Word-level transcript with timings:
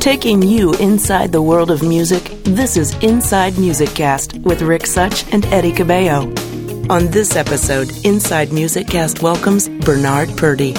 Taking 0.00 0.42
you 0.42 0.74
inside 0.74 1.32
the 1.32 1.40
world 1.40 1.70
of 1.70 1.82
music, 1.82 2.24
this 2.44 2.76
is 2.76 2.94
Inside 3.02 3.56
Music 3.56 3.88
Cast 3.94 4.34
with 4.40 4.60
Rick 4.60 4.84
Such 4.86 5.32
and 5.32 5.46
Eddie 5.46 5.72
Cabello. 5.72 6.26
On 6.90 7.06
this 7.10 7.36
episode, 7.36 7.90
Inside 8.04 8.52
Music 8.52 8.86
Cast 8.86 9.22
welcomes 9.22 9.70
Bernard 9.70 10.28
Purdie. 10.36 10.74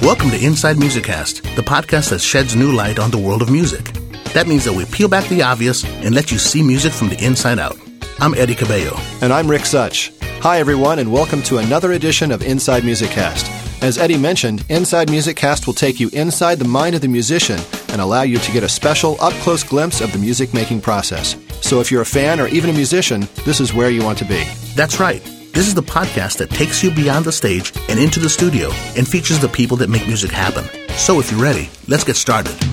Welcome 0.00 0.30
to 0.30 0.40
Inside 0.40 0.78
Music 0.78 1.02
Cast, 1.02 1.42
the 1.56 1.62
podcast 1.62 2.10
that 2.10 2.20
sheds 2.20 2.54
new 2.54 2.70
light 2.70 3.00
on 3.00 3.10
the 3.10 3.18
world 3.18 3.42
of 3.42 3.50
music. 3.50 3.92
That 4.34 4.46
means 4.46 4.64
that 4.66 4.74
we 4.74 4.84
peel 4.84 5.08
back 5.08 5.28
the 5.28 5.42
obvious 5.42 5.84
and 5.84 6.14
let 6.14 6.30
you 6.30 6.38
see 6.38 6.62
music 6.62 6.92
from 6.92 7.08
the 7.08 7.24
inside 7.24 7.58
out. 7.58 7.76
I'm 8.20 8.34
Eddie 8.34 8.54
Cabello. 8.54 8.96
And 9.20 9.32
I'm 9.32 9.50
Rick 9.50 9.66
Such. 9.66 10.12
Hi, 10.42 10.58
everyone, 10.58 10.98
and 10.98 11.12
welcome 11.12 11.40
to 11.44 11.58
another 11.58 11.92
edition 11.92 12.32
of 12.32 12.42
Inside 12.42 12.82
Music 12.82 13.10
Cast. 13.10 13.46
As 13.80 13.96
Eddie 13.96 14.18
mentioned, 14.18 14.64
Inside 14.68 15.08
Music 15.08 15.36
Cast 15.36 15.68
will 15.68 15.72
take 15.72 16.00
you 16.00 16.08
inside 16.08 16.58
the 16.58 16.66
mind 16.66 16.96
of 16.96 17.00
the 17.00 17.06
musician 17.06 17.60
and 17.90 18.00
allow 18.00 18.22
you 18.22 18.38
to 18.38 18.50
get 18.50 18.64
a 18.64 18.68
special 18.68 19.16
up 19.20 19.32
close 19.34 19.62
glimpse 19.62 20.00
of 20.00 20.10
the 20.10 20.18
music 20.18 20.52
making 20.52 20.80
process. 20.80 21.36
So 21.60 21.80
if 21.80 21.92
you're 21.92 22.02
a 22.02 22.04
fan 22.04 22.40
or 22.40 22.48
even 22.48 22.70
a 22.70 22.72
musician, 22.72 23.28
this 23.44 23.60
is 23.60 23.72
where 23.72 23.90
you 23.90 24.02
want 24.02 24.18
to 24.18 24.24
be. 24.24 24.42
That's 24.74 24.98
right. 24.98 25.22
This 25.52 25.68
is 25.68 25.76
the 25.76 25.80
podcast 25.80 26.38
that 26.38 26.50
takes 26.50 26.82
you 26.82 26.90
beyond 26.90 27.24
the 27.24 27.30
stage 27.30 27.72
and 27.88 28.00
into 28.00 28.18
the 28.18 28.28
studio 28.28 28.72
and 28.96 29.06
features 29.06 29.38
the 29.38 29.48
people 29.48 29.76
that 29.76 29.90
make 29.90 30.08
music 30.08 30.32
happen. 30.32 30.64
So 30.96 31.20
if 31.20 31.30
you're 31.30 31.40
ready, 31.40 31.70
let's 31.86 32.02
get 32.02 32.16
started. 32.16 32.71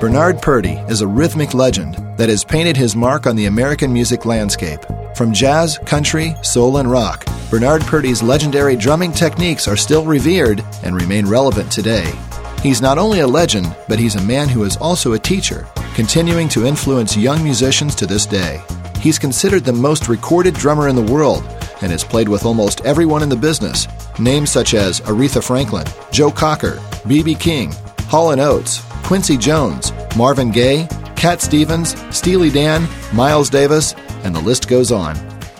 Bernard 0.00 0.40
Purdie 0.40 0.82
is 0.88 1.02
a 1.02 1.06
rhythmic 1.06 1.52
legend 1.52 1.96
that 2.16 2.30
has 2.30 2.42
painted 2.42 2.74
his 2.74 2.96
mark 2.96 3.26
on 3.26 3.36
the 3.36 3.44
American 3.44 3.92
music 3.92 4.24
landscape. 4.24 4.80
From 5.14 5.30
jazz, 5.30 5.76
country, 5.84 6.34
soul, 6.40 6.78
and 6.78 6.90
rock, 6.90 7.26
Bernard 7.50 7.82
Purdie's 7.82 8.22
legendary 8.22 8.76
drumming 8.76 9.12
techniques 9.12 9.68
are 9.68 9.76
still 9.76 10.06
revered 10.06 10.64
and 10.84 10.96
remain 10.96 11.26
relevant 11.26 11.70
today. 11.70 12.10
He's 12.62 12.80
not 12.80 12.96
only 12.96 13.20
a 13.20 13.26
legend, 13.26 13.76
but 13.88 13.98
he's 13.98 14.14
a 14.14 14.22
man 14.22 14.48
who 14.48 14.64
is 14.64 14.78
also 14.78 15.12
a 15.12 15.18
teacher, 15.18 15.66
continuing 15.92 16.48
to 16.48 16.64
influence 16.64 17.14
young 17.14 17.44
musicians 17.44 17.94
to 17.96 18.06
this 18.06 18.24
day. 18.24 18.62
He's 19.00 19.18
considered 19.18 19.64
the 19.64 19.74
most 19.74 20.08
recorded 20.08 20.54
drummer 20.54 20.88
in 20.88 20.96
the 20.96 21.12
world 21.12 21.44
and 21.82 21.92
has 21.92 22.04
played 22.04 22.28
with 22.30 22.46
almost 22.46 22.80
everyone 22.86 23.22
in 23.22 23.28
the 23.28 23.36
business. 23.36 23.86
Names 24.18 24.50
such 24.50 24.72
as 24.72 25.02
Aretha 25.02 25.44
Franklin, 25.44 25.86
Joe 26.10 26.30
Cocker, 26.30 26.80
B.B. 27.06 27.34
King, 27.34 27.74
Hall 28.08 28.30
& 28.30 28.40
Oates, 28.40 28.82
Quincy 29.10 29.36
Jones, 29.36 29.92
Marvin 30.16 30.52
Gaye, 30.52 30.86
Cat 31.16 31.40
Stevens, 31.40 31.96
Steely 32.16 32.48
Dan, 32.48 32.88
Miles 33.12 33.50
Davis, 33.50 33.92
and 34.22 34.32
the 34.32 34.40
list 34.40 34.68
goes 34.68 34.92
on. 34.92 35.16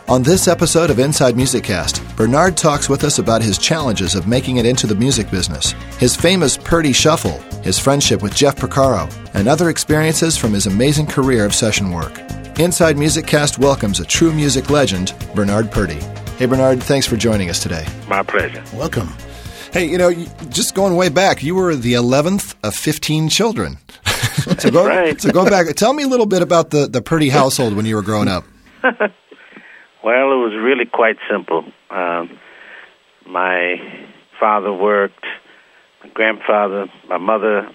On 0.07 0.23
this 0.23 0.47
episode 0.47 0.89
of 0.89 1.01
Inside 1.01 1.35
Music 1.35 1.65
Cast, 1.65 2.01
Bernard 2.15 2.57
talks 2.57 2.89
with 2.89 3.03
us 3.03 3.19
about 3.19 3.43
his 3.43 3.59
challenges 3.59 4.15
of 4.15 4.29
making 4.29 4.59
it 4.59 4.67
into 4.67 4.87
the 4.87 4.95
music 4.95 5.29
business, 5.33 5.73
his 5.99 6.15
famous 6.15 6.57
Purdie 6.57 6.93
Shuffle, 6.93 7.41
his 7.63 7.77
friendship 7.77 8.23
with 8.23 8.37
Jeff 8.37 8.55
Porcaro, 8.55 9.13
and 9.35 9.49
other 9.49 9.69
experiences 9.69 10.37
from 10.37 10.53
his 10.53 10.69
amazing 10.69 11.09
career 11.09 11.45
of 11.45 11.53
session 11.53 11.91
work. 11.91 12.21
Inside 12.61 12.97
Music 12.97 13.27
Cast 13.27 13.59
welcomes 13.59 13.99
a 13.99 14.05
true 14.05 14.33
music 14.33 14.71
legend, 14.71 15.13
Bernard 15.35 15.73
Purdie. 15.73 16.07
Hey, 16.39 16.47
Bernard, 16.47 16.81
thanks 16.81 17.05
for 17.05 17.17
joining 17.17 17.51
us 17.51 17.61
today. 17.61 17.85
My 18.07 18.23
pleasure. 18.23 18.63
Welcome. 18.73 19.13
Hey, 19.73 19.85
you 19.85 19.99
know, 19.99 20.13
just 20.49 20.75
going 20.75 20.97
way 20.97 21.11
back, 21.11 21.45
you 21.45 21.55
were 21.55 21.77
the 21.77 21.93
11th 21.93 22.57
of 22.65 22.75
15 22.75 23.29
children. 23.29 23.79
so 24.59 24.69
go, 24.69 24.85
right. 24.85 25.21
so 25.21 25.31
go 25.31 25.45
back. 25.45 25.69
Tell 25.77 25.93
me 25.93 26.03
a 26.03 26.09
little 26.09 26.27
bit 26.27 26.43
about 26.43 26.71
the, 26.71 26.89
the 26.89 27.01
Purdie 27.01 27.29
household 27.29 27.77
when 27.77 27.87
you 27.87 27.95
were 27.95 28.03
growing 28.03 28.27
up. 28.27 28.43
well, 28.83 30.33
it 30.33 30.43
was 30.43 30.55
really 30.61 30.87
quite 30.87 31.19
simple. 31.31 31.65
Um, 31.89 32.37
my 33.29 33.77
father 34.41 34.73
worked, 34.73 35.25
my 36.03 36.11
grandfather, 36.11 36.87
my 37.09 37.19
mother 37.19 37.71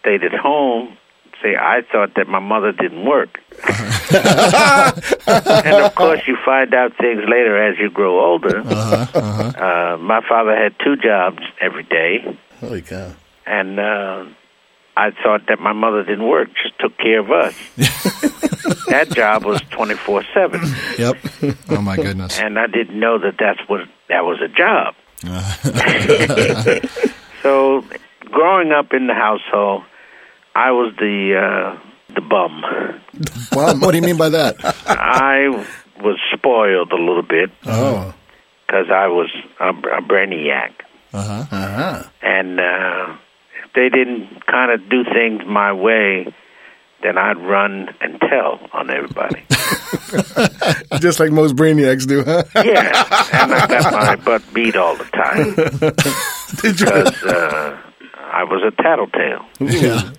stayed 0.00 0.24
at 0.24 0.34
home. 0.34 0.96
Say, 1.44 1.56
I 1.56 1.82
thought 1.92 2.14
that 2.16 2.26
my 2.26 2.38
mother 2.38 2.72
didn't 2.72 3.04
work. 3.04 3.38
and 4.14 5.76
of 5.84 5.94
course, 5.94 6.22
you 6.26 6.38
find 6.42 6.72
out 6.72 6.96
things 6.96 7.20
later 7.28 7.62
as 7.62 7.78
you 7.78 7.90
grow 7.90 8.24
older. 8.24 8.60
Uh-huh, 8.60 9.18
uh-huh. 9.18 9.64
Uh, 9.64 9.96
my 9.98 10.22
father 10.26 10.56
had 10.56 10.74
two 10.82 10.96
jobs 10.96 11.40
every 11.60 11.82
day, 11.84 12.24
Holy 12.60 12.80
cow. 12.80 13.12
and 13.46 13.78
uh, 13.78 14.24
I 14.96 15.10
thought 15.22 15.42
that 15.48 15.60
my 15.60 15.74
mother 15.74 16.02
didn't 16.02 16.26
work; 16.26 16.48
just 16.62 16.78
took 16.78 16.96
care 16.96 17.20
of 17.20 17.30
us. 17.30 17.54
that 18.88 19.10
job 19.10 19.44
was 19.44 19.60
twenty 19.70 19.96
four 19.96 20.24
seven, 20.32 20.62
Yep. 20.98 21.16
Oh, 21.68 21.82
my 21.82 21.96
goodness. 21.96 22.38
and 22.38 22.58
I 22.58 22.68
didn't 22.68 22.98
know 22.98 23.18
that 23.18 23.34
that's 23.38 23.60
what 23.68 23.82
that 24.08 24.24
was 24.24 24.40
a 24.40 24.48
job. 24.48 24.94
so, 27.42 27.84
growing 28.30 28.72
up 28.72 28.94
in 28.94 29.08
the 29.08 29.14
household, 29.14 29.82
I 30.54 30.70
was 30.70 30.94
the 30.98 31.34
uh, 31.36 32.14
the 32.14 32.20
bum. 32.20 32.62
Well, 33.54 33.78
what 33.78 33.90
do 33.92 33.96
you 33.98 34.02
mean 34.02 34.16
by 34.16 34.28
that? 34.30 34.56
I 34.86 35.48
was 36.00 36.18
spoiled 36.32 36.92
a 36.92 36.96
little 36.96 37.22
bit 37.22 37.50
Oh. 37.66 38.14
because 38.66 38.86
I 38.90 39.06
was 39.08 39.30
a, 39.60 39.68
a 39.70 40.02
brainiac. 40.02 40.72
Uh-huh. 41.12 41.44
Uh-huh. 41.50 42.02
and 42.22 42.58
uh, 42.58 43.16
if 43.64 43.72
they 43.74 43.88
didn't 43.88 44.44
kind 44.46 44.72
of 44.72 44.88
do 44.90 45.04
things 45.04 45.42
my 45.46 45.72
way, 45.72 46.26
then 47.04 47.16
I'd 47.18 47.36
run 47.38 47.88
and 48.00 48.20
tell 48.20 48.58
on 48.72 48.90
everybody. 48.90 49.44
Just 51.00 51.20
like 51.20 51.30
most 51.30 51.54
brainiacs 51.54 52.06
do, 52.08 52.24
huh? 52.24 52.42
yeah, 52.56 53.04
and 53.42 53.54
I 53.54 53.66
got 53.68 53.92
my 53.92 54.16
butt 54.16 54.42
beat 54.52 54.74
all 54.76 54.96
the 54.96 55.04
time 55.04 55.54
because 56.62 57.22
uh, 57.24 57.78
I 58.32 58.42
was 58.44 58.62
a 58.66 58.82
tattletale. 58.82 59.46
Yeah. 59.60 60.10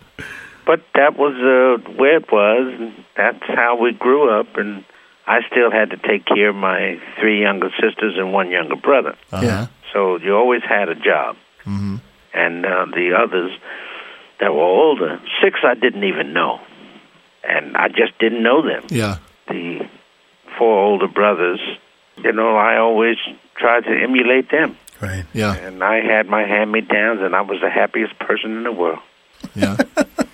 But 0.66 0.82
that 0.96 1.18
was 1.18 1.34
uh, 1.36 1.92
where 1.94 2.18
it 2.18 2.32
was. 2.32 2.74
And 2.80 3.06
that's 3.16 3.44
how 3.48 3.78
we 3.80 3.92
grew 3.94 4.40
up, 4.40 4.58
and 4.58 4.84
I 5.28 5.40
still 5.52 5.72
had 5.72 5.90
to 5.92 5.98
take 5.98 6.26
care 6.26 6.50
of 6.50 6.56
my 6.56 7.00
three 7.20 7.42
younger 7.42 7.70
sisters 7.82 8.16
and 8.18 8.32
one 8.32 8.52
younger 8.52 8.76
brother. 8.76 9.16
Yeah. 9.32 9.68
So 9.92 10.18
you 10.18 10.36
always 10.36 10.62
had 10.64 10.90
a 10.90 10.96
job. 10.96 11.38
Mm-hmm. 11.66 11.96
And 12.34 12.66
uh, 12.66 12.86
the 12.94 13.18
others 13.18 13.52
that 14.40 14.54
were 14.54 14.62
older, 14.62 15.20
six 15.42 15.60
I 15.64 15.74
didn't 15.74 16.04
even 16.04 16.34
know. 16.34 16.60
And 17.48 17.78
I 17.78 17.88
just 17.88 18.18
didn't 18.20 18.44
know 18.44 18.62
them. 18.62 18.86
Yeah. 18.90 19.18
The 19.48 19.88
four 20.58 20.80
older 20.80 21.08
brothers, 21.08 21.60
you 22.18 22.32
know, 22.32 22.56
I 22.56 22.78
always 22.78 23.18
tried 23.56 23.86
to 23.86 23.92
emulate 23.92 24.52
them. 24.52 24.78
Right. 25.02 25.26
Yeah. 25.34 25.56
And 25.56 25.84
I 25.84 26.02
had 26.02 26.28
my 26.28 26.42
hand 26.46 26.72
me 26.72 26.82
downs, 26.82 27.20
and 27.22 27.36
I 27.36 27.42
was 27.42 27.60
the 27.62 27.70
happiest 27.70 28.18
person 28.20 28.58
in 28.58 28.64
the 28.64 28.72
world. 28.72 29.00
Yeah. 29.54 29.78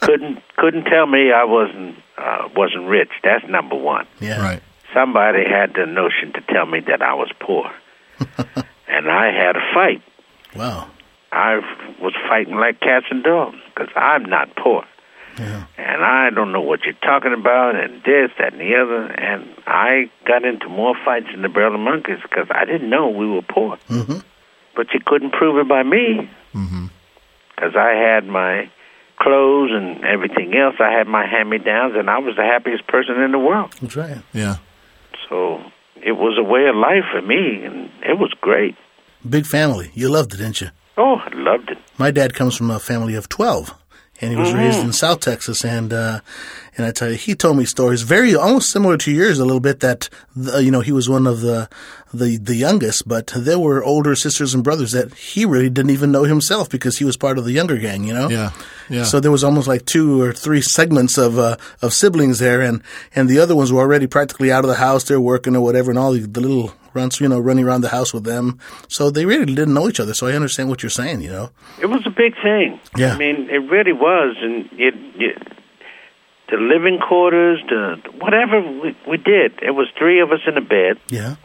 couldn't 0.00 0.42
couldn't 0.56 0.84
tell 0.84 1.06
me 1.06 1.32
I 1.32 1.44
wasn't 1.44 1.96
uh, 2.16 2.48
wasn't 2.54 2.88
rich. 2.88 3.10
That's 3.22 3.44
number 3.48 3.76
one. 3.76 4.06
Yeah. 4.20 4.40
Right. 4.40 4.62
Somebody 4.94 5.44
had 5.44 5.74
the 5.74 5.86
notion 5.86 6.32
to 6.34 6.40
tell 6.52 6.66
me 6.66 6.80
that 6.88 7.02
I 7.02 7.14
was 7.14 7.30
poor, 7.40 7.70
and 8.88 9.10
I 9.10 9.32
had 9.32 9.56
a 9.56 9.60
fight. 9.74 10.02
Wow. 10.56 10.88
I 11.30 11.56
was 12.00 12.14
fighting 12.28 12.54
like 12.56 12.80
cats 12.80 13.06
and 13.10 13.22
dogs 13.22 13.58
because 13.74 13.92
I'm 13.94 14.24
not 14.24 14.56
poor. 14.56 14.84
Yeah. 15.38 15.66
And 15.76 16.02
I 16.02 16.30
don't 16.30 16.50
know 16.52 16.62
what 16.62 16.84
you're 16.84 16.94
talking 16.94 17.32
about, 17.34 17.76
and 17.76 18.02
this, 18.02 18.30
that, 18.38 18.54
and 18.54 18.60
the 18.60 18.74
other. 18.74 19.04
And 19.04 19.48
I 19.66 20.10
got 20.26 20.44
into 20.44 20.68
more 20.68 20.96
fights 21.04 21.26
in 21.32 21.42
the 21.42 21.48
Barrel 21.48 21.74
of 21.74 21.80
Monkeys 21.80 22.18
because 22.22 22.46
I 22.50 22.64
didn't 22.64 22.88
know 22.90 23.08
we 23.10 23.28
were 23.30 23.42
poor. 23.42 23.76
Mm-hmm. 23.88 24.18
But 24.74 24.86
you 24.94 25.00
couldn't 25.04 25.32
prove 25.32 25.58
it 25.58 25.68
by 25.68 25.82
me 25.82 26.30
Mm-hmm. 26.54 26.86
because 27.54 27.76
I 27.76 27.90
had 27.92 28.26
my 28.26 28.70
clothes 29.20 29.70
and 29.72 30.04
everything 30.04 30.54
else. 30.56 30.76
I 30.80 30.90
had 30.92 31.06
my 31.06 31.26
hand-me-downs, 31.26 31.94
and 31.96 32.08
I 32.10 32.18
was 32.18 32.36
the 32.36 32.42
happiest 32.44 32.86
person 32.86 33.20
in 33.20 33.32
the 33.32 33.38
world. 33.38 33.74
That's 33.80 33.96
right. 33.96 34.18
Yeah. 34.32 34.56
So 35.28 35.60
it 35.96 36.12
was 36.12 36.38
a 36.38 36.42
way 36.44 36.66
of 36.68 36.76
life 36.76 37.04
for 37.12 37.20
me, 37.22 37.64
and 37.64 37.90
it 38.02 38.18
was 38.18 38.32
great. 38.40 38.76
Big 39.28 39.46
family. 39.46 39.90
You 39.94 40.08
loved 40.08 40.34
it, 40.34 40.38
didn't 40.38 40.60
you? 40.60 40.68
Oh, 40.96 41.16
I 41.16 41.28
loved 41.34 41.70
it. 41.70 41.78
My 41.98 42.10
dad 42.10 42.34
comes 42.34 42.56
from 42.56 42.70
a 42.70 42.78
family 42.78 43.14
of 43.14 43.28
12 43.28 43.74
and 44.20 44.32
he 44.32 44.36
was 44.36 44.48
Mm-hmm. 44.48 44.58
raised 44.58 44.80
in 44.80 44.92
South 44.92 45.20
Texas 45.20 45.64
and 45.64 45.92
uh 45.92 46.20
and 46.78 46.86
I 46.86 46.92
tell 46.92 47.10
you 47.10 47.16
he 47.16 47.34
told 47.34 47.58
me 47.58 47.64
stories 47.66 48.02
very 48.02 48.34
almost 48.34 48.70
similar 48.70 48.96
to 48.98 49.10
yours 49.10 49.38
a 49.38 49.44
little 49.44 49.60
bit 49.60 49.80
that 49.80 50.08
the, 50.34 50.62
you 50.62 50.70
know 50.70 50.80
he 50.80 50.92
was 50.92 51.08
one 51.08 51.26
of 51.26 51.40
the 51.42 51.68
the 52.14 52.38
the 52.38 52.54
youngest 52.54 53.06
but 53.06 53.26
there 53.36 53.58
were 53.58 53.84
older 53.84 54.14
sisters 54.16 54.54
and 54.54 54.64
brothers 54.64 54.92
that 54.92 55.12
he 55.14 55.44
really 55.44 55.68
didn't 55.68 55.90
even 55.90 56.10
know 56.12 56.24
himself 56.24 56.70
because 56.70 56.96
he 56.96 57.04
was 57.04 57.16
part 57.18 57.36
of 57.36 57.44
the 57.44 57.52
younger 57.52 57.76
gang 57.76 58.04
you 58.04 58.14
know 58.14 58.28
Yeah. 58.30 58.50
Yeah. 58.88 59.02
so 59.04 59.20
there 59.20 59.30
was 59.32 59.44
almost 59.44 59.68
like 59.68 59.84
two 59.84 60.22
or 60.22 60.32
three 60.32 60.62
segments 60.62 61.18
of 61.18 61.38
uh, 61.38 61.56
of 61.82 61.92
siblings 61.92 62.38
there, 62.38 62.62
and 62.62 62.82
and 63.14 63.28
the 63.28 63.38
other 63.38 63.54
ones 63.54 63.70
were 63.70 63.82
already 63.82 64.06
practically 64.06 64.50
out 64.50 64.64
of 64.64 64.70
the 64.70 64.76
house. 64.76 65.04
They're 65.04 65.20
working 65.20 65.54
or 65.54 65.60
whatever, 65.60 65.90
and 65.90 65.98
all 65.98 66.12
the, 66.12 66.20
the 66.20 66.40
little 66.40 66.72
runs, 66.94 67.20
you 67.20 67.28
know, 67.28 67.38
running 67.38 67.66
around 67.66 67.82
the 67.82 67.90
house 67.90 68.14
with 68.14 68.24
them. 68.24 68.58
So 68.88 69.10
they 69.10 69.26
really 69.26 69.44
didn't 69.44 69.74
know 69.74 69.88
each 69.90 70.00
other. 70.00 70.14
So 70.14 70.26
I 70.26 70.32
understand 70.32 70.70
what 70.70 70.82
you're 70.82 70.88
saying. 70.90 71.20
You 71.20 71.30
know, 71.30 71.50
It 71.82 71.86
was 71.86 72.00
a 72.06 72.10
big 72.10 72.32
thing. 72.42 72.80
Yeah. 72.96 73.12
I 73.14 73.18
mean, 73.18 73.50
it 73.50 73.58
really 73.70 73.92
was, 73.92 74.36
and 74.40 74.68
it, 74.80 74.94
it 75.20 75.36
the 76.50 76.56
living 76.56 76.98
quarters, 76.98 77.60
the 77.68 78.00
whatever 78.18 78.60
we, 78.60 78.96
we 79.08 79.16
did. 79.16 79.52
It 79.62 79.72
was 79.74 79.88
three 79.98 80.20
of 80.20 80.32
us 80.32 80.40
in 80.46 80.56
a 80.56 80.60
bed, 80.62 80.98
Yeah. 81.08 81.36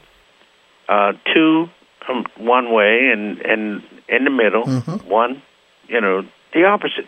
uh, 0.89 1.13
two 1.33 1.69
from 2.05 2.25
one 2.37 2.71
way 2.73 3.09
and 3.13 3.39
and 3.41 3.83
in 4.09 4.23
the 4.25 4.29
middle, 4.29 4.65
one, 5.07 5.41
you 5.87 5.99
know, 6.01 6.23
the 6.53 6.65
opposite. 6.65 7.07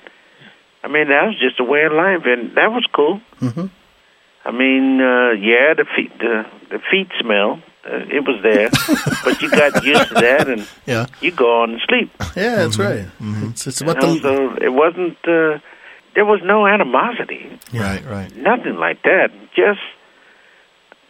I 0.84 0.88
mean, 0.88 1.10
that 1.10 1.26
was 1.26 1.38
just 1.40 1.60
a 1.60 1.64
way 1.64 1.84
of 1.86 1.94
life, 1.94 2.22
and 2.26 2.56
that 2.56 2.72
was 2.72 2.86
cool. 2.94 3.20
Mhm. 3.42 3.70
I 4.46 4.52
mean, 4.52 5.02
uh, 5.02 5.32
yeah, 5.32 5.74
the 5.74 5.86
feet, 5.96 6.12
the 6.20 6.46
the 6.70 6.80
feet 6.92 7.10
smell. 7.20 7.60
Uh, 7.88 8.02
it 8.10 8.26
was 8.26 8.42
there, 8.42 8.70
but 9.24 9.40
you 9.44 9.50
got 9.52 9.84
used 9.84 10.08
to 10.08 10.16
that, 10.16 10.48
and 10.48 10.68
Yeah. 10.88 11.06
you 11.22 11.32
go 11.32 11.62
on 11.62 11.70
to 11.74 11.80
sleep. 11.88 12.10
Yeah, 12.36 12.56
that's 12.56 12.80
right. 12.80 13.06
It's, 13.50 13.68
it's 13.68 13.82
about 13.82 14.02
You 14.02 14.08
know, 14.08 14.16
the 14.16 14.22
so 14.58 14.66
it 14.66 14.74
wasn't. 14.74 15.18
Uh, 15.28 15.60
there 16.16 16.26
was 16.26 16.42
no 16.44 16.66
animosity, 16.66 17.60
Right, 17.74 18.04
right. 18.06 18.36
nothing 18.36 18.76
like 18.76 19.04
that. 19.04 19.30
Just, 19.56 19.82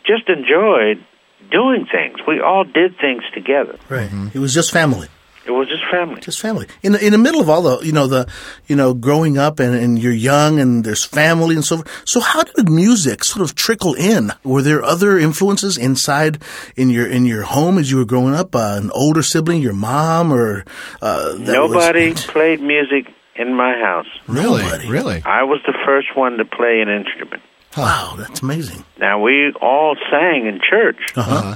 just 0.06 0.28
enjoyed 0.30 1.04
doing 1.52 1.86
things. 1.92 2.20
We 2.28 2.40
all 2.42 2.64
did 2.64 2.98
things 3.00 3.24
together. 3.34 3.78
right. 3.90 4.10
It 4.34 4.40
was 4.40 4.54
just 4.54 4.72
family. 4.72 5.08
It 5.48 5.52
was 5.52 5.68
just 5.68 5.84
family. 5.92 6.22
just 6.22 6.42
family 6.42 6.66
in 6.82 6.94
the, 6.94 7.06
in 7.06 7.12
the 7.12 7.20
middle 7.20 7.40
of 7.40 7.52
all 7.52 7.62
the 7.62 7.86
you 7.86 7.92
know 7.92 8.08
the 8.08 8.28
you 8.66 8.76
know 8.76 8.96
growing 8.96 9.38
up 9.38 9.60
and, 9.60 9.76
and 9.76 10.00
you're 10.00 10.12
young 10.12 10.60
and 10.60 10.84
there's 10.84 11.06
family 11.06 11.54
and 11.54 11.64
so 11.64 11.76
forth. 11.78 12.02
So 12.10 12.20
how 12.20 12.42
did 12.42 12.68
music 12.68 13.24
sort 13.24 13.44
of 13.48 13.54
trickle 13.54 13.94
in? 13.94 14.32
Were 14.44 14.64
there 14.64 14.82
other 14.84 15.20
influences 15.20 15.78
inside 15.78 16.42
in 16.76 16.90
your 16.90 17.06
in 17.06 17.28
your 17.28 17.44
home 17.44 17.78
as 17.78 17.92
you 17.92 17.98
were 17.98 18.06
growing 18.06 18.34
up? 18.34 18.56
Uh, 18.56 18.80
an 18.82 18.90
older 18.90 19.22
sibling, 19.22 19.62
your 19.62 19.74
mom, 19.74 20.34
or 20.34 20.66
uh, 21.00 21.34
that 21.34 21.40
Nobody 21.42 22.10
Was, 22.14 22.26
played 22.26 22.60
music 22.60 23.14
in 23.36 23.56
my 23.56 23.74
house. 23.80 24.08
Really? 24.28 24.64
Nobody. 24.64 24.88
Really? 24.90 25.22
I 25.26 25.44
was 25.44 25.60
the 25.66 25.74
first 25.86 26.16
one 26.16 26.38
to 26.38 26.46
play 26.46 26.82
an 26.82 26.90
instrument. 26.90 27.42
wow, 27.78 28.16
that's 28.18 28.42
amazing. 28.42 28.84
Now 29.00 29.22
we 29.22 29.52
all 29.62 29.96
sang 30.10 30.46
in 30.48 30.60
church, 30.68 31.14
Uh 31.16 31.22
huh. 31.24 31.36
Uh-huh. 31.36 31.56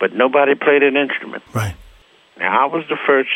but 0.00 0.12
nobody 0.14 0.54
played 0.54 0.82
an 0.82 0.96
instrument. 0.96 1.42
Right. 1.54 1.76
Now 2.38 2.64
I 2.64 2.66
was 2.74 2.84
the 2.88 2.96
first, 3.06 3.30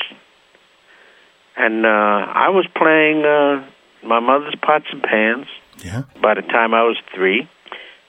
and 1.56 1.86
uh, 1.86 1.88
I 1.88 2.48
was 2.50 2.66
playing 2.76 3.24
uh, 3.24 3.64
my 4.06 4.20
mother's 4.20 4.54
pots 4.62 4.86
and 4.92 5.02
pans. 5.02 5.46
Yeah. 5.84 6.04
by 6.22 6.32
the 6.34 6.40
time 6.42 6.72
I 6.72 6.82
was 6.84 6.96
three. 7.14 7.46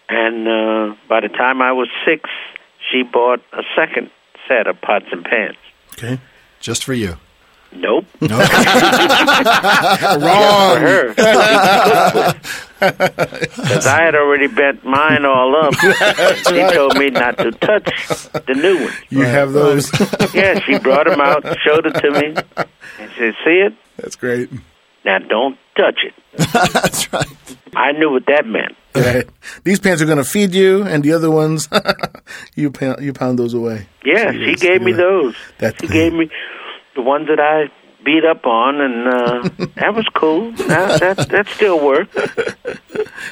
And 0.09 0.47
uh, 0.47 0.95
by 1.09 1.19
the 1.19 1.27
time 1.27 1.62
I 1.62 1.73
was 1.73 1.89
six, 2.06 2.30
she 2.89 3.03
bought 3.03 3.41
a 3.51 3.62
second 3.75 4.09
set 4.47 4.68
of 4.68 4.80
pots 4.80 5.07
and 5.12 5.25
pans. 5.25 5.57
Okay. 5.91 6.18
Just 6.62 6.85
for 6.85 6.94
you. 6.94 7.18
Nope. 7.74 8.06
No. 8.22 8.28
For 8.28 8.36
her. 10.80 11.14
Because 12.80 13.88
I 13.88 14.02
had 14.04 14.16
already 14.16 14.48
bent 14.48 14.84
mine 14.86 15.25
all 15.25 15.56
up. 15.56 15.74
she 16.48 16.62
told 16.75 16.98
me 16.98 17.10
not 17.10 17.38
to 17.38 17.52
touch 17.52 18.30
the 18.46 18.54
new 18.56 18.84
one. 18.86 18.94
You 19.10 19.24
have 19.24 19.54
those. 19.54 19.92
Yeah, 20.34 20.60
she 20.60 20.78
brought 20.80 21.08
them 21.08 21.19
out, 21.22 21.44
showed 21.66 21.86
it 21.88 21.94
to 22.02 22.12
me, 22.12 22.36
and 22.58 23.12
said, 23.18 23.34
See 23.44 23.62
it? 23.66 23.74
that's 23.98 24.16
great. 24.16 24.50
Now 25.06 25.18
don't 25.19 25.58
touch 25.75 26.00
it. 26.06 26.14
That's 26.54 27.12
right. 27.14 27.25
I 27.75 27.92
knew 27.94 28.12
what 28.12 28.25
that 28.28 28.46
meant. 28.46 28.75
Right. 28.94 29.28
These 29.64 29.80
pants 29.80 30.02
are 30.02 30.06
going 30.06 30.18
to 30.19 30.24
feed 30.24 30.54
you, 30.54 30.84
and 30.84 31.04
the 31.04 31.14
other 31.14 31.31
ones, 31.31 31.68
you 32.56 32.69
pound, 32.72 33.04
you 33.04 33.14
pound 33.14 33.40
those 33.40 33.54
away. 33.56 33.88
Yeah, 34.06 34.31
She 34.34 34.46
she 34.46 34.56
gave 34.56 34.81
me 34.81 34.92
yeah. 34.92 34.98
those. 34.98 35.36
That- 35.60 35.80
she 35.81 35.88
gave 35.88 36.14
me 36.14 36.30
the 36.97 37.01
ones 37.03 37.27
that 37.29 37.39
I 37.39 37.69
beat 38.03 38.25
up 38.25 38.45
on, 38.45 38.81
and 38.81 39.07
uh, 39.07 39.65
that 39.75 39.94
was 39.95 40.05
cool. 40.13 40.51
That, 40.67 40.99
that 40.99 41.29
that 41.29 41.47
still 41.49 41.79
worked. 41.79 42.15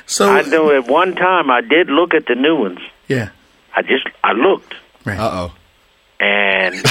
So 0.06 0.32
I 0.32 0.42
know 0.44 0.72
at 0.72 0.88
one 0.88 1.16
time 1.16 1.50
I 1.52 1.62
did 1.62 1.90
look 1.90 2.14
at 2.14 2.26
the 2.28 2.36
new 2.36 2.56
ones. 2.56 2.80
yeah. 3.08 3.30
I 3.78 3.82
just 3.82 4.08
I 4.24 4.32
looked, 4.32 4.74
Right. 5.04 5.20
Uh 5.20 5.32
oh. 5.34 5.56
and 6.22 6.76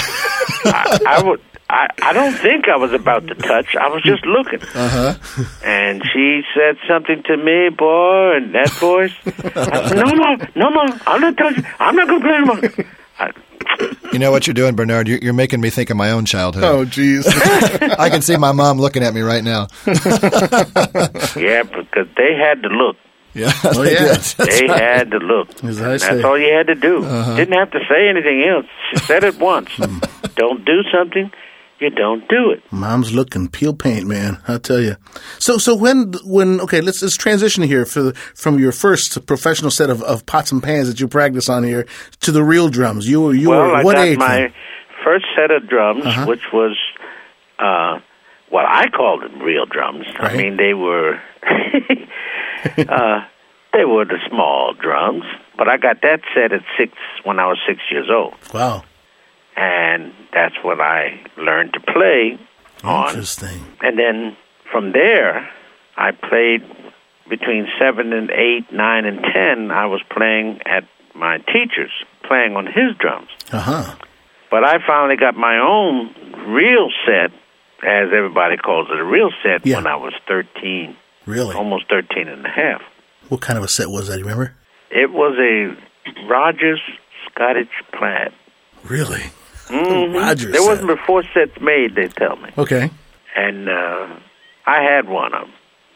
I, 0.66 0.98
I 1.08 1.22
would. 1.24 1.40
I, 1.70 1.86
I 2.02 2.12
don't 2.12 2.34
think 2.34 2.68
I 2.68 2.76
was 2.76 2.92
about 2.92 3.26
to 3.28 3.34
touch. 3.34 3.74
I 3.74 3.88
was 3.88 4.02
just 4.02 4.26
looking. 4.26 4.60
Uh 4.74 4.88
huh. 4.96 5.44
And 5.64 6.02
she 6.12 6.42
said 6.54 6.76
something 6.86 7.22
to 7.24 7.36
me, 7.38 7.70
boy, 7.70 8.36
and 8.36 8.54
that 8.54 8.68
voice. 8.72 9.14
I 9.26 9.88
said, 9.88 9.96
no, 9.96 10.10
no, 10.12 10.36
no, 10.54 10.68
no, 10.68 10.98
I'm 11.06 11.20
not 11.22 11.36
touching. 11.38 11.64
I'm 11.80 11.96
not 11.96 12.06
going 12.06 12.20
to 12.20 12.26
play 12.26 12.36
anymore. 12.36 12.86
I, 13.18 13.30
You 14.12 14.18
know 14.18 14.30
what 14.30 14.46
you're 14.46 14.54
doing, 14.54 14.74
Bernard? 14.76 15.08
You're, 15.08 15.18
you're 15.18 15.32
making 15.32 15.60
me 15.60 15.70
think 15.70 15.90
of 15.90 15.96
my 15.96 16.10
own 16.10 16.24
childhood. 16.24 16.64
Oh, 16.64 16.84
jeez. 16.84 17.24
I 17.98 18.10
can 18.10 18.22
see 18.22 18.36
my 18.36 18.52
mom 18.52 18.78
looking 18.78 19.02
at 19.02 19.14
me 19.14 19.20
right 19.22 19.42
now. 19.42 19.68
yeah, 19.86 21.62
because 21.62 22.08
they 22.16 22.34
had 22.36 22.62
to 22.62 22.68
look. 22.68 22.96
Yeah. 23.34 23.52
Oh, 23.64 23.82
they 23.82 23.94
yeah. 23.94 24.14
did. 24.14 24.48
They 24.48 24.66
right. 24.66 24.80
had 24.80 25.10
to 25.10 25.18
look. 25.18 25.48
As 25.64 25.80
I 25.80 25.92
And 25.92 26.00
say. 26.00 26.14
That's 26.14 26.24
all 26.24 26.38
you 26.38 26.52
had 26.54 26.68
to 26.68 26.76
do. 26.76 27.04
Uh-huh. 27.04 27.34
Didn't 27.36 27.58
have 27.58 27.70
to 27.72 27.80
say 27.88 28.08
anything 28.08 28.44
else. 28.44 28.66
She 28.90 28.98
said 28.98 29.24
it 29.24 29.38
once. 29.38 29.70
Hmm. 29.84 29.98
don't 30.36 30.64
do 30.64 30.82
something, 30.92 31.30
you 31.80 31.90
don't 31.90 32.26
do 32.28 32.50
it. 32.50 32.62
Mom's 32.70 33.12
looking 33.12 33.48
peel 33.48 33.74
paint, 33.74 34.06
man. 34.06 34.38
I'll 34.48 34.58
tell 34.60 34.80
you. 34.80 34.96
So, 35.38 35.58
so 35.58 35.74
when, 35.74 36.12
when, 36.24 36.60
okay, 36.60 36.80
let's, 36.80 37.02
let's 37.02 37.16
transition 37.16 37.62
here 37.62 37.84
for, 37.84 38.12
from 38.34 38.58
your 38.58 38.72
first 38.72 39.26
professional 39.26 39.70
set 39.70 39.90
of, 39.90 40.02
of 40.02 40.24
pots 40.26 40.52
and 40.52 40.62
pans 40.62 40.88
that 40.88 41.00
you 41.00 41.08
practice 41.08 41.48
on 41.48 41.64
here 41.64 41.86
to 42.20 42.32
the 42.32 42.42
real 42.44 42.68
drums. 42.68 43.08
You 43.08 43.20
were, 43.22 43.34
you 43.34 43.50
well, 43.50 43.68
were 43.68 43.74
I 43.76 43.82
what 43.84 43.94
got 43.96 44.06
age? 44.06 44.18
my 44.18 44.36
then? 44.42 44.54
first 45.04 45.26
set 45.36 45.50
of 45.50 45.68
drums, 45.68 46.06
Uh-huh. 46.06 46.26
which 46.26 46.42
was, 46.52 46.76
uh, 47.58 47.98
well, 48.52 48.64
I 48.68 48.88
called 48.88 49.22
them 49.22 49.40
real 49.40 49.66
drums. 49.66 50.06
I 50.18 50.36
mean, 50.36 50.56
they 50.56 50.74
were, 50.74 51.20
uh, 52.78 53.20
they 53.72 53.84
were 53.84 54.04
the 54.04 54.18
small 54.28 54.74
drums. 54.80 55.24
But 55.56 55.68
I 55.68 55.76
got 55.76 56.02
that 56.02 56.20
set 56.34 56.52
at 56.52 56.62
six 56.78 56.92
when 57.24 57.38
I 57.38 57.46
was 57.46 57.58
six 57.68 57.80
years 57.90 58.08
old, 58.10 58.34
Wow. 58.52 58.84
And 59.56 60.12
that's 60.32 60.54
what 60.62 60.80
I 60.80 61.20
learned 61.36 61.72
to 61.74 61.80
play 61.80 62.38
on. 62.82 63.08
Interesting. 63.08 63.64
And 63.80 63.98
then 63.98 64.36
from 64.70 64.92
there, 64.92 65.48
I 65.96 66.10
played 66.12 66.62
between 67.28 67.66
seven 67.80 68.12
and 68.12 68.30
eight, 68.30 68.70
nine 68.72 69.04
and 69.06 69.20
ten. 69.22 69.70
I 69.70 69.86
was 69.86 70.02
playing 70.10 70.60
at 70.66 70.84
my 71.14 71.38
teacher's, 71.38 71.92
playing 72.26 72.56
on 72.56 72.66
his 72.66 72.96
drums. 72.98 73.28
Uh 73.52 73.60
huh. 73.60 73.94
But 74.50 74.64
I 74.64 74.76
finally 74.86 75.16
got 75.16 75.34
my 75.36 75.58
own 75.58 76.12
real 76.52 76.88
set, 77.06 77.30
as 77.86 78.08
everybody 78.14 78.56
calls 78.56 78.88
it, 78.90 78.98
a 78.98 79.04
real 79.04 79.30
set, 79.42 79.64
Yeah. 79.66 79.76
when 79.76 79.86
I 79.86 79.96
was 79.96 80.12
13, 80.28 80.96
Really? 81.26 81.54
almost 81.56 81.88
13 81.88 82.28
and 82.28 82.44
a 82.44 82.48
half. 82.50 82.82
What 83.28 83.40
kind 83.40 83.56
of 83.58 83.64
a 83.64 83.68
set 83.68 83.88
was 83.88 84.08
that? 84.08 84.18
You 84.18 84.24
remember? 84.24 84.54
It 84.90 85.10
was 85.10 85.36
a 85.38 85.74
Rogers 86.28 86.80
Scottish 87.30 87.68
plaid. 87.98 88.32
Really? 88.84 89.22
Mhm. 89.68 90.14
Rogers 90.14 90.52
There 90.52 90.62
wasn't 90.62 90.88
before 90.88 91.22
sets 91.34 91.58
made, 91.60 91.94
they 91.94 92.08
tell 92.08 92.36
me. 92.36 92.50
Okay. 92.58 92.90
And 93.36 93.68
uh, 93.68 94.06
I 94.66 94.82
had 94.82 95.08
one 95.08 95.32
of 95.34 95.42
them. 95.42 95.52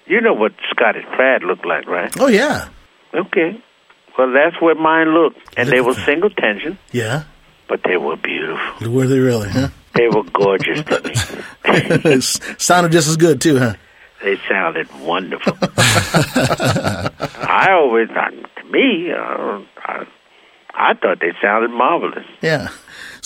You 0.06 0.20
know 0.20 0.32
what 0.34 0.52
Scottish 0.70 1.04
plaid 1.16 1.42
looked 1.42 1.64
like, 1.66 1.86
right? 1.86 2.12
Oh 2.18 2.28
yeah. 2.28 2.68
Okay. 3.14 3.60
Well, 4.16 4.32
that's 4.32 4.56
what 4.60 4.76
mine 4.78 5.12
looked. 5.14 5.38
And 5.56 5.68
they 5.68 5.80
were 5.80 5.94
single 5.94 6.30
tension, 6.30 6.78
Yeah. 6.92 7.24
but 7.68 7.82
they 7.84 7.96
were 7.96 8.16
beautiful. 8.16 8.90
Were 8.90 9.06
they 9.06 9.18
really? 9.20 9.48
Huh? 9.50 9.68
They 9.94 10.08
were 10.08 10.24
gorgeous 10.24 10.82
to 10.84 11.00
me. 11.04 11.14
Sounded 12.58 12.92
just 12.92 13.08
as 13.08 13.16
good 13.16 13.40
too, 13.40 13.58
huh? 13.58 13.74
They 14.22 14.36
sounded 14.48 14.88
wonderful. 15.00 15.56
I 15.62 17.68
always, 17.70 18.08
to 18.08 18.64
me, 18.70 19.12
uh, 19.12 19.60
I, 19.76 20.06
I 20.74 20.94
thought 20.94 21.20
they 21.20 21.32
sounded 21.40 21.70
marvelous. 21.70 22.26
Yeah. 22.42 22.68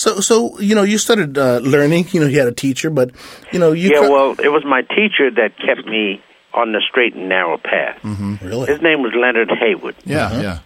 So, 0.03 0.19
so 0.21 0.59
you 0.59 0.75
know, 0.75 0.83
you 0.83 0.99
started 0.99 1.39
uh, 1.39 1.59
learning. 1.63 2.07
You 2.11 2.21
know, 2.23 2.27
you 2.27 2.39
had 2.39 2.49
a 2.49 2.59
teacher, 2.67 2.91
but 2.91 3.11
you 3.53 3.59
know, 3.61 3.71
you 3.71 3.91
Yeah, 3.91 4.01
co- 4.01 4.11
well, 4.11 4.31
it 4.47 4.49
was 4.49 4.65
my 4.65 4.83
teacher 4.83 5.31
that 5.31 5.51
kept 5.65 5.87
me 5.87 6.21
on 6.53 6.73
the 6.73 6.81
straight 6.91 7.15
and 7.15 7.29
narrow 7.29 7.57
path. 7.57 7.99
really. 8.43 8.67
His 8.67 8.83
name 8.83 9.03
was 9.03 9.13
Leonard 9.15 9.51
Haywood. 9.61 9.95
Yeah, 10.05 10.41
yeah. 10.41 10.59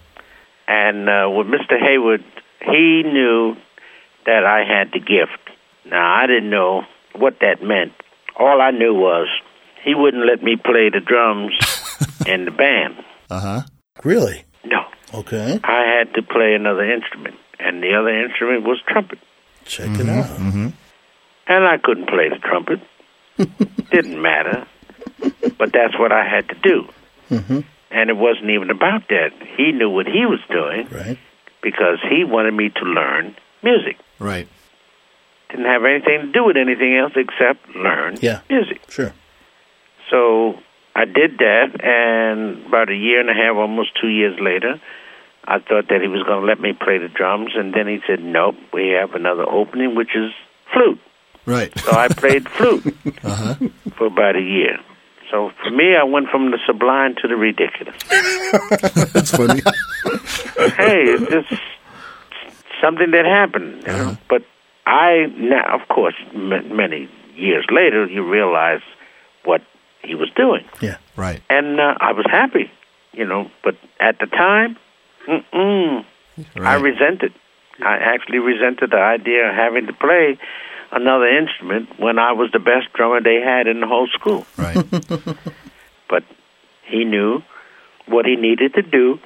And 0.67 1.09
uh, 1.09 1.29
with 1.37 1.49
Mr. 1.49 1.79
Haywood, 1.79 2.25
he 2.65 3.03
knew 3.05 3.57
that 4.25 4.45
I 4.45 4.65
had 4.65 4.91
the 4.93 5.01
gift. 5.01 5.39
Now, 5.85 6.15
I 6.23 6.27
didn't 6.27 6.49
know 6.51 6.83
what 7.15 7.35
that 7.41 7.63
meant. 7.63 7.93
All 8.39 8.61
I 8.63 8.71
knew 8.71 8.95
was 8.95 9.29
he 9.85 9.95
wouldn't 9.95 10.25
let 10.27 10.43
me 10.43 10.57
play 10.57 10.89
the 10.91 11.01
drums 11.01 11.53
in 12.27 12.47
the 12.47 12.51
band. 12.51 12.97
Uh 13.31 13.41
huh. 13.41 13.61
Really? 14.03 14.45
No. 14.65 14.81
Okay. 15.15 15.61
I 15.63 15.83
had 15.99 16.15
to 16.15 16.23
play 16.23 16.55
another 16.55 16.91
instrument, 16.91 17.37
and 17.61 17.83
the 17.83 17.95
other 17.95 18.11
instrument 18.25 18.65
was 18.65 18.79
trumpet. 18.89 19.19
Check 19.67 19.99
it 19.99 20.09
out. 20.09 20.31
And 21.49 21.65
I 21.67 21.79
couldn't 21.79 22.09
play 22.09 22.29
the 22.29 22.39
trumpet. 22.39 22.81
Didn't 23.91 24.21
matter. 24.21 24.67
But 25.59 25.73
that's 25.73 25.99
what 25.99 26.13
I 26.13 26.25
had 26.29 26.49
to 26.49 26.55
do. 26.63 26.89
Mm-hmm. 27.31 27.61
And 27.91 28.11
it 28.11 28.17
wasn't 28.17 28.51
even 28.51 28.71
about 28.71 29.09
that. 29.09 29.31
He 29.57 29.73
knew 29.73 29.89
what 29.91 30.07
he 30.07 30.27
was 30.27 30.41
doing 30.51 30.89
Right. 30.91 31.19
because 31.63 31.99
he 32.11 32.25
wanted 32.25 32.53
me 32.55 32.71
to 32.71 32.85
learn 32.85 33.37
music. 33.63 33.97
Right. 34.19 34.49
Didn't 35.51 35.67
have 35.67 35.85
anything 35.85 36.21
to 36.27 36.33
do 36.33 36.45
with 36.45 36.57
anything 36.57 36.97
else 36.97 37.13
except 37.17 37.75
learn 37.77 38.17
Yeah. 38.21 38.41
music. 38.51 38.81
Sure. 38.89 39.13
So 40.11 40.59
I 40.95 41.05
did 41.05 41.39
that, 41.39 41.81
and 41.85 42.67
about 42.67 42.91
a 42.91 42.95
year 42.97 43.21
and 43.21 43.31
a 43.31 43.35
half, 43.35 43.57
almost 43.57 43.91
two 44.01 44.09
years 44.09 44.39
later, 44.41 44.81
I 45.47 45.59
thought 45.59 45.89
that 45.89 46.01
he 46.03 46.09
was 46.09 46.23
going 46.25 46.41
to 46.41 46.47
let 46.47 46.61
me 46.61 46.73
play 46.73 46.99
the 46.99 47.09
drums, 47.09 47.53
and 47.55 47.73
then 47.73 47.87
he 47.87 48.01
said, 48.07 48.23
"Nope, 48.23 48.57
we 48.73 48.89
have 48.91 49.15
another 49.15 49.49
opening, 49.49 49.95
which 49.95 50.15
is 50.15 50.33
flute." 50.73 51.01
Right. 51.45 51.77
So 51.79 51.93
I 51.93 52.09
played 52.09 52.49
flute 52.57 52.97
uh-huh. 53.23 53.55
for 53.97 54.07
about 54.07 54.37
a 54.37 54.41
year. 54.41 54.79
So 55.31 55.53
for 55.63 55.71
me, 55.71 55.97
I 55.97 56.05
went 56.05 56.29
from 56.29 56.51
the 56.51 56.59
sublime 56.67 57.15
to 57.23 57.29
the 57.29 57.37
ridiculous. 57.37 57.97
That's 59.13 59.31
funny. 59.31 59.61
hey, 60.77 61.03
it's 61.05 61.31
just 61.31 61.63
something 62.81 63.11
that 63.11 63.25
happened. 63.25 63.83
You 63.87 63.93
know? 63.93 64.19
But 64.29 64.43
I 64.87 65.27
now, 65.37 65.79
of 65.81 65.89
course, 65.89 66.15
m- 66.35 66.77
many 66.77 67.09
years 67.35 67.67
later, 67.71 68.07
you 68.07 68.29
realize 68.29 68.81
what 69.45 69.63
he 70.03 70.15
was 70.15 70.31
doing, 70.37 70.65
yeah. 70.81 70.99
Right. 71.17 71.43
and 71.51 71.81
uh, 71.81 71.95
I 72.01 72.13
was 72.13 72.27
happy, 72.31 72.71
you 73.13 73.27
know. 73.27 73.51
But 73.65 73.77
at 74.01 74.19
the 74.21 74.27
time, 74.27 74.77
mm-mm, 75.27 76.05
I 76.57 76.75
resented. 76.75 77.33
I 77.85 77.97
actually 77.97 78.39
resented 78.39 78.91
the 78.91 78.99
idea 78.99 79.49
of 79.51 79.55
having 79.55 79.87
to 79.87 79.93
play 79.93 80.39
another 80.93 81.27
instrument 81.29 81.99
when 81.99 82.19
I 82.19 82.33
was 82.33 82.51
the 82.53 82.59
best 82.59 82.93
drummer 82.95 83.21
they 83.21 83.41
had 83.45 83.67
in 83.67 83.81
the 83.81 83.87
whole 83.87 84.09
school. 84.09 84.47
Right. 84.57 84.77
But 86.09 86.23
he 86.89 87.05
knew 87.05 87.43
what 88.07 88.27
he 88.27 88.37
needed 88.37 88.75
to 88.75 88.83
do 88.83 89.19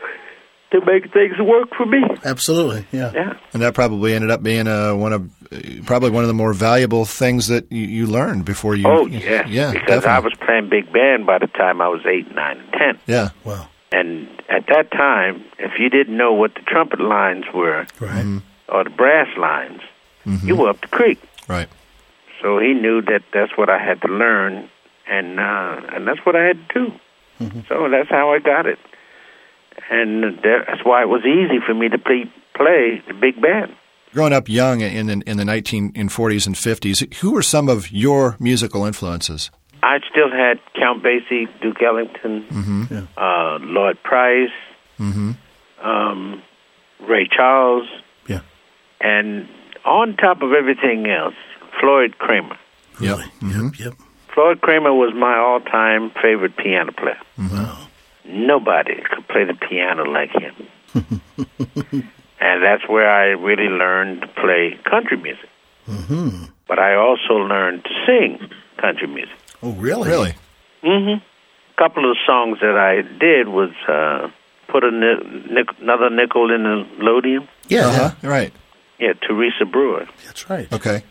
to 0.72 0.80
make 0.86 1.12
things 1.12 1.34
work 1.38 1.68
for 1.76 1.84
me. 1.84 2.02
Absolutely. 2.24 2.86
Yeah. 2.90 3.12
Yeah. 3.12 3.32
And 3.52 3.62
that 3.62 3.74
probably 3.74 4.14
ended 4.14 4.30
up 4.30 4.42
being 4.42 4.66
uh, 4.66 4.94
one 4.94 5.12
of 5.12 5.30
uh, 5.52 5.58
probably 5.84 6.10
one 6.10 6.24
of 6.24 6.28
the 6.28 6.34
more 6.34 6.52
valuable 6.54 7.04
things 7.04 7.48
that 7.48 7.70
you, 7.70 7.82
you 7.82 8.06
learned 8.06 8.44
before 8.44 8.74
you. 8.74 8.86
Oh, 8.88 9.06
yeah. 9.06 9.46
yeah, 9.46 9.72
Because 9.72 10.06
I 10.06 10.20
was 10.20 10.32
playing 10.40 10.68
big 10.70 10.92
band 10.92 11.26
by 11.26 11.38
the 11.38 11.48
time 11.48 11.80
I 11.80 11.88
was 11.88 12.00
eight, 12.06 12.34
nine, 12.34 12.58
and 12.60 12.72
ten. 12.72 12.98
Yeah, 13.06 13.30
Wow. 13.44 13.68
And 13.92 14.28
at 14.48 14.66
that 14.68 14.90
time, 14.92 15.44
if 15.58 15.72
you 15.78 15.88
didn't 15.90 16.16
know 16.16 16.32
what 16.32 16.54
the 16.54 16.60
trumpet 16.60 17.00
lines 17.00 17.44
were 17.52 17.86
Right. 18.00 18.24
Mm-hmm. 18.24 18.38
or 18.68 18.84
the 18.84 18.90
brass 18.90 19.28
lines, 19.36 19.80
you 20.44 20.54
were 20.54 20.68
up 20.70 20.80
the 20.80 20.86
creek. 20.88 21.18
right. 21.48 21.68
So 22.42 22.58
he 22.58 22.72
knew 22.72 23.02
that 23.02 23.22
that's 23.34 23.52
what 23.58 23.68
I 23.68 23.78
had 23.78 24.00
to 24.02 24.08
learn, 24.08 24.70
and 25.06 25.38
uh, 25.40 25.80
and 25.92 26.06
that's 26.06 26.20
what 26.24 26.36
I 26.36 26.44
had 26.44 26.68
to 26.70 26.74
do. 26.86 26.92
So 27.68 27.88
that's 27.90 28.08
how 28.08 28.32
I 28.32 28.38
got 28.38 28.64
it, 28.66 28.78
and 29.90 30.38
that's 30.42 30.84
why 30.84 31.02
it 31.02 31.08
was 31.08 31.22
easy 31.24 31.58
for 31.66 31.74
me 31.74 31.88
to 31.88 31.98
play 31.98 32.30
play 32.54 33.02
the 33.08 33.14
big 33.14 33.40
band. 33.42 33.74
Growing 34.12 34.32
up 34.32 34.48
young 34.48 34.80
in 34.80 35.06
the 35.06 35.22
in 35.26 35.36
the 35.36 35.44
nineteen 35.44 35.92
in 35.94 36.08
forties 36.08 36.46
and 36.46 36.56
fifties, 36.56 37.04
who 37.20 37.32
were 37.32 37.42
some 37.42 37.68
of 37.68 37.90
your 37.92 38.36
musical 38.38 38.84
influences? 38.86 39.50
I 39.82 40.00
still 40.10 40.30
had 40.30 40.60
Count 40.74 41.02
Basie, 41.02 41.48
Duke 41.60 41.82
Ellington, 41.82 42.86
Yeah. 42.90 43.02
uh, 43.16 43.58
Lloyd 43.62 44.02
Price, 44.02 44.50
um, 44.98 46.42
Ray 47.00 47.26
Charles, 47.26 47.88
Yeah. 48.26 48.40
and 49.00 49.48
on 49.84 50.16
top 50.16 50.42
of 50.42 50.52
everything 50.52 51.06
else, 51.08 51.34
Floyd 51.80 52.18
Cramer. 52.18 52.56
Really. 53.00 53.24
Mhm. 53.40 53.78
Yep. 53.78 53.86
Yep. 53.86 53.94
Floyd 54.34 54.60
Cramer 54.60 54.92
was 54.92 55.14
my 55.14 55.36
all-time 55.36 56.10
favorite 56.22 56.56
piano 56.56 56.92
player. 56.92 57.18
Wow. 57.38 57.78
Nobody 58.24 58.96
could 58.96 59.26
play 59.28 59.44
the 59.44 59.54
piano 59.54 60.04
like 60.04 60.30
him. 60.30 60.54
and 62.40 62.62
that's 62.62 62.86
where 62.88 63.10
I 63.10 63.28
really 63.30 63.68
learned 63.68 64.20
to 64.22 64.26
play 64.28 64.78
country 64.84 65.16
music. 65.16 65.48
Mm-hmm. 65.88 66.44
But 66.68 66.78
I 66.78 66.94
also 66.94 67.34
learned 67.34 67.84
to 67.84 67.90
sing 68.06 68.38
country 68.76 69.08
music. 69.08 69.34
Oh, 69.62 69.72
really? 69.72 70.08
Really? 70.08 70.34
hmm 70.82 71.08
A 71.18 71.22
couple 71.76 72.10
of 72.10 72.16
the 72.16 72.20
songs 72.26 72.58
that 72.60 72.76
I 72.76 73.02
did 73.02 73.48
was 73.48 73.70
uh, 73.88 74.30
put 74.68 74.84
a 74.84 74.90
ni- 74.90 75.54
nic- 75.54 75.78
another 75.80 76.10
nickel 76.10 76.50
in 76.54 76.62
the 76.62 76.86
Lodium. 77.04 77.46
Yeah. 77.68 77.86
Uh-huh. 77.86 78.10
Right. 78.22 78.52
Yeah, 78.98 79.12
Teresa 79.14 79.64
Brewer. 79.64 80.06
That's 80.26 80.48
right. 80.50 80.70
Okay. 80.72 81.02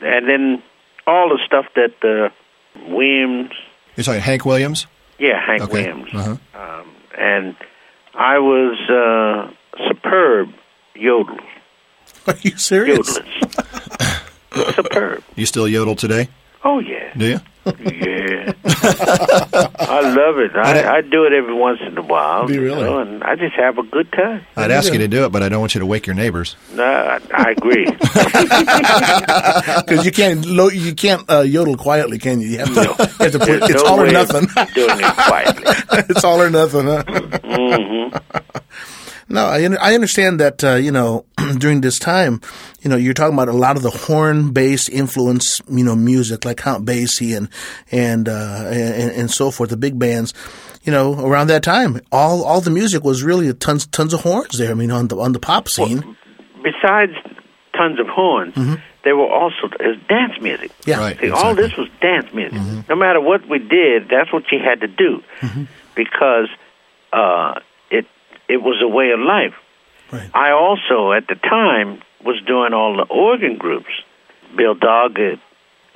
and 0.00 0.28
then 0.28 0.62
all 1.06 1.28
the 1.30 1.38
stuff 1.46 1.66
that 1.74 1.94
uh, 2.04 2.30
Williams, 2.88 3.52
You're 3.96 4.04
talking 4.04 4.20
Hank 4.20 4.44
Williams? 4.44 4.86
yeah, 5.18 5.40
Hank 5.44 5.62
Okay. 5.62 5.72
Williams, 5.92 6.14
Uh-huh. 6.14 6.36
um, 6.80 6.86
and 7.18 7.56
I 8.14 8.38
was 8.38 8.78
uh, 8.90 9.50
superb 9.88 10.48
yodel 10.94 11.38
Are 12.26 12.34
you 12.42 12.56
serious? 12.58 13.18
yodelers. 13.18 14.74
superb. 14.74 15.22
You 15.36 15.46
still 15.46 15.68
yodel 15.68 15.96
today? 15.96 16.28
Oh 16.64 16.78
yeah, 16.80 17.12
Do 17.16 17.26
you? 17.26 17.40
Yeah. 17.66 18.52
I 19.78 20.00
love 20.14 20.38
it. 20.38 20.54
I, 20.54 20.96
I 20.98 21.00
do 21.00 21.24
it 21.24 21.32
every 21.32 21.54
once 21.54 21.80
in 21.86 21.96
a 21.98 22.02
while. 22.02 22.46
Do 22.46 22.54
you 22.54 22.62
really? 22.62 22.82
know, 22.82 22.98
and 23.00 23.22
I 23.24 23.34
just 23.36 23.54
have 23.56 23.78
a 23.78 23.82
good 23.82 24.10
time. 24.12 24.44
I'd 24.56 24.70
ask 24.70 24.92
you 24.92 24.98
to 25.00 25.08
do 25.08 25.24
it, 25.24 25.32
but 25.32 25.42
I 25.42 25.48
don't 25.48 25.60
want 25.60 25.74
you 25.74 25.80
to 25.80 25.86
wake 25.86 26.06
your 26.06 26.14
neighbors. 26.14 26.56
No, 26.72 26.84
I, 26.84 27.20
I 27.32 27.50
agree. 27.50 27.86
Because 29.86 30.04
you 30.04 30.12
can't 30.12 30.44
lo- 30.46 30.68
you 30.68 30.94
can't 30.94 31.28
uh, 31.30 31.40
yodel 31.40 31.76
quietly, 31.76 32.18
can 32.18 32.40
you? 32.40 32.48
You 32.48 32.58
have 32.58 32.74
to. 32.74 32.80
You 32.82 32.86
have 32.86 33.32
to 33.32 33.38
put, 33.38 33.46
There's 33.46 33.70
it's 33.70 33.82
no 33.82 33.88
all 33.88 34.00
or 34.00 34.02
way 34.02 34.08
of 34.08 34.32
nothing. 34.32 34.48
doing 34.74 34.98
it 35.00 35.16
quietly. 35.16 35.64
it's 36.08 36.24
all 36.24 36.40
or 36.42 36.50
nothing. 36.50 36.86
Huh? 36.86 37.02
Mm-hmm. 37.06 38.16
No, 39.28 39.46
I 39.46 39.68
I 39.80 39.94
understand 39.94 40.40
that 40.40 40.62
uh, 40.62 40.74
you 40.74 40.92
know 40.92 41.24
during 41.58 41.80
this 41.80 41.98
time, 41.98 42.40
you 42.80 42.90
know, 42.90 42.96
you're 42.96 43.14
talking 43.14 43.34
about 43.34 43.48
a 43.48 43.52
lot 43.52 43.76
of 43.76 43.82
the 43.82 43.90
horn 43.90 44.52
based 44.52 44.88
influence, 44.88 45.60
you 45.68 45.84
know, 45.84 45.96
music 45.96 46.44
like 46.44 46.58
Count 46.58 46.86
Basie 46.86 47.36
and 47.36 47.48
and, 47.90 48.28
uh, 48.28 48.64
and 48.70 49.12
and 49.12 49.30
so 49.30 49.50
forth, 49.50 49.70
the 49.70 49.76
big 49.76 49.98
bands. 49.98 50.32
You 50.84 50.92
know, 50.92 51.18
around 51.26 51.48
that 51.48 51.64
time, 51.64 52.00
all 52.12 52.44
all 52.44 52.60
the 52.60 52.70
music 52.70 53.02
was 53.02 53.24
really 53.24 53.52
tons 53.54 53.86
tons 53.88 54.14
of 54.14 54.20
horns 54.20 54.58
there. 54.58 54.70
I 54.70 54.74
mean, 54.74 54.92
on 54.92 55.08
the 55.08 55.16
on 55.18 55.32
the 55.32 55.40
pop 55.40 55.68
scene. 55.68 56.16
Besides 56.62 57.12
tons 57.76 57.98
of 57.98 58.06
horns, 58.06 58.54
there 59.02 59.16
were 59.16 59.28
also 59.28 59.68
there's 59.78 59.98
dance 60.08 60.40
music. 60.40 60.70
yeah, 60.84 61.00
Right. 61.00 61.20
See, 61.20 61.30
all 61.30 61.54
this 61.56 61.76
was 61.76 61.88
dance 62.00 62.32
music. 62.32 62.60
No 62.88 62.94
matter 62.94 63.20
what 63.20 63.48
we 63.48 63.58
did, 63.58 64.08
that's 64.08 64.32
what 64.32 64.44
you 64.52 64.60
had 64.60 64.80
to 64.80 64.88
do 64.88 65.22
because 65.96 66.48
uh, 67.12 67.60
it 68.48 68.54
it 68.54 68.62
was 68.62 68.80
a 68.82 68.88
way 68.88 69.10
of 69.10 69.20
life. 69.20 69.54
Right. 70.12 70.30
I 70.34 70.50
also, 70.52 71.12
at 71.12 71.26
the 71.28 71.34
time, 71.34 72.00
was 72.24 72.40
doing 72.46 72.72
all 72.72 72.96
the 72.96 73.02
organ 73.04 73.56
groups: 73.56 73.90
Bill 74.56 74.74
Doggett, 74.74 75.40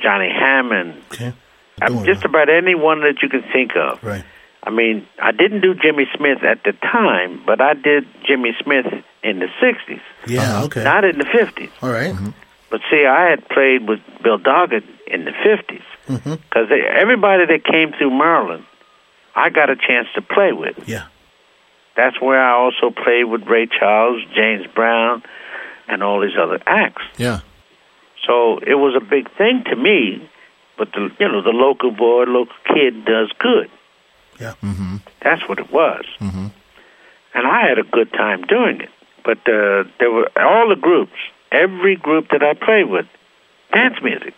Johnny 0.03 0.31
Hammond, 0.31 1.03
Okay. 1.13 1.33
uh, 1.81 1.89
Doing 1.89 2.05
just 2.05 2.23
that. 2.23 2.29
about 2.29 2.49
anyone 2.49 3.01
that 3.03 3.23
you 3.23 3.29
can 3.29 3.43
think 3.53 3.73
of. 3.77 4.03
Right. 4.03 4.25
I 4.63 4.71
mean, 4.71 5.07
I 5.23 5.33
didn't 5.33 5.63
do 5.63 5.75
Jimmy 5.75 6.07
Smith 6.17 6.43
at 6.43 6.63
the 6.65 6.73
time, 6.73 7.43
but 7.47 7.61
I 7.63 7.73
did 7.75 8.07
Jimmy 8.27 8.55
Smith 8.63 8.87
in 9.23 9.39
the 9.39 9.47
'60s, 9.61 10.01
Yeah. 10.27 10.43
Uh-huh. 10.43 10.65
Okay. 10.67 10.85
not 10.85 11.05
in 11.05 11.17
the 11.19 11.25
'50s. 11.25 11.71
all 11.83 11.89
right. 11.91 12.13
Mm-hmm. 12.13 12.31
But 12.71 12.81
see, 12.91 13.05
I 13.07 13.31
had 13.31 13.49
played 13.49 13.89
with 13.89 14.01
Bill 14.23 14.39
Doggett 14.39 14.85
in 15.09 15.25
the 15.25 15.33
50s 15.33 15.83
mm-hmm. 16.07 16.35
because 16.35 16.69
everybody 16.71 17.45
that 17.47 17.65
came 17.65 17.93
through 17.99 18.11
Maryland, 18.17 18.65
I 19.35 19.51
got 19.51 19.71
a 19.71 19.75
chance 19.77 20.07
to 20.15 20.23
play 20.23 20.53
with. 20.53 20.77
Yeah. 20.89 21.07
That's 21.97 22.21
where 22.21 22.41
I 22.43 22.53
also 22.53 22.91
played 22.91 23.25
with 23.25 23.43
Ray 23.47 23.67
Charles, 23.67 24.23
James 24.35 24.67
Brown, 24.75 25.23
and 25.89 26.03
all 26.03 26.21
these 26.21 26.37
other 26.41 26.61
acts. 26.67 27.03
Yeah. 27.19 27.41
So 28.27 28.59
it 28.59 28.75
was 28.77 28.95
a 28.97 29.05
big 29.05 29.31
thing 29.37 29.65
to 29.71 29.77
me. 29.77 30.29
But 30.79 30.93
the 30.93 31.11
you 31.19 31.29
know 31.29 31.43
the 31.43 31.51
local 31.51 31.91
boy, 31.91 32.25
local 32.25 32.55
kid 32.73 33.05
does 33.05 33.31
good. 33.39 33.71
Yeah. 34.41 34.55
mhm 34.63 35.01
That's 35.21 35.47
what 35.49 35.59
it 35.59 35.71
was. 35.71 36.05
Mm-hmm. 36.21 36.47
And 37.35 37.47
I 37.47 37.69
had 37.69 37.79
a 37.79 37.83
good 37.83 38.13
time 38.13 38.43
doing 38.43 38.81
it. 38.81 38.89
But 39.25 39.39
uh, 39.47 39.85
there 39.99 40.11
were 40.11 40.31
all 40.37 40.69
the 40.71 40.77
groups, 40.81 41.13
every 41.53 41.97
group 41.97 42.29
that 42.31 42.43
I 42.43 42.55
played 42.55 42.89
with, 42.89 43.07
dance 43.73 43.97
music. 44.03 44.33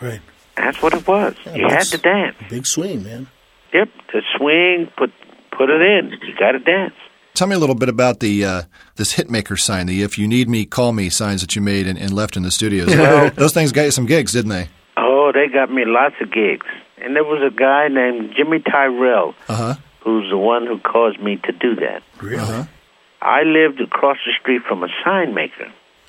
Right. 0.00 0.20
That's 0.56 0.80
what 0.80 0.94
it 0.94 1.06
was. 1.06 1.34
Yeah, 1.44 1.54
you 1.56 1.68
had 1.68 1.86
to 1.86 1.98
dance. 1.98 2.36
Big 2.48 2.66
swing, 2.66 3.02
man. 3.02 3.26
Yep, 3.72 3.88
to 4.12 4.20
swing, 4.36 4.88
put 4.96 5.12
put 5.58 5.68
it 5.68 5.82
in. 5.82 6.12
You 6.26 6.34
got 6.38 6.52
to 6.52 6.60
dance. 6.60 6.94
Tell 7.34 7.46
me 7.46 7.54
a 7.54 7.58
little 7.58 7.74
bit 7.76 7.88
about 7.90 8.20
the 8.20 8.44
uh, 8.44 8.62
this 8.96 9.14
hitmaker 9.14 9.58
sign, 9.58 9.86
the 9.86 10.02
"If 10.02 10.16
you 10.18 10.26
need 10.26 10.48
me, 10.48 10.64
call 10.64 10.92
me" 10.92 11.08
signs 11.10 11.40
that 11.42 11.54
you 11.54 11.60
made 11.62 11.86
and, 11.86 11.98
and 11.98 12.12
left 12.12 12.36
in 12.36 12.42
the 12.42 12.50
studios. 12.50 12.86
Those 13.36 13.52
things 13.52 13.70
got 13.72 13.82
you 13.82 13.90
some 13.90 14.06
gigs, 14.06 14.32
didn't 14.32 14.50
they? 14.50 14.68
Oh, 14.96 15.30
they 15.32 15.46
got 15.52 15.70
me 15.70 15.82
lots 15.84 16.14
of 16.22 16.32
gigs. 16.32 16.66
And 17.00 17.14
there 17.14 17.22
was 17.24 17.40
a 17.46 17.54
guy 17.54 17.86
named 17.88 18.34
Jimmy 18.36 18.58
Tyrell 18.60 19.34
Uh 19.48 19.54
huh. 19.54 19.74
who's 20.02 20.28
the 20.30 20.38
one 20.38 20.66
who 20.66 20.78
caused 20.80 21.20
me 21.20 21.36
to 21.44 21.52
do 21.52 21.76
that. 21.76 22.02
Really. 22.20 22.38
Uh-huh. 22.42 22.64
I 23.22 23.42
lived 23.42 23.80
across 23.80 24.16
the 24.26 24.32
street 24.40 24.62
from 24.66 24.82
a 24.82 24.88
sign 25.04 25.34
maker. 25.34 25.70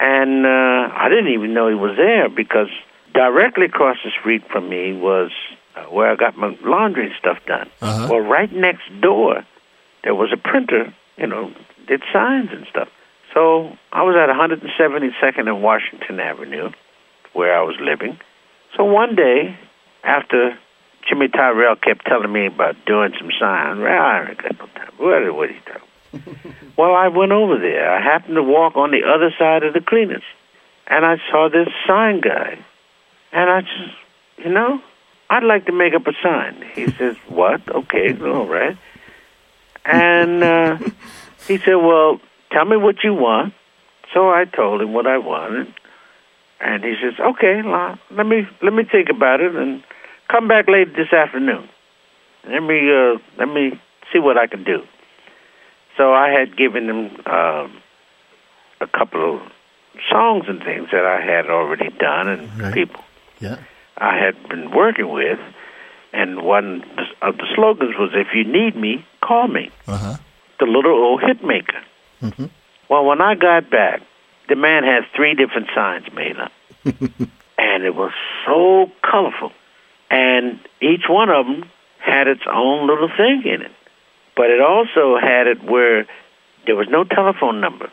and 0.00 0.46
uh, 0.46 0.88
I 0.94 1.08
didn't 1.08 1.32
even 1.32 1.54
know 1.54 1.68
he 1.68 1.74
was 1.74 1.96
there 1.96 2.28
because 2.28 2.68
directly 3.14 3.66
across 3.66 3.96
the 4.04 4.10
street 4.18 4.42
from 4.50 4.68
me 4.68 4.92
was 4.92 5.30
where 5.82 6.10
I 6.10 6.16
got 6.16 6.36
my 6.36 6.56
laundry 6.62 7.06
and 7.06 7.14
stuff 7.18 7.38
done. 7.46 7.70
Uh-huh. 7.80 8.08
Well, 8.10 8.20
right 8.20 8.52
next 8.52 8.84
door, 9.00 9.44
there 10.02 10.14
was 10.14 10.32
a 10.32 10.36
printer, 10.36 10.94
you 11.16 11.26
know, 11.26 11.52
did 11.86 12.02
signs 12.12 12.50
and 12.52 12.66
stuff. 12.70 12.88
So 13.32 13.76
I 13.92 14.02
was 14.02 14.16
at 14.16 14.28
172nd 14.28 15.48
and 15.48 15.62
Washington 15.62 16.20
Avenue, 16.20 16.70
where 17.32 17.56
I 17.56 17.62
was 17.62 17.76
living. 17.80 18.18
So 18.76 18.84
one 18.84 19.16
day, 19.16 19.56
after 20.04 20.56
Jimmy 21.08 21.28
Tyrell 21.28 21.76
kept 21.76 22.06
telling 22.06 22.32
me 22.32 22.46
about 22.46 22.76
doing 22.86 23.12
some 23.18 23.30
signs. 23.38 23.80
Well, 23.80 24.02
I 24.02 24.26
ain't 24.28 24.38
got 24.42 24.58
no 24.58 24.66
time. 24.66 24.92
What, 24.96 25.34
what 25.34 25.48
are 25.48 25.52
you 25.52 25.60
talking? 25.66 26.54
well, 26.76 26.94
I 26.94 27.08
went 27.08 27.32
over 27.32 27.58
there. 27.58 27.92
I 27.92 28.00
happened 28.00 28.36
to 28.36 28.42
walk 28.42 28.76
on 28.76 28.90
the 28.90 29.02
other 29.04 29.34
side 29.38 29.64
of 29.64 29.74
the 29.74 29.80
cleaners, 29.80 30.22
and 30.86 31.04
I 31.04 31.16
saw 31.30 31.48
this 31.48 31.68
sign 31.86 32.20
guy, 32.20 32.58
and 33.32 33.50
I 33.50 33.60
just, 33.62 33.96
you 34.38 34.50
know, 34.50 34.80
I'd 35.34 35.42
like 35.42 35.66
to 35.66 35.72
make 35.72 35.94
up 35.94 36.06
a 36.06 36.12
sign. 36.22 36.64
He 36.74 36.86
says, 36.98 37.16
"What? 37.28 37.60
Okay, 37.68 38.16
all 38.22 38.46
right." 38.46 38.76
And 39.84 40.42
uh, 40.44 40.76
he 41.48 41.58
said, 41.58 41.74
"Well, 41.74 42.20
tell 42.52 42.64
me 42.64 42.76
what 42.76 43.02
you 43.02 43.14
want." 43.14 43.52
So 44.12 44.30
I 44.30 44.44
told 44.44 44.80
him 44.80 44.92
what 44.92 45.06
I 45.08 45.18
wanted, 45.18 45.74
and 46.60 46.84
he 46.84 46.94
says, 47.02 47.14
"Okay, 47.18 47.62
let 48.10 48.26
me 48.26 48.46
let 48.62 48.72
me 48.72 48.84
think 48.84 49.08
about 49.10 49.40
it 49.40 49.54
and 49.56 49.82
come 50.30 50.46
back 50.46 50.68
later 50.68 50.92
this 50.96 51.12
afternoon. 51.12 51.68
Let 52.48 52.62
me 52.62 52.78
uh, 52.92 53.18
let 53.36 53.48
me 53.52 53.80
see 54.12 54.20
what 54.20 54.36
I 54.38 54.46
can 54.46 54.62
do." 54.62 54.82
So 55.96 56.12
I 56.12 56.28
had 56.30 56.56
given 56.56 56.88
him 56.88 57.20
um, 57.26 57.82
a 58.80 58.86
couple 58.86 59.34
of 59.36 59.42
songs 60.10 60.44
and 60.48 60.62
things 60.62 60.88
that 60.92 61.04
I 61.04 61.20
had 61.20 61.46
already 61.50 61.90
done 61.98 62.28
and 62.28 62.60
Right. 62.60 62.74
people 62.74 63.02
Yeah. 63.40 63.58
I 63.98 64.16
had 64.16 64.48
been 64.48 64.70
working 64.70 65.08
with, 65.08 65.38
and 66.12 66.42
one 66.42 66.84
of 67.22 67.36
the 67.36 67.46
slogans 67.54 67.96
was, 67.98 68.10
"If 68.14 68.28
you 68.34 68.44
need 68.44 68.76
me, 68.76 69.04
call 69.20 69.48
me." 69.48 69.70
Uh 69.86 69.96
huh. 69.96 70.16
The 70.60 70.66
little 70.66 70.92
old 70.92 71.22
hit 71.22 71.42
maker. 71.44 71.80
Mhm. 72.22 72.50
Well, 72.88 73.04
when 73.04 73.20
I 73.20 73.34
got 73.34 73.70
back, 73.70 74.02
the 74.48 74.56
man 74.56 74.84
had 74.84 75.04
three 75.14 75.34
different 75.34 75.68
signs 75.74 76.06
made 76.12 76.36
up, 76.38 76.52
and 76.84 77.84
it 77.84 77.94
was 77.94 78.12
so 78.46 78.90
colorful, 79.02 79.52
and 80.10 80.58
each 80.80 81.08
one 81.08 81.30
of 81.30 81.46
them 81.46 81.68
had 81.98 82.28
its 82.28 82.42
own 82.50 82.86
little 82.86 83.08
thing 83.16 83.42
in 83.44 83.62
it. 83.62 83.72
But 84.36 84.50
it 84.50 84.60
also 84.60 85.16
had 85.18 85.46
it 85.46 85.62
where 85.62 86.06
there 86.66 86.76
was 86.76 86.88
no 86.88 87.04
telephone 87.04 87.60
number. 87.60 87.90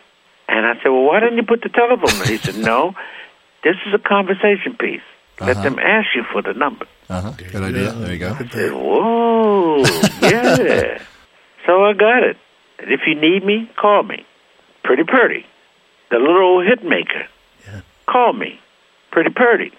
And 0.48 0.65
I 0.65 0.74
said, 0.75 0.89
"Well, 0.89 1.03
why 1.03 1.20
didn't 1.20 1.38
you 1.38 1.43
put 1.43 1.62
the 1.62 1.70
telephone?" 1.70 2.10
number? 2.17 2.25
He 2.27 2.38
said, 2.38 2.55
"No, 2.58 2.96
this 3.63 3.75
is 3.86 3.93
a 3.93 4.00
conversation 4.00 4.75
piece. 4.75 5.01
Let 5.40 5.50
Uh-huh. 5.58 5.64
them 5.64 5.80
ask 5.80 6.08
you 6.16 6.24
for 6.32 6.42
the 6.42 6.54
number." 6.54 6.86
Uh 7.10 7.22
huh. 7.22 7.32
Good 7.38 7.64
idea. 7.64 7.92
There 7.92 8.14
you 8.14 8.20
go. 8.20 8.34
I 8.40 8.48
said, 8.48 8.72
Whoa, 8.74 9.84
yeah. 10.22 11.02
so 11.66 11.84
I 11.86 11.94
got 11.94 12.24
it. 12.24 12.38
And 12.80 12.92
if 12.92 13.02
you 13.08 13.16
need 13.16 13.44
me, 13.46 13.70
call 13.78 14.04
me. 14.04 14.26
Pretty 14.84 15.04
Purdie. 15.04 15.46
The 16.10 16.18
little 16.18 16.42
old 16.42 16.66
hit 16.66 16.84
maker. 16.84 17.28
Yeah. 17.68 17.82
Call 18.08 18.34
me. 18.34 18.60
Pretty 19.12 19.30
Purdie. 19.30 19.72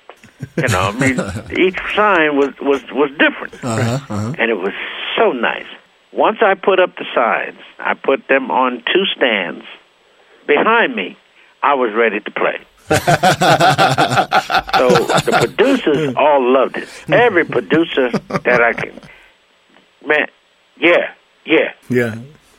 You 0.56 0.68
know, 0.68 0.80
I 0.80 0.92
mean, 1.00 1.18
each 1.58 1.78
sign 1.94 2.36
was, 2.36 2.52
was, 2.60 2.82
was 2.92 3.10
different. 3.18 3.54
Uh 3.64 3.82
huh. 3.82 3.98
Uh-huh. 4.14 4.34
And 4.38 4.50
it 4.50 4.58
was 4.58 4.72
so 5.16 5.32
nice. 5.32 5.66
Once 6.12 6.38
I 6.42 6.54
put 6.54 6.78
up 6.78 6.96
the 6.96 7.06
signs, 7.14 7.58
I 7.78 7.94
put 7.94 8.28
them 8.28 8.50
on 8.50 8.82
two 8.92 9.04
stands 9.16 9.64
behind 10.46 10.94
me. 10.94 11.16
I 11.62 11.74
was 11.74 11.92
ready 11.94 12.20
to 12.20 12.30
play. 12.30 12.60
So 12.88 12.96
the 15.24 15.38
producers 15.40 16.14
all 16.16 16.52
loved 16.52 16.76
it. 16.76 16.88
Every 17.08 17.44
producer 17.44 18.10
that 18.10 18.60
I 18.62 18.72
can, 18.72 19.00
man, 20.06 20.26
yeah, 20.78 21.12
yeah, 21.44 21.72
Yeah. 21.88 22.14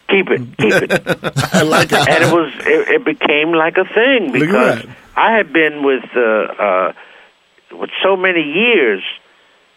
keep 0.09 0.29
it, 0.29 0.41
keep 0.57 0.73
it. 0.73 0.91
I 1.53 1.61
like 1.63 1.91
it. 1.91 2.07
and 2.07 2.23
it 2.23 2.33
was, 2.33 2.53
it, 2.59 2.87
it 3.01 3.05
became 3.05 3.51
like 3.53 3.77
a 3.77 3.85
thing 3.85 4.31
because. 4.31 4.85
I 5.15 5.33
had 5.37 5.53
been 5.53 5.83
with, 5.83 6.05
uh, 6.15 6.19
uh, 6.21 6.93
with 7.71 7.91
so 8.01 8.15
many 8.17 8.41
years 8.41 9.03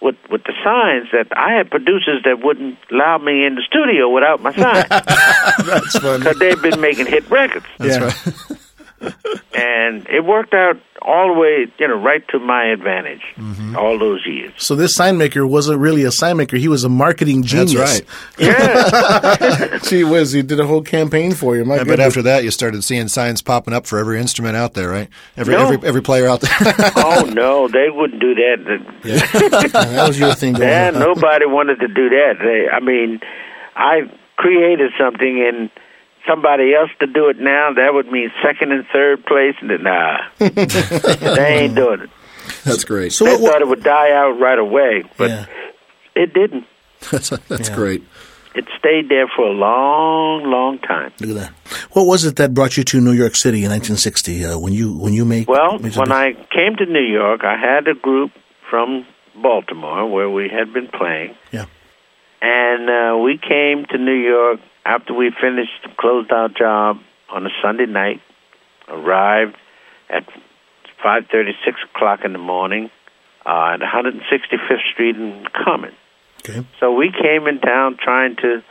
with 0.01 0.17
with 0.31 0.45
the 0.45 0.55
signs 0.65 1.11
that 1.13 1.27
I 1.37 1.53
had 1.59 1.71
producers 1.71 2.23
that 2.25 2.43
wouldn't 2.43 2.79
allow 2.91 3.19
me 3.19 3.45
in 3.45 3.55
the 3.55 3.61
studio 3.63 4.09
without 4.09 4.41
my 4.43 4.53
sign 4.55 4.87
That's 4.91 5.99
funny. 5.99 6.19
because 6.19 6.39
they'd 6.39 6.63
been 6.63 6.81
making 6.81 7.05
hit 7.07 7.29
records 7.31 7.67
yeah. 7.81 7.99
right. 8.05 8.17
and 9.55 10.07
it 10.09 10.25
worked 10.25 10.55
out 10.55 10.77
all 11.03 11.33
the 11.35 11.39
way, 11.41 11.67
you 11.79 11.87
know, 11.89 11.95
right 12.01 12.27
to 12.29 12.39
my 12.39 12.65
advantage 12.73 13.23
Mm-hmm. 13.37 13.77
all 13.77 13.99
those 13.99 14.27
years. 14.27 14.53
So 14.57 14.75
this 14.75 14.95
sign 14.95 15.19
maker 15.19 15.47
wasn't 15.47 15.79
really 15.79 16.05
a 16.05 16.11
sign 16.11 16.37
maker. 16.39 16.57
He 16.57 16.69
was 16.69 16.85
a 16.85 16.89
marketing 16.89 17.43
genius. 17.43 17.75
That's 17.75 18.01
right. 18.01 18.09
Yeah, 18.39 19.79
Gee 19.85 20.05
whiz, 20.05 20.33
he 20.33 20.43
did 20.43 20.59
a 20.59 20.67
whole 20.67 20.83
campaign 20.83 21.33
for 21.35 21.57
you. 21.57 21.65
My 21.65 21.77
Yeah, 21.77 21.85
but 21.85 22.01
after 22.01 22.23
that, 22.23 22.45
you 22.45 22.51
started 22.51 22.83
seeing 22.83 23.09
signs 23.09 23.43
popping 23.43 23.73
up 23.75 23.87
for 23.87 23.99
every 23.99 24.19
instrument 24.21 24.57
out 24.57 24.75
there, 24.75 24.89
right? 24.89 25.09
Every 25.37 25.55
No. 25.55 25.69
every 25.69 25.89
every 25.89 26.03
player 26.03 26.29
out 26.29 26.41
there. 26.41 26.51
oh 26.97 27.31
no, 27.33 27.69
they 27.69 27.89
wouldn't 27.91 28.21
do 28.21 28.35
that. 28.35 28.83
that 29.73 30.05
was 30.09 30.19
your 30.19 30.35
thing 30.35 30.57
Yeah, 30.57 30.91
nobody 30.91 31.47
wanted 31.47 31.81
to 31.81 31.89
do 31.89 32.09
that. 32.09 32.35
They, 32.43 32.69
I 32.71 32.81
mean, 32.81 33.21
I 33.77 34.11
created 34.37 34.93
something 34.99 35.45
and 35.47 35.71
somebody 36.27 36.75
else 36.75 36.91
to 37.01 37.07
do 37.07 37.29
it 37.29 37.39
now. 37.39 37.73
That 37.73 37.95
would 37.95 38.11
mean 38.11 38.31
second 38.43 38.73
and 38.73 38.85
third 38.93 39.25
place. 39.27 39.55
Nah, 39.63 40.19
they 40.39 41.59
ain't 41.65 41.75
doing 41.75 42.01
it. 42.03 42.11
That's 42.65 42.85
great. 42.85 43.13
So 43.13 43.25
They 43.25 43.33
what, 43.33 43.41
what, 43.41 43.53
thought 43.53 43.63
it 43.63 43.69
would 43.69 43.83
die 43.83 44.13
out 44.13 44.39
right 44.41 44.59
away, 44.59 45.05
but 45.17 45.31
yeah. 45.31 45.47
it 46.15 46.33
didn't. 46.35 46.67
That's, 47.11 47.29
that's 47.31 47.69
Yeah. 47.69 47.75
great. 47.77 48.05
It 48.55 48.65
stayed 48.79 49.11
there 49.11 49.29
for 49.29 49.47
a 49.47 49.53
long, 49.53 50.45
long 50.51 50.79
time. 50.79 51.13
Look 51.21 51.31
at 51.31 51.37
that. 51.37 51.51
What 51.93 52.07
was 52.07 52.25
it 52.25 52.37
that 52.37 52.55
brought 52.55 52.79
you 52.79 52.85
to 52.85 53.01
New 53.03 53.13
York 53.13 53.37
City 53.37 53.59
in 53.65 53.71
1960 53.71 54.45
uh, 54.47 54.59
when 54.59 54.73
you 54.73 54.97
when 54.97 55.13
you 55.13 55.27
made? 55.27 55.47
Well, 55.47 55.79
made 55.79 55.95
when 55.95 56.09
the- 56.09 56.15
I 56.15 56.33
came 56.51 56.75
to 56.77 56.87
New 56.87 57.03
York, 57.05 57.45
I 57.45 57.57
had 57.59 57.87
a 57.87 57.95
group 57.95 58.33
from 58.71 59.05
Baltimore 59.43 60.07
where 60.11 60.31
we 60.31 60.49
had 60.49 60.73
been 60.73 60.89
playing. 60.89 61.37
Yeah. 61.53 61.67
And 62.41 62.89
uh, 62.89 63.19
we 63.19 63.37
came 63.39 63.85
to 63.91 63.99
New 63.99 64.15
York 64.15 64.61
after 64.87 65.13
we 65.13 65.31
finished 65.41 65.73
closed 65.99 66.33
out 66.33 66.57
job 66.57 66.99
on 67.29 67.45
a 67.47 67.51
Sunday 67.63 67.87
night. 67.87 68.21
Arrived 68.89 69.57
at 70.09 70.25
five 71.03 71.25
thirty, 71.31 71.53
six 71.65 71.77
o'clock 71.93 72.21
in 72.25 72.33
the 72.33 72.39
morning 72.39 72.89
uh, 73.45 73.75
at 73.75 73.81
165th 73.81 74.93
Street 74.93 75.17
in 75.17 75.45
Common. 75.65 75.93
okay, 76.49 76.65
So 76.79 76.93
we 76.95 77.11
came 77.11 77.49
in 77.49 77.59
town 77.61 77.97
trying 78.01 78.37
to 78.37 78.63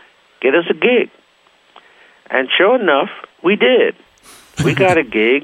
get 0.42 0.56
us 0.56 0.64
a 0.70 0.74
gig. 0.74 1.10
And 2.30 2.48
sure 2.58 2.80
enough, 2.82 3.10
we 3.44 3.58
did. 3.58 3.96
We 4.64 4.74
got 4.86 4.98
a 4.98 5.04
gig 5.04 5.44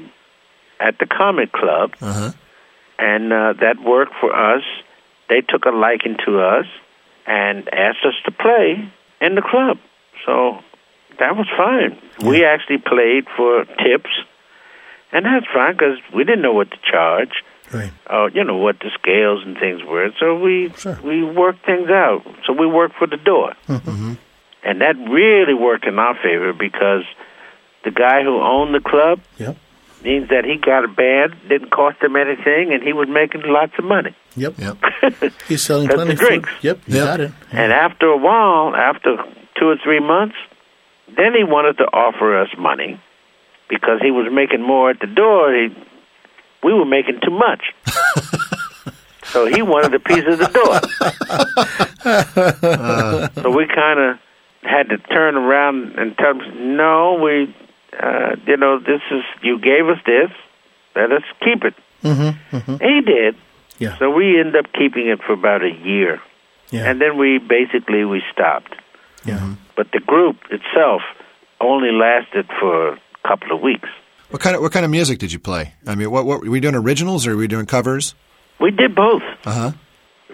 at 0.80 0.98
the 0.98 1.06
Comic 1.06 1.52
Club, 1.52 1.92
Uh 2.00 2.12
huh. 2.12 2.32
and 2.98 3.30
uh, 3.30 3.52
that 3.60 3.76
worked 3.84 4.14
for 4.22 4.34
us. 4.34 4.62
They 5.28 5.42
took 5.42 5.66
a 5.66 5.70
liking 5.70 6.16
to 6.26 6.40
us 6.40 6.66
and 7.26 7.68
asked 7.72 8.04
us 8.06 8.14
to 8.24 8.30
play 8.32 8.90
in 9.20 9.34
the 9.34 9.42
club. 9.42 9.76
So 10.26 10.58
that 11.18 11.36
was 11.36 11.46
fine. 11.56 11.98
We 12.26 12.44
actually 12.44 12.78
played 12.78 13.26
for 13.36 13.64
tips, 13.64 14.10
and 15.12 15.24
that's 15.24 15.46
fine 15.52 15.72
because 15.72 15.98
we 16.14 16.24
didn't 16.24 16.42
know 16.42 16.52
what 16.52 16.70
to 16.70 16.76
charge 16.90 17.42
right. 17.72 17.92
uh, 18.08 18.26
you 18.32 18.44
know 18.44 18.56
what 18.56 18.78
the 18.80 18.90
scales 19.00 19.42
and 19.44 19.56
things 19.58 19.82
were. 19.84 20.10
So 20.20 20.38
we 20.38 20.72
Sure. 20.78 20.98
we 21.04 21.22
worked 21.24 21.64
things 21.66 21.88
out. 21.90 22.22
So 22.46 22.52
we 22.52 22.66
worked 22.66 22.96
for 22.96 23.06
the 23.06 23.16
door, 23.16 23.54
Mm-hmm. 23.68 24.14
and 24.64 24.80
that 24.80 24.96
really 24.96 25.54
worked 25.54 25.84
in 25.86 25.98
our 25.98 26.14
favor 26.22 26.52
because 26.52 27.02
the 27.84 27.90
guy 27.90 28.22
who 28.22 28.40
owned 28.40 28.74
the 28.74 28.80
club 28.80 29.20
Yep. 29.38 29.56
means 30.04 30.28
that 30.28 30.44
he 30.44 30.56
got 30.56 30.84
a 30.84 30.88
band, 30.88 31.34
didn't 31.48 31.70
cost 31.70 32.00
him 32.02 32.14
anything, 32.16 32.72
and 32.72 32.82
he 32.82 32.92
was 32.92 33.08
making 33.08 33.42
lots 33.44 33.72
of 33.78 33.84
money. 33.84 34.14
Yep. 34.36 34.54
Yep. 34.58 34.76
He's 35.48 35.62
selling 35.62 35.88
plenty 35.88 36.06
the 36.06 36.12
of 36.14 36.18
food. 36.20 36.26
drinks. 36.28 36.50
Yep. 36.62 36.78
You 36.86 36.96
Yep. 36.98 37.06
got 37.06 37.20
it. 37.20 37.32
And 37.50 37.72
after 37.72 38.06
a 38.06 38.16
while, 38.16 38.74
after 38.76 39.16
two 39.58 39.68
or 39.68 39.76
three 39.82 40.00
months, 40.00 40.36
then 41.08 41.34
he 41.34 41.44
wanted 41.44 41.78
to 41.78 41.84
offer 41.84 42.40
us 42.40 42.48
money 42.58 43.00
because 43.68 44.00
he 44.02 44.10
was 44.10 44.28
making 44.32 44.62
more 44.62 44.90
at 44.90 45.00
the 45.00 45.06
door. 45.06 45.52
He, 45.54 45.68
we 46.62 46.72
were 46.72 46.84
making 46.84 47.20
too 47.24 47.30
much. 47.30 47.72
so 49.24 49.46
he 49.46 49.62
wanted 49.62 49.94
a 49.94 50.00
piece 50.00 50.24
of 50.26 50.38
the 50.38 50.48
door. 50.48 50.80
so 53.42 53.50
we 53.50 53.66
kind 53.66 53.98
of 53.98 54.18
had 54.62 54.88
to 54.90 54.98
turn 54.98 55.36
around 55.36 55.98
and 55.98 56.16
tell 56.16 56.34
him, 56.38 56.76
no, 56.76 57.14
we, 57.14 57.54
uh, 58.00 58.36
you 58.46 58.56
know, 58.56 58.78
this 58.78 59.00
is, 59.10 59.22
you 59.42 59.58
gave 59.58 59.88
us 59.88 59.98
this, 60.06 60.30
let 60.94 61.10
us 61.12 61.22
keep 61.40 61.64
it. 61.64 61.74
Mm-hmm. 62.02 62.56
Mm-hmm. 62.56 62.84
He 62.84 63.00
did. 63.00 63.36
Yeah. 63.78 63.98
So 63.98 64.10
we 64.10 64.38
ended 64.38 64.56
up 64.56 64.72
keeping 64.72 65.08
it 65.08 65.20
for 65.26 65.32
about 65.32 65.62
a 65.62 65.70
year. 65.70 66.20
Yeah. 66.70 66.88
And 66.88 67.00
then 67.00 67.18
we 67.18 67.38
basically 67.38 68.04
we 68.04 68.22
stopped. 68.32 68.74
Yeah. 69.24 69.54
But 69.76 69.88
the 69.92 70.00
group 70.00 70.36
itself 70.50 71.02
only 71.60 71.90
lasted 71.92 72.46
for 72.60 72.94
a 72.94 72.98
couple 73.26 73.54
of 73.54 73.60
weeks. 73.62 73.88
What 74.30 74.40
kind 74.42 74.56
of 74.56 74.62
what 74.62 74.72
kind 74.72 74.84
of 74.84 74.90
music 74.90 75.18
did 75.18 75.32
you 75.32 75.38
play? 75.38 75.74
I 75.86 75.94
mean, 75.94 76.10
what, 76.10 76.24
what 76.24 76.40
were 76.42 76.50
we 76.50 76.60
doing? 76.60 76.74
Originals 76.74 77.26
or 77.26 77.30
were 77.32 77.36
we 77.38 77.48
doing 77.48 77.66
covers? 77.66 78.14
We 78.60 78.70
did 78.70 78.94
both 78.94 79.22
Uh 79.44 79.52
huh. 79.52 79.72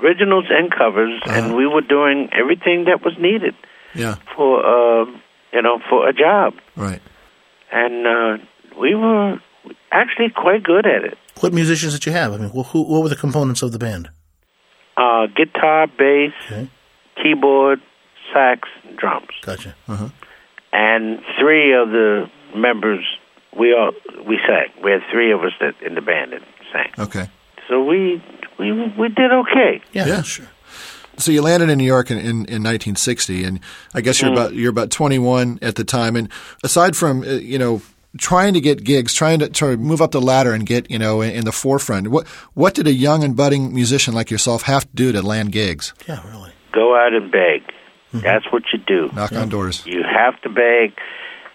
originals 0.03 0.47
and 0.51 0.71
covers, 0.71 1.21
Uh-huh. 1.25 1.33
and 1.39 1.57
we 1.57 1.67
were 1.67 1.81
doing 1.81 2.29
everything 2.33 2.85
that 2.85 3.05
was 3.05 3.15
needed 3.19 3.55
Yeah. 3.95 4.17
for 4.37 4.65
uh, 4.65 5.05
you 5.53 5.63
know 5.63 5.81
for 5.89 6.09
a 6.09 6.13
job, 6.13 6.55
Right. 6.77 7.01
and 7.73 8.07
uh, 8.07 8.39
we 8.81 8.95
were 8.95 9.41
actually 9.91 10.31
quite 10.31 10.63
good 10.63 10.87
at 10.87 11.05
it. 11.05 11.19
What 11.41 11.53
musicians 11.53 11.93
did 11.95 12.07
you 12.07 12.13
have? 12.13 12.33
I 12.33 12.37
mean, 12.37 12.51
wh- 12.51 12.67
who, 12.71 12.83
what 12.83 13.03
were 13.03 13.09
the 13.09 13.17
components 13.17 13.63
of 13.63 13.73
the 13.73 13.79
band? 13.79 14.09
uh, 14.97 15.27
guitar, 15.37 15.87
bass, 15.87 16.33
Okay. 16.47 16.69
keyboard, 17.23 17.81
sax, 18.33 18.69
and 18.85 18.97
drums. 18.97 19.29
Gotcha. 19.43 19.75
and 20.73 21.21
three 21.39 21.73
of 21.75 21.91
the 21.91 22.31
members 22.55 23.05
we 23.57 23.75
all 23.75 23.93
we 24.27 24.39
sang. 24.47 24.69
We 24.83 24.91
had 24.93 25.03
three 25.11 25.33
of 25.33 25.43
us 25.43 25.53
that 25.61 25.75
in 25.83 25.95
the 25.95 26.01
band 26.03 26.33
that 26.33 26.43
sang. 26.73 26.91
Okay. 26.99 27.29
So 27.69 27.83
we 27.85 28.23
we 28.59 28.73
we 28.73 29.09
did 29.09 29.33
okay. 29.33 29.81
Yeah, 29.93 30.07
Yeah. 30.07 30.23
sure. 30.23 30.47
So 31.17 31.33
you 31.33 31.43
landed 31.43 31.69
in 31.69 31.79
New 31.79 31.85
York 31.85 32.13
in, 32.13 32.19
in, 32.19 32.27
in 32.47 32.63
1960, 32.63 33.43
and 33.43 33.59
I 33.93 34.03
guess 34.03 34.23
you're 34.23 34.33
about 34.33 34.55
you're 34.55 34.71
about 34.71 34.93
21 34.93 35.59
at 35.63 35.75
the 35.75 35.83
time. 35.83 36.15
And 36.15 36.29
aside 36.63 36.97
from 36.97 37.23
uh, 37.23 37.27
you 37.27 37.59
know 37.59 37.83
trying 38.19 38.55
to 38.55 38.61
get 38.61 38.85
gigs, 38.85 39.13
trying 39.15 39.41
to, 39.41 39.49
to 39.49 39.77
move 39.77 40.01
up 40.01 40.13
the 40.13 40.21
ladder 40.21 40.53
and 40.53 40.65
get 40.65 40.89
you 40.91 40.99
know 40.99 41.21
in, 41.21 41.31
in 41.33 41.45
the 41.45 41.51
forefront, 41.53 42.09
what 42.09 42.29
what 42.55 42.75
did 42.75 42.87
a 42.87 42.93
young 42.93 43.25
and 43.25 43.35
budding 43.35 43.75
musician 43.75 44.15
like 44.15 44.31
yourself 44.31 44.63
have 44.63 44.83
to 44.83 44.95
do 44.95 45.11
to 45.13 45.21
land 45.21 45.51
gigs? 45.51 45.93
Yeah, 46.07 46.25
really. 46.31 46.53
Go 46.73 46.95
out 46.97 47.13
and 47.13 47.33
beg. 47.33 47.63
Mm-hmm. 48.09 48.21
That's 48.21 48.51
what 48.53 48.63
you 48.73 48.79
do. 48.79 49.11
Knock 49.15 49.33
on 49.33 49.49
doors. 49.49 49.85
You 49.87 50.03
have 50.03 50.41
to 50.43 50.49
beg 50.49 50.99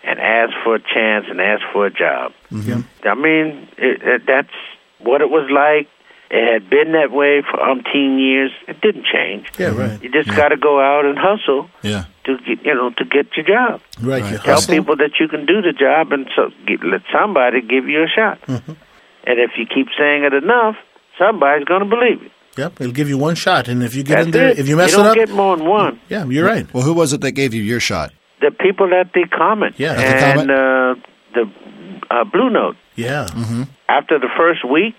and 0.04 0.20
ask 0.20 0.54
for 0.64 0.76
a 0.76 0.80
chance 0.80 1.26
and 1.30 1.40
ask 1.42 1.62
for 1.72 1.86
a 1.86 1.92
job. 1.92 2.34
Mm-hmm. 2.52 2.70
Yeah. 3.04 3.12
I 3.12 3.16
mean, 3.16 3.68
it, 3.78 4.02
it, 4.04 4.22
that's 4.28 4.54
what 5.00 5.22
it 5.22 5.30
was 5.30 5.50
like. 5.52 5.90
It 6.30 6.52
had 6.52 6.68
been 6.70 6.94
that 6.94 7.12
way 7.12 7.42
for 7.44 7.58
umpteen 7.60 8.20
years. 8.20 8.52
It 8.68 8.82
didn't 8.82 9.06
change. 9.06 9.52
Yeah, 9.60 9.68
right. 9.78 10.02
You 10.02 10.10
just 10.12 10.36
got 10.36 10.50
to 10.50 10.58
go 10.58 10.80
out 10.82 11.06
and 11.06 11.16
hustle 11.18 11.70
Yeah. 11.84 12.06
to 12.26 12.38
get 12.40 12.66
you 12.66 12.74
know 12.74 12.90
to 12.98 13.06
get 13.06 13.28
your 13.38 13.46
job. 13.46 13.82
Right. 14.02 14.22
Right. 14.24 14.32
You 14.32 14.38
Tell 14.40 14.56
hustle. 14.56 14.74
people 14.76 14.96
that 14.98 15.12
you 15.20 15.28
can 15.28 15.46
do 15.46 15.62
the 15.62 15.74
job, 15.74 16.12
and 16.12 16.28
so 16.36 16.50
get, 16.66 16.84
let 16.84 17.02
somebody 17.14 17.62
give 17.62 17.88
you 17.88 18.02
a 18.04 18.08
shot. 18.08 18.42
Mm-hmm. 18.48 18.72
And 19.26 19.40
if 19.40 19.52
you 19.58 19.66
keep 19.68 19.88
saying 19.98 20.24
it 20.24 20.34
enough, 20.34 20.76
somebody's 21.20 21.66
going 21.66 21.84
to 21.84 21.90
believe 21.90 22.24
it. 22.24 22.32
Yep, 22.58 22.82
it'll 22.82 22.94
give 22.94 23.10
you 23.10 23.18
one 23.18 23.36
shot, 23.36 23.68
and 23.68 23.82
if 23.84 23.96
you 23.96 24.04
get 24.04 24.16
That's 24.16 24.26
in 24.28 24.32
there, 24.32 24.50
it. 24.50 24.60
if 24.60 24.68
you 24.68 24.76
mess 24.78 24.92
don't 24.92 25.06
it 25.06 25.10
up, 25.10 25.16
get 25.16 25.30
more 25.32 25.58
than 25.58 25.68
one. 25.68 26.00
yeah, 26.10 26.26
you're 26.26 26.46
right. 26.46 26.72
Well, 26.74 26.84
who 26.84 26.94
was 26.94 27.12
it 27.14 27.22
that 27.22 27.32
gave 27.32 27.54
you 27.54 27.64
your 27.64 27.80
shot? 27.80 28.12
The 28.42 28.52
people 28.52 28.94
at 28.94 29.12
the 29.14 29.26
comment 29.36 29.76
Yeah. 29.80 29.94
At 29.94 30.36
the 30.36 30.42
and 30.42 30.52
uh, 30.52 30.96
the 31.34 31.52
uh, 32.12 32.24
Blue 32.26 32.50
Note. 32.52 32.76
Yeah, 32.96 33.26
After 33.90 34.20
the 34.20 34.30
first 34.38 34.64
week, 34.70 34.94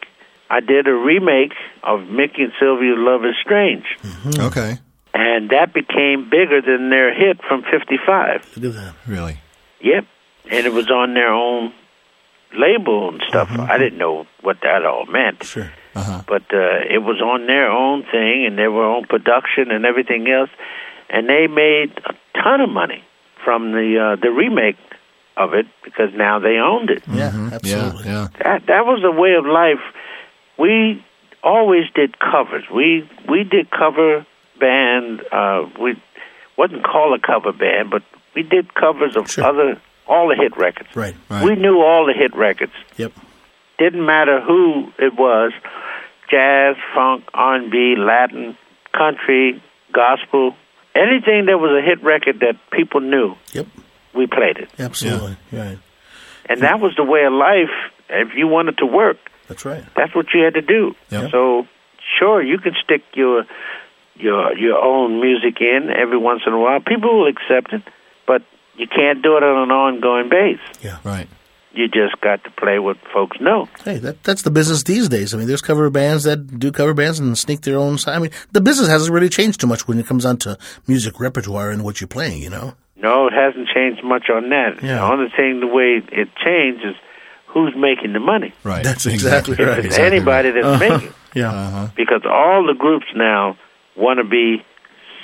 I 0.51 0.59
did 0.61 0.89
a 0.89 0.93
remake 0.95 1.53
of 1.85 2.09
Mickey 2.09 2.43
and 2.43 2.53
Sylvia's 2.59 2.97
"Love 2.99 3.25
Is 3.25 3.37
Strange," 3.41 3.85
Okay. 4.39 4.79
and 5.15 5.51
that 5.51 5.73
became 5.73 6.29
bigger 6.29 6.61
than 6.61 6.91
their 6.91 7.15
hit 7.15 7.39
from 7.49 7.63
'55. 7.63 8.57
look 8.57 8.75
at 8.75 8.81
that. 8.81 8.95
Really? 9.07 9.39
Yep, 9.81 10.07
and 10.51 10.67
it 10.67 10.73
was 10.73 10.91
on 10.91 11.15
their 11.15 11.33
own 11.33 11.73
label 12.57 13.11
and 13.11 13.23
stuff. 13.29 13.49
I 13.51 13.79
didn't 13.79 13.99
know 13.99 14.27
what 14.43 14.57
that 14.63 14.85
all 14.85 15.07
meant. 15.07 15.45
Sure. 15.45 15.71
But 15.95 16.43
uh, 16.53 16.81
it 16.91 17.03
was 17.03 17.21
on 17.23 17.47
their 17.47 17.71
own 17.71 18.03
thing 18.11 18.45
and 18.47 18.59
their 18.59 18.71
own 18.71 19.05
production 19.07 19.71
and 19.71 19.85
everything 19.87 20.29
else, 20.29 20.51
and 21.11 21.29
they 21.29 21.47
made 21.47 21.93
a 22.05 22.15
ton 22.43 22.61
of 22.61 22.69
money 22.71 23.03
from 23.45 23.73
the 23.73 23.99
uh, 23.99 24.17
the 24.21 24.31
remake 24.31 24.77
of 25.37 25.55
it 25.55 25.67
because 25.85 26.11
now 26.15 26.39
they 26.39 26.57
owned 26.59 26.91
it. 26.91 27.03
Yeah, 27.09 27.33
Yeah. 27.33 27.51
absolutely. 27.55 28.05
Yeah. 28.11 28.29
That 28.43 28.67
that 28.67 28.87
was 28.87 29.03
a 29.05 29.11
way 29.11 29.35
of 29.35 29.47
life. 29.47 29.83
We 30.59 31.05
always 31.43 31.85
did 31.95 32.19
covers. 32.19 32.65
We 32.73 33.09
we 33.29 33.45
did 33.45 33.71
cover 33.71 34.27
band. 34.61 35.23
Uh, 35.33 35.67
we 35.81 36.01
wasn't 36.57 36.85
called 36.85 37.19
a 37.19 37.27
cover 37.27 37.53
band, 37.53 37.91
but 37.91 38.03
we 38.35 38.43
did 38.43 38.75
covers 38.75 39.17
of 39.17 39.31
Sure. 39.31 39.45
other 39.45 39.81
all 40.07 40.29
the 40.29 40.37
hit 40.37 40.57
records. 40.57 40.89
Right. 40.95 41.15
Right. 41.31 41.45
We 41.45 41.55
knew 41.57 41.81
all 41.81 42.07
the 42.07 42.13
hit 42.13 42.35
records 42.37 42.73
Yep. 42.97 43.13
didn't 43.79 44.05
matter 44.07 44.41
who 44.41 44.93
it 44.99 45.15
was 45.19 45.53
jazz 46.31 46.77
funk 46.95 47.25
r&b 47.35 47.97
latin 47.99 48.57
country 48.93 49.63
gospel 49.93 50.55
anything 50.95 51.47
that 51.47 51.59
was 51.59 51.71
a 51.73 51.85
hit 51.85 52.03
record 52.03 52.41
that 52.41 52.57
people 52.73 53.01
knew 53.01 53.35
Yep. 53.53 53.67
we 54.15 54.27
played 54.27 54.57
it 54.59 54.69
Absolutely. 54.79 55.37
Right. 55.53 55.79
and 56.49 56.61
that 56.63 56.81
was 56.81 56.95
the 56.97 57.05
way 57.05 57.25
of 57.25 57.33
life 57.33 57.71
if 58.09 58.35
you 58.37 58.47
wanted 58.49 58.79
to 58.79 58.87
work 58.87 59.19
That's 59.49 59.65
right. 59.65 59.85
that's 59.97 60.15
what 60.15 60.27
you 60.35 60.43
had 60.45 60.55
to 60.55 60.63
do 60.63 60.95
Yep. 61.11 61.31
so 61.31 61.67
sure 62.19 62.43
you 62.43 62.59
can 62.59 62.75
stick 62.85 63.03
your 63.15 63.45
your 64.17 64.57
your 64.57 64.79
own 64.79 65.21
music 65.21 65.61
in 65.61 65.91
every 65.91 66.19
once 66.19 66.43
in 66.47 66.53
a 66.53 66.59
while 66.59 66.81
people 66.81 67.19
will 67.21 67.29
accept 67.29 67.73
it 67.73 67.83
but 68.27 68.43
you 68.77 68.87
can't 68.87 69.23
do 69.23 69.37
it 69.37 69.43
on 69.43 69.63
an 69.65 69.71
ongoing 69.71 70.29
base 70.29 70.61
Yeah. 70.83 70.99
Right. 71.05 71.29
You 71.75 71.89
just 71.89 72.21
got 72.21 72.43
to 72.45 72.51
play 72.51 72.79
what 72.79 72.97
folks 73.13 73.41
know 73.41 73.69
Hey, 73.85 73.99
that, 73.99 74.23
that's 74.23 74.43
the 74.43 74.51
business 74.51 74.83
these 74.85 75.09
days. 75.09 75.35
I 75.35 75.39
mean, 75.39 75.47
there's 75.47 75.63
cover 75.63 75.91
bands 75.91 76.25
that 76.25 76.59
do 76.59 76.71
cover 76.73 76.95
bands 76.95 77.19
and 77.19 77.37
sneak 77.37 77.63
their 77.63 77.77
own. 77.77 77.99
I 78.07 78.19
mean, 78.19 78.31
the 78.53 78.61
business 78.61 78.89
hasn't 78.89 79.13
really 79.13 79.29
changed 79.29 79.61
too 79.61 79.67
much 79.67 79.87
when 79.89 79.99
it 79.99 80.07
comes 80.07 80.25
down 80.25 80.39
to 80.39 80.59
music 80.87 81.21
repertoire 81.21 81.71
and 81.71 81.85
what 81.85 82.01
you're 82.01 82.09
playing. 82.09 82.43
You 82.43 82.51
know. 82.51 82.75
No, 82.97 83.27
it 83.27 83.33
hasn't 83.35 83.69
changed 83.75 84.03
much 84.03 84.31
on 84.31 84.49
that. 84.51 84.83
Yeah. 84.83 84.97
The 84.97 85.03
only 85.03 85.29
thing 85.37 85.61
the 85.61 85.67
way 85.67 86.01
it 86.11 86.29
changed 86.43 86.85
is 86.85 86.95
who's 87.49 87.75
making 87.77 88.13
the 88.13 88.21
money. 88.21 88.53
Right. 88.63 88.83
That's 88.83 89.07
exactly 89.07 89.57
right. 89.57 89.81
If 89.81 89.87
it's 89.87 89.99
anybody 89.99 90.51
that's 90.51 90.81
making 90.81 91.09
it. 91.09 91.15
Yeah. 91.35 91.53
Uh-huh. 91.53 91.89
Because 91.97 92.23
all 92.25 92.67
the 92.67 92.75
groups 92.75 93.07
now 93.15 93.59
want 93.97 94.19
to 94.19 94.25
be 94.25 94.65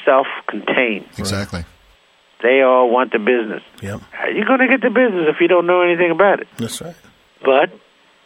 self-contained. 0.04 1.06
Exactly. 1.18 1.64
They 2.42 2.62
all 2.62 2.90
want 2.90 3.12
the 3.12 3.18
business. 3.18 3.62
Yep. 3.82 4.00
How 4.12 4.24
are 4.24 4.30
you 4.30 4.44
going 4.44 4.60
to 4.60 4.68
get 4.68 4.80
the 4.80 4.90
business 4.90 5.26
if 5.28 5.40
you 5.40 5.48
don't 5.48 5.66
know 5.66 5.82
anything 5.82 6.10
about 6.10 6.40
it? 6.40 6.48
That's 6.56 6.80
right. 6.80 6.96
But 7.44 7.70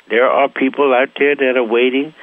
there 0.09 0.29
are 0.29 0.49
people 0.49 0.95
out 0.95 1.11
there 1.19 1.35
that 1.35 1.57
are 1.57 1.65
waiting 1.65 2.15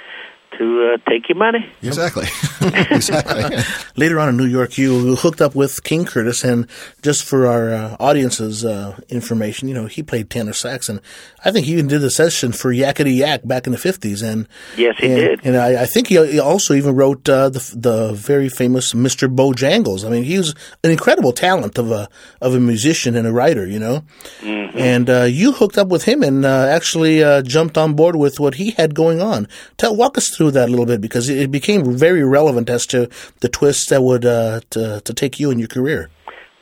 to 0.58 0.94
uh, 0.94 1.10
take 1.10 1.30
your 1.30 1.38
money. 1.38 1.70
Exactly. 1.82 2.28
exactly. 2.92 3.58
Later 3.96 4.20
on 4.20 4.30
in 4.30 4.38
New 4.38 4.46
York, 4.46 4.78
you 4.78 5.16
hooked 5.16 5.42
up 5.42 5.56
with 5.56 5.84
King 5.84 6.06
Curtis, 6.06 6.44
and 6.44 6.68
just 7.02 7.24
for 7.24 7.48
our 7.48 7.74
uh, 7.74 7.98
audience's 8.00 8.66
uh, 8.66 9.00
information, 9.10 9.68
you 9.68 9.74
know, 9.74 9.86
he 9.86 10.04
played 10.04 10.30
tenor 10.30 10.54
sax, 10.54 10.90
and 10.90 11.02
I 11.44 11.52
think 11.52 11.66
he 11.66 11.74
even 11.74 11.88
did 11.88 12.04
a 12.04 12.10
session 12.10 12.52
for 12.52 12.72
Yakety 12.72 13.16
Yak 13.18 13.46
back 13.46 13.66
in 13.66 13.72
the 13.72 13.78
fifties. 13.78 14.22
And 14.22 14.48
Yes, 14.78 14.96
he 14.98 15.08
and, 15.08 15.16
did. 15.16 15.40
And 15.44 15.58
I, 15.58 15.84
I 15.84 15.86
think 15.86 16.08
he 16.08 16.26
he 16.26 16.40
also 16.40 16.74
even 16.74 16.96
wrote 16.96 17.28
uh, 17.28 17.50
the 17.50 17.74
the 17.76 18.14
very 18.14 18.50
famous 18.50 18.94
Mr. 18.94 19.34
Bojangles. 19.34 20.06
I 20.06 20.10
mean, 20.10 20.24
he 20.24 20.38
was 20.38 20.56
an 20.84 20.92
incredible 20.92 21.34
talent 21.34 21.78
of 21.78 21.92
a 21.92 22.10
of 22.42 22.56
a 22.56 22.60
musician 22.60 23.16
and 23.16 23.28
a 23.28 23.32
writer, 23.32 23.68
you 23.68 23.80
know. 23.80 24.04
Mm-hmm. 24.40 24.78
And 24.78 25.10
uh, 25.10 25.24
you 25.24 25.52
hooked 25.52 25.78
up 25.78 25.90
with 25.90 26.06
him 26.06 26.24
and 26.24 26.46
uh, 26.46 26.68
actually 26.68 27.24
uh, 27.24 27.42
jumped 27.42 27.78
on 27.78 27.94
board 27.94 28.16
with 28.16 28.40
what 28.40 28.56
he 28.56 28.72
had 28.72 28.96
going 28.96 29.22
on. 29.22 29.48
Tell 29.78 29.96
walk 29.96 30.18
us 30.18 30.30
through 30.30 30.52
that 30.52 30.70
a 30.70 30.72
little 30.72 30.86
bit 30.86 31.02
because 31.02 31.28
it 31.30 31.42
it 31.42 31.52
became 31.52 31.98
very 31.98 32.24
relevant 32.24 32.70
as 32.70 32.86
to 32.88 33.10
the 33.42 33.50
twists 33.50 33.90
that 33.90 34.02
would 34.04 34.26
uh, 34.26 34.62
to, 34.70 35.02
to 35.02 35.14
take 35.14 35.40
you 35.40 35.52
in 35.52 35.60
your 35.60 35.68
career. 35.68 36.10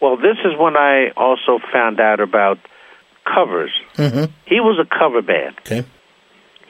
Well, 0.01 0.15
this 0.15 0.37
is 0.45 0.53
when 0.57 0.77
I 0.77 1.09
also 1.17 1.59
found 1.71 1.99
out 1.99 2.19
about 2.21 2.57
covers. 3.33 3.71
Mm-hmm. 3.95 4.31
He 4.45 4.59
was 4.59 4.79
a 4.79 4.85
cover 4.99 5.21
band. 5.21 5.55
Okay. 5.59 5.85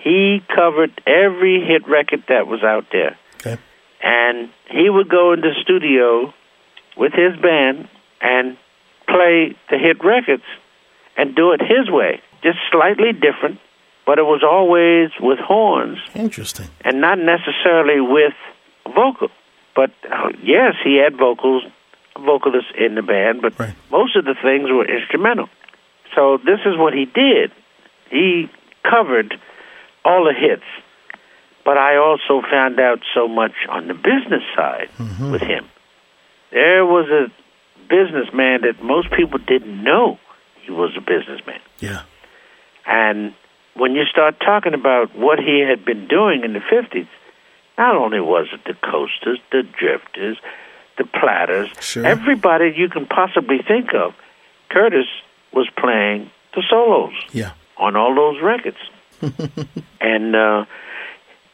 He 0.01 0.41
covered 0.55 1.01
every 1.05 1.63
hit 1.65 1.87
record 1.87 2.23
that 2.29 2.47
was 2.47 2.63
out 2.63 2.85
there. 2.91 3.17
Okay. 3.41 3.57
And 4.01 4.49
he 4.69 4.89
would 4.89 5.09
go 5.09 5.33
in 5.33 5.41
the 5.41 5.53
studio 5.61 6.33
with 6.97 7.11
his 7.13 7.35
band 7.41 7.89
and 8.21 8.57
play 9.07 9.55
the 9.69 9.77
hit 9.77 10.03
records 10.03 10.43
and 11.17 11.35
do 11.35 11.51
it 11.51 11.59
his 11.61 11.89
way, 11.89 12.21
just 12.43 12.57
slightly 12.71 13.11
different, 13.11 13.59
but 14.05 14.19
it 14.19 14.23
was 14.23 14.41
always 14.43 15.09
with 15.19 15.39
horns 15.39 15.97
Interesting. 16.15 16.67
and 16.85 17.01
not 17.01 17.17
necessarily 17.19 17.99
with 17.99 18.33
vocal. 18.85 19.29
But 19.75 19.91
uh, 20.09 20.29
yes, 20.43 20.75
he 20.83 20.95
had 20.97 21.17
vocals, 21.17 21.63
vocalists 22.17 22.71
in 22.77 22.95
the 22.95 23.01
band, 23.01 23.41
but 23.41 23.57
Right. 23.59 23.73
most 23.91 24.15
of 24.15 24.23
the 24.25 24.35
things 24.41 24.69
were 24.71 24.85
instrumental. 24.85 25.49
So 26.15 26.37
this 26.37 26.59
is 26.65 26.77
what 26.77 26.93
he 26.93 27.05
did. 27.05 27.51
He 28.09 28.49
covered 28.83 29.39
all 30.03 30.23
the 30.25 30.33
hits, 30.33 30.63
but 31.63 31.77
I 31.77 31.97
also 31.97 32.41
found 32.49 32.79
out 32.79 32.99
so 33.13 33.27
much 33.27 33.53
on 33.69 33.87
the 33.87 33.93
business 33.93 34.43
side 34.55 34.89
mm-hmm. 34.97 35.31
with 35.31 35.41
him. 35.41 35.65
There 36.51 36.85
was 36.85 37.07
a 37.09 37.31
businessman 37.87 38.61
that 38.61 38.83
most 38.83 39.11
people 39.11 39.39
didn't 39.39 39.83
know 39.83 40.19
he 40.61 40.71
was 40.71 40.91
a 40.97 41.01
businessman. 41.01 41.59
Yeah. 41.79 42.03
And 42.85 43.33
when 43.75 43.93
you 43.93 44.03
start 44.05 44.39
talking 44.39 44.73
about 44.73 45.15
what 45.15 45.39
he 45.39 45.59
had 45.67 45.85
been 45.85 46.07
doing 46.07 46.43
in 46.43 46.53
the 46.53 46.59
50s, 46.59 47.07
not 47.77 47.95
only 47.95 48.19
was 48.19 48.47
it 48.51 48.61
the 48.65 48.73
coasters, 48.73 49.39
the 49.51 49.63
drifters, 49.63 50.37
the 50.97 51.05
platters, 51.05 51.69
Sure. 51.79 52.05
everybody 52.05 52.73
you 52.75 52.89
can 52.89 53.05
possibly 53.05 53.59
think 53.65 53.93
of, 53.93 54.13
Curtis 54.69 55.07
was 55.53 55.67
playing 55.77 56.29
the 56.55 56.63
solos 56.69 57.13
Yeah. 57.31 57.51
on 57.77 57.95
all 57.95 58.13
those 58.15 58.41
records. 58.41 58.77
and 60.01 60.35
uh, 60.35 60.65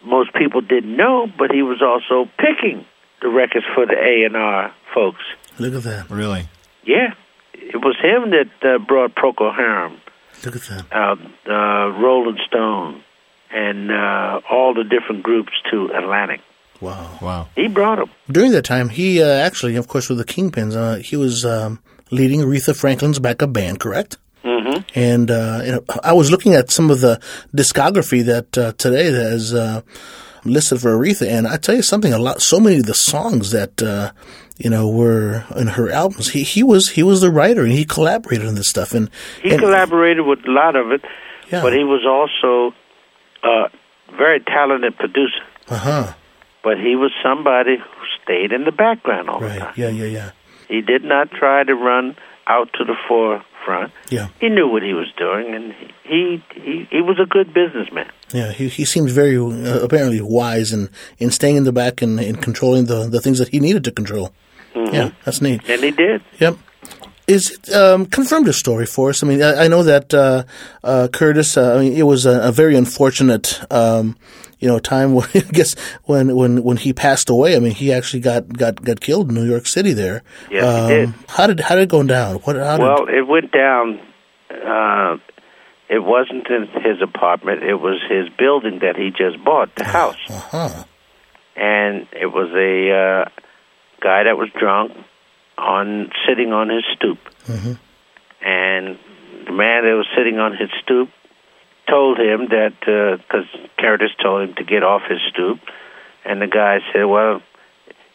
most 0.04 0.34
people 0.34 0.62
didn't 0.62 0.96
know, 0.96 1.28
but 1.38 1.52
he 1.52 1.62
was 1.62 1.82
also 1.82 2.30
picking 2.38 2.86
the 3.22 3.30
records 3.30 3.66
for 3.74 3.86
the 3.86 3.94
A&R 3.96 4.74
folks. 4.94 5.24
Look 5.60 5.74
at 5.74 5.84
that. 5.84 6.10
really. 6.10 6.48
Yeah, 6.86 7.14
it 7.54 7.78
was 7.78 7.96
him 8.02 8.32
that 8.32 8.50
uh, 8.64 8.78
brought 8.80 9.16
Procol 9.16 9.56
Harum 9.56 10.00
Look 10.46 10.56
at 10.56 10.62
that. 10.64 10.86
uh, 10.92 11.16
uh, 11.52 11.90
Rolling 12.00 12.38
Stone, 12.48 13.02
and 13.52 13.90
uh, 13.92 14.42
all 14.50 14.74
the 14.74 14.84
different 14.84 15.24
groups 15.24 15.54
to 15.72 15.90
Atlantic. 15.96 16.42
Wow. 16.82 17.18
Wow. 17.22 17.48
He 17.56 17.68
brought 17.70 17.98
them. 18.00 18.12
During 18.30 18.52
that 18.52 18.66
time, 18.66 18.90
he 18.90 19.24
uh, 19.24 19.28
actually, 19.28 19.78
of 19.78 19.88
course, 19.88 20.10
with 20.10 20.18
the 20.20 20.26
Kingpins, 20.26 20.76
uh, 20.76 20.98
he 20.98 21.16
was 21.16 21.46
um, 21.46 21.80
leading 22.12 22.42
Aretha 22.42 22.76
Franklin's 22.76 23.20
backup 23.20 23.54
band, 23.54 23.80
correct? 23.80 24.18
Mm-hmm. 24.44 24.82
And 24.96 25.32
uh, 25.32 25.62
you 25.66 25.72
know, 25.74 25.84
I 26.04 26.14
was 26.14 26.30
looking 26.32 26.54
at 26.54 26.70
some 26.72 26.90
of 26.92 27.02
the 27.02 27.20
discography 27.56 28.24
that 28.26 28.58
uh, 28.58 28.74
today 28.78 29.10
that 29.10 29.34
is 29.34 29.54
uh, 29.54 29.82
listed 30.44 30.82
for 30.82 30.96
Aretha, 30.98 31.28
and 31.28 31.48
I 31.48 31.58
tell 31.58 31.76
you 31.76 31.82
something, 31.82 32.14
a 32.14 32.20
lot, 32.20 32.42
so 32.42 32.60
many 32.60 32.78
of 32.78 32.86
the 32.86 32.94
songs 32.94 33.52
that 33.52 33.82
uh, 33.82 34.12
you 34.58 34.70
know 34.70 34.88
were 34.88 35.44
in 35.58 35.68
her 35.68 35.90
albums. 35.92 36.30
He 36.30 36.44
he 36.44 36.62
was 36.64 36.90
he 36.92 37.02
was 37.04 37.22
the 37.22 37.32
writer, 37.32 37.64
and 37.64 37.72
he 37.72 37.86
collaborated 37.86 38.48
on 38.48 38.54
this 38.56 38.70
stuff. 38.70 38.94
And 38.94 39.10
He 39.42 39.50
and, 39.52 39.60
collaborated 39.60 40.26
with 40.26 40.46
a 40.48 40.52
lot 40.52 40.76
of 40.76 40.92
it, 40.92 41.02
Yeah. 41.52 41.62
but 41.64 41.74
he 41.74 41.84
was 41.84 42.06
also 42.06 42.76
a 43.44 43.70
very 44.16 44.40
talented 44.42 44.96
producer. 44.98 45.42
Uh 45.68 45.78
huh. 45.78 46.14
But 46.64 46.78
he 46.80 46.96
was 46.96 47.12
somebody 47.24 47.78
who 47.78 48.06
stayed 48.24 48.52
in 48.52 48.64
the 48.66 48.72
background 48.72 49.30
all 49.30 49.40
the 49.40 49.48
Right. 49.48 49.60
time. 49.60 49.74
Yeah. 49.76 49.90
Yeah. 49.90 50.06
Yeah. 50.06 50.30
He 50.68 50.82
did 50.82 51.04
not 51.04 51.32
try 51.32 51.64
to 51.64 51.74
run 51.74 52.16
out 52.48 52.70
to 52.74 52.84
the 52.84 52.96
forefront. 53.08 53.92
Yeah. 54.10 54.28
He 54.40 54.50
knew 54.50 54.68
what 54.68 54.84
he 54.84 54.94
was 54.94 55.12
doing, 55.18 55.54
and 55.54 55.74
he 56.04 56.44
he 56.54 56.88
he 56.92 57.02
was 57.02 57.20
a 57.20 57.26
good 57.26 57.54
businessman. 57.54 58.10
Yeah, 58.34 58.52
he 58.52 58.68
he 58.68 58.86
seems 58.86 59.12
very 59.12 59.38
uh, 59.38 59.80
apparently 59.84 60.22
wise 60.22 60.72
in, 60.72 60.90
in 61.18 61.32
staying 61.32 61.56
in 61.56 61.64
the 61.64 61.72
back 61.72 62.02
and, 62.02 62.20
and 62.20 62.42
controlling 62.42 62.86
the, 62.86 63.08
the 63.08 63.20
things 63.20 63.40
that 63.40 63.50
he 63.50 63.60
needed 63.60 63.84
to 63.86 63.92
control. 63.92 64.32
Yeah, 64.76 65.12
that's 65.24 65.42
neat. 65.42 65.68
And 65.70 65.82
he 65.82 65.92
did. 65.92 66.22
Yep. 66.40 66.58
Is 67.28 67.52
it, 67.52 67.74
um, 67.74 68.06
confirm 68.06 68.44
the 68.44 68.54
story 68.54 68.86
for 68.86 69.10
us? 69.10 69.24
I 69.24 69.28
mean, 69.28 69.42
I, 69.42 69.66
I 69.66 69.68
know 69.68 69.82
that 69.84 70.14
uh, 70.14 70.44
uh, 70.84 71.08
Curtis. 71.12 71.58
Uh, 71.58 71.76
I 71.76 71.80
mean, 71.80 71.94
it 71.94 72.04
was 72.04 72.26
a, 72.28 72.50
a 72.50 72.52
very 72.52 72.76
unfortunate, 72.76 73.60
um, 73.72 74.16
you 74.66 74.72
know, 74.72 74.80
time. 74.80 75.14
When, 75.14 75.28
I 75.36 75.40
guess 75.42 75.76
when 76.06 76.36
when 76.36 76.64
when 76.64 76.78
he 76.78 76.92
passed 76.92 77.30
away. 77.30 77.56
I 77.56 77.60
mean, 77.60 77.76
he 77.76 77.94
actually 77.94 78.22
got 78.22 78.50
got, 78.50 78.84
got 78.84 79.00
killed 79.00 79.30
in 79.30 79.36
New 79.36 79.46
York 79.46 79.68
City. 79.68 79.94
There. 79.94 80.24
Yes, 80.50 80.64
he 80.64 80.68
um, 80.68 80.90
did. 80.90 81.14
How 81.30 81.48
did 81.48 81.60
how 81.60 81.76
did 81.76 81.84
it 81.84 81.90
go 81.90 82.02
down? 82.02 82.38
What? 82.38 82.56
How 82.56 82.78
did, 82.78 82.84
Well, 82.84 83.06
it 83.08 83.28
went 83.28 83.52
down. 83.52 84.00
Uh, 84.50 85.18
it 85.88 86.00
wasn't 86.04 86.48
in 86.48 86.68
his 86.82 87.00
apartment. 87.04 87.62
It 87.62 87.76
was 87.76 88.02
his 88.10 88.28
building 88.40 88.80
that 88.80 88.96
he 88.96 89.12
just 89.12 89.44
bought, 89.44 89.76
the 89.76 89.84
house. 89.84 90.18
uh-huh. 90.28 90.84
And 91.56 92.08
it 92.12 92.26
was 92.26 92.50
a 92.56 92.92
uh, 92.92 93.30
guy 94.02 94.24
that 94.24 94.36
was 94.36 94.50
drunk 94.60 94.94
on 95.60 96.10
sitting 96.28 96.52
on 96.54 96.70
his 96.70 96.84
stoop. 96.96 97.20
And 98.42 98.98
the 99.46 99.52
man 99.52 99.84
that 99.84 99.94
was 99.96 100.08
sitting 100.18 100.40
on 100.40 100.54
his 100.58 100.70
stoop 100.84 101.10
told 101.90 102.20
him 102.20 102.48
that 102.50 102.74
uh, 102.88 103.18
because 103.18 103.46
Curtis 103.80 104.12
told 104.22 104.50
him 104.50 104.56
to 104.56 104.64
get 104.64 104.84
off 104.84 105.02
his 105.10 105.20
stoop, 105.32 105.60
and 106.24 106.42
the 106.42 106.48
guy 106.48 106.80
said, 106.94 107.04
"Well, 107.04 107.42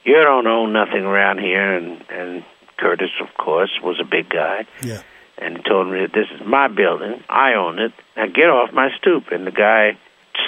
you 0.04 0.14
don't 0.14 0.46
own 0.46 0.72
nothing 0.72 1.04
around 1.04 1.38
here." 1.38 1.76
And 1.76 2.04
and 2.10 2.44
Curtis, 2.78 3.10
of 3.20 3.28
course, 3.36 3.70
was 3.82 4.00
a 4.00 4.04
big 4.04 4.28
guy, 4.28 4.66
Yeah. 4.82 5.02
and 5.38 5.64
told 5.64 5.88
me 5.88 6.00
that 6.00 6.12
this 6.12 6.28
is 6.34 6.46
my 6.46 6.68
building, 6.68 7.22
I 7.28 7.54
own 7.54 7.78
it. 7.78 7.92
Now 8.16 8.26
get 8.26 8.48
off 8.48 8.72
my 8.72 8.88
stoop. 8.98 9.30
And 9.32 9.46
the 9.46 9.50
guy 9.52 9.98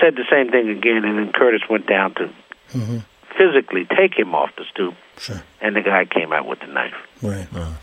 said 0.01 0.17
the 0.17 0.25
same 0.31 0.51
thing 0.51 0.71
again, 0.71 1.05
and 1.05 1.19
then 1.19 1.33
Curtis 1.33 1.63
went 1.69 1.87
down 1.87 2.15
to 2.15 2.31
mm-hmm. 2.73 2.99
physically 3.37 3.87
take 3.97 4.19
him 4.19 4.35
off 4.35 4.51
the 4.57 4.65
stoop, 4.73 4.95
Sure. 5.19 5.43
and 5.61 5.77
the 5.77 5.83
guy 5.83 6.07
came 6.07 6.33
out 6.33 6.47
with 6.47 6.61
the 6.61 6.67
knife. 6.69 6.95
Right. 7.23 7.47
Uh-huh. 7.55 7.75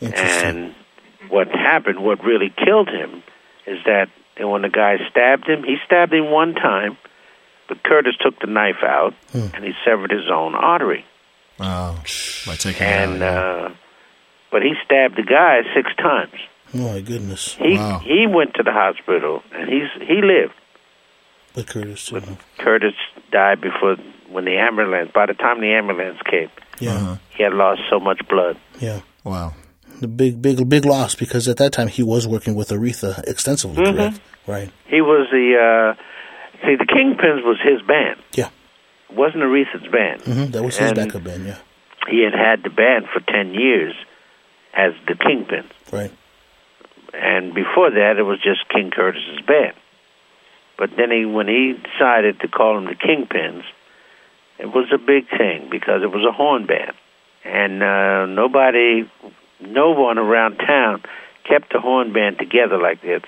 Interesting. 0.00 0.48
And 0.48 0.74
what 1.30 1.48
happened, 1.48 2.04
what 2.04 2.22
really 2.22 2.52
killed 2.64 2.88
him, 2.90 3.22
is 3.66 3.78
that 3.86 4.08
when 4.38 4.62
the 4.62 4.68
guy 4.68 4.96
stabbed 5.10 5.46
him, 5.48 5.62
he 5.64 5.76
stabbed 5.86 6.12
him 6.12 6.30
one 6.30 6.54
time, 6.54 6.96
but 7.68 7.82
Curtis 7.82 8.14
took 8.20 8.38
the 8.40 8.46
knife 8.46 8.82
out 8.82 9.14
and 9.32 9.64
he 9.64 9.72
severed 9.84 10.10
his 10.10 10.30
own 10.30 10.54
artery. 10.54 11.04
Wow. 11.58 11.96
By 12.46 12.54
taking 12.56 12.86
And 12.86 13.16
it 13.16 13.22
out. 13.22 13.70
uh, 13.70 13.74
but 14.50 14.62
he 14.62 14.74
stabbed 14.84 15.16
the 15.16 15.22
guy 15.22 15.62
six 15.74 15.90
times. 15.96 16.34
oh 16.74 16.92
my 16.94 17.00
goodness. 17.00 17.54
He 17.54 17.76
Wow. 17.78 18.00
he 18.04 18.26
went 18.26 18.54
to 18.54 18.62
the 18.62 18.72
hospital 18.72 19.42
and 19.52 19.68
he's 19.68 19.88
he 20.06 20.20
lived. 20.22 20.54
But 21.54 21.66
Curtis 21.68 22.04
too. 22.06 22.20
Curtis 22.58 22.92
died 23.32 23.60
before 23.62 23.96
when 24.28 24.44
the 24.44 24.58
ambulance. 24.58 25.10
By 25.14 25.24
the 25.26 25.32
time 25.34 25.60
the 25.62 25.72
ambulance 25.72 26.18
came, 26.30 26.50
Yeah. 26.78 26.94
Uh-huh. 26.96 27.16
he 27.36 27.42
had 27.42 27.54
lost 27.54 27.80
so 27.88 27.98
much 27.98 28.20
blood. 28.28 28.58
Yeah. 28.78 29.00
Wow. 29.24 29.54
The 30.00 30.08
big, 30.08 30.42
big, 30.42 30.68
big 30.68 30.84
loss 30.84 31.14
because 31.14 31.48
at 31.48 31.56
that 31.58 31.72
time 31.72 31.88
he 31.88 32.02
was 32.02 32.26
working 32.28 32.54
with 32.54 32.68
Aretha 32.70 33.22
extensively, 33.26 33.82
Mm-hmm. 33.84 33.96
correct? 33.96 34.20
Right. 34.46 34.70
He 34.86 35.00
was 35.00 35.26
the 35.30 35.56
uh, 35.56 36.02
see 36.66 36.76
the 36.76 36.84
Kingpins 36.86 37.44
was 37.44 37.58
his 37.62 37.80
band. 37.82 38.20
Yeah. 38.34 38.50
It 39.10 39.16
wasn't 39.16 39.42
Aretha's 39.42 39.86
band. 39.90 40.22
hmm 40.22 40.50
That 40.52 40.62
was 40.62 40.76
his 40.76 40.90
And 40.90 40.96
backup 40.96 41.24
band. 41.24 41.46
Yeah. 41.46 41.58
He 42.08 42.22
had 42.22 42.34
had 42.34 42.62
the 42.62 42.70
band 42.70 43.06
for 43.12 43.20
ten 43.20 43.54
years 43.54 43.94
as 44.74 44.92
the 45.08 45.14
Kingpins, 45.14 45.70
Right. 45.90 46.12
and 47.14 47.54
before 47.54 47.90
that 47.90 48.16
it 48.18 48.22
was 48.22 48.38
just 48.42 48.68
King 48.68 48.90
Curtis's 48.90 49.40
band. 49.46 49.74
But 50.78 50.90
then 50.98 51.10
he, 51.10 51.24
when 51.24 51.48
he 51.48 51.72
decided 51.72 52.40
to 52.40 52.48
call 52.48 52.74
them 52.74 52.84
the 52.84 52.94
Kingpins, 52.94 53.62
it 54.58 54.66
was 54.66 54.86
a 54.92 54.98
big 54.98 55.28
thing 55.30 55.68
because 55.70 56.02
it 56.02 56.12
was 56.12 56.22
a 56.28 56.32
horn 56.32 56.66
band, 56.66 56.92
and 57.44 57.82
uh, 57.82 58.26
nobody, 58.26 59.08
no 59.60 59.90
one 59.90 60.18
around 60.18 60.56
town 60.58 61.02
kept 61.44 61.72
the 61.72 61.80
horn 61.80 62.12
band 62.12 62.38
together 62.38 62.78
like 62.78 63.00
this. 63.02 63.22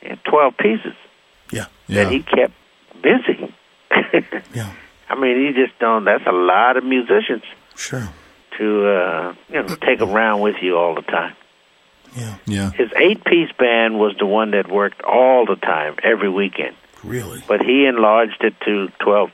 He 0.00 0.08
had 0.08 0.22
Twelve 0.24 0.56
pieces 0.56 0.94
Yeah. 1.52 1.66
Yeah. 1.88 2.04
that 2.04 2.12
he 2.12 2.22
kept 2.22 2.54
busy. 3.02 3.54
Yeah. 4.54 4.72
I 5.10 5.14
mean, 5.18 5.46
he 5.46 5.52
just 5.52 5.78
don't. 5.78 6.04
That's 6.04 6.26
a 6.26 6.32
lot 6.32 6.76
of 6.76 6.84
musicians 6.84 7.42
Sure. 7.76 8.08
to 8.58 8.86
uh, 8.88 9.34
you 9.48 9.62
know 9.62 9.74
take 9.76 10.00
around 10.00 10.40
with 10.40 10.56
you 10.62 10.76
all 10.76 10.94
the 10.94 11.02
time. 11.02 11.34
Yeah. 12.16 12.36
yeah. 12.46 12.70
His 12.72 12.90
eight-piece 12.96 13.52
band 13.58 13.98
was 13.98 14.14
the 14.18 14.26
one 14.26 14.50
that 14.52 14.70
worked 14.70 15.02
all 15.02 15.44
the 15.46 15.56
time, 15.56 15.96
every 16.02 16.28
weekend. 16.30 16.74
Really. 17.04 17.42
But 17.46 17.60
he 17.62 17.86
enlarged 17.86 18.42
it 18.42 18.54
to 18.64 18.88
twelve 18.98 19.30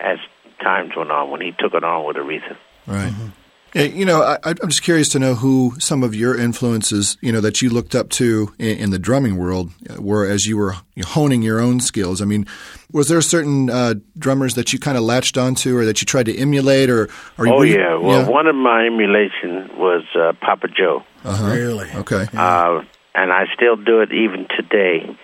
as 0.00 0.18
times 0.62 0.92
went 0.96 1.10
on 1.10 1.30
when 1.30 1.40
he 1.40 1.52
took 1.58 1.74
it 1.74 1.84
on 1.84 2.04
with 2.06 2.16
Aretha. 2.16 2.56
Right. 2.86 3.12
Yeah, 3.12 3.28
you 3.74 4.04
know, 4.04 4.22
I, 4.22 4.38
I'm 4.44 4.68
just 4.68 4.82
curious 4.82 5.08
to 5.10 5.18
know 5.18 5.34
who 5.34 5.74
some 5.78 6.02
of 6.02 6.14
your 6.14 6.36
influences, 6.38 7.16
you 7.20 7.32
know, 7.32 7.40
that 7.40 7.60
you 7.62 7.70
looked 7.70 7.94
up 7.94 8.08
to 8.10 8.54
in, 8.58 8.78
in 8.78 8.90
the 8.90 8.98
drumming 8.98 9.36
world 9.36 9.70
uh, 9.90 10.00
were 10.00 10.26
as 10.26 10.46
you 10.46 10.56
were 10.56 10.74
honing 11.04 11.42
your 11.42 11.60
own 11.60 11.80
skills. 11.80 12.22
I 12.22 12.24
mean, 12.24 12.46
was 12.92 13.08
there 13.08 13.20
certain 13.20 13.68
uh, 13.70 13.94
drummers 14.18 14.54
that 14.54 14.72
you 14.72 14.78
kind 14.78 14.96
of 14.96 15.04
latched 15.04 15.36
onto, 15.36 15.76
or 15.76 15.84
that 15.84 16.00
you 16.00 16.06
tried 16.06 16.26
to 16.26 16.36
emulate, 16.36 16.88
or? 16.90 17.08
or 17.36 17.46
Oh 17.48 17.58
were 17.58 17.66
you- 17.66 17.78
yeah, 17.78 17.94
well, 17.96 18.30
one 18.30 18.46
of 18.46 18.54
my 18.56 18.86
emulation 18.86 19.68
was 19.76 20.04
uh, 20.14 20.32
Papa 20.40 20.68
Joe, 20.68 21.04
Uh-huh. 21.24 21.52
Really. 21.52 21.90
Okay. 21.94 22.26
uh, 22.34 22.82
and 23.14 23.32
I 23.32 23.44
still 23.54 23.76
do 23.76 24.00
it 24.00 24.12
even 24.12 24.46
today. 24.56 25.16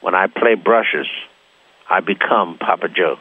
When 0.00 0.14
I 0.16 0.26
play 0.26 0.54
brushes, 0.56 1.06
I 1.88 2.00
become 2.00 2.58
Papa 2.58 2.88
Joe 2.88 3.16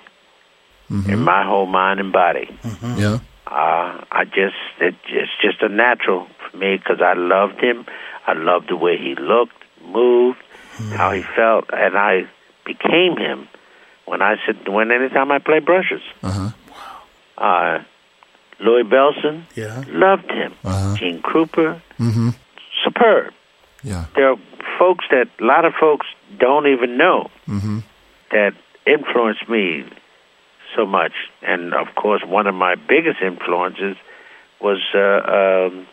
in 0.90 1.20
my 1.20 1.46
whole 1.46 1.66
mind 1.68 2.00
and 2.00 2.12
body. 2.12 2.50
Yeah. 2.98 3.20
Uh, 3.52 4.04
I 4.12 4.24
just 4.26 4.56
it, 4.80 4.96
it's 5.10 5.32
just 5.42 5.62
a 5.62 5.68
natural 5.70 6.28
for 6.50 6.58
me 6.58 6.78
because 6.78 7.02
I 7.02 7.14
loved 7.14 7.60
him. 7.62 7.86
I 8.26 8.34
loved 8.34 8.70
the 8.70 8.78
way 8.78 8.98
he 8.98 9.16
looked, 9.16 9.54
moved, 9.86 10.40
how 10.94 11.12
he 11.12 11.22
felt, 11.36 11.66
and 11.74 11.98
I 11.98 12.22
became 12.66 13.18
him 13.18 13.48
when 14.06 14.22
I 14.22 14.36
said 14.46 14.68
when 14.68 14.92
anytime 14.92 15.32
I 15.32 15.40
play 15.40 15.60
brushes. 15.60 16.02
Uh-huh. 16.24 16.50
Wow. 17.38 17.78
Uh, 17.78 17.84
Louie 18.64 18.84
Bellson 18.84 19.44
Yeah. 19.56 19.84
loved 19.88 20.30
him. 20.32 20.54
Uh-huh. 20.64 20.96
Gene 20.98 21.22
Krupa, 21.22 21.82
Mm-hmm. 22.00 22.30
superb. 22.86 23.34
Yeah. 23.84 24.06
There 24.16 24.30
are 24.32 24.38
folks 24.80 25.06
that 25.12 25.28
a 25.40 25.44
lot 25.44 25.66
of 25.66 25.74
folks 25.80 26.08
don't 26.40 26.68
even 26.68 26.98
know 26.98 27.30
Mm-hmm. 27.50 27.80
that 28.32 28.54
influenced 28.88 29.50
me 29.50 29.84
so 30.76 30.86
much. 30.86 31.14
And 31.42 31.74
of 31.74 31.88
course, 31.96 32.22
one 32.26 32.48
of 32.48 32.56
my 32.56 32.76
biggest 32.76 33.22
influences 33.22 33.96
was 34.62 34.80
uh, 34.94 35.00
um, 35.00 35.88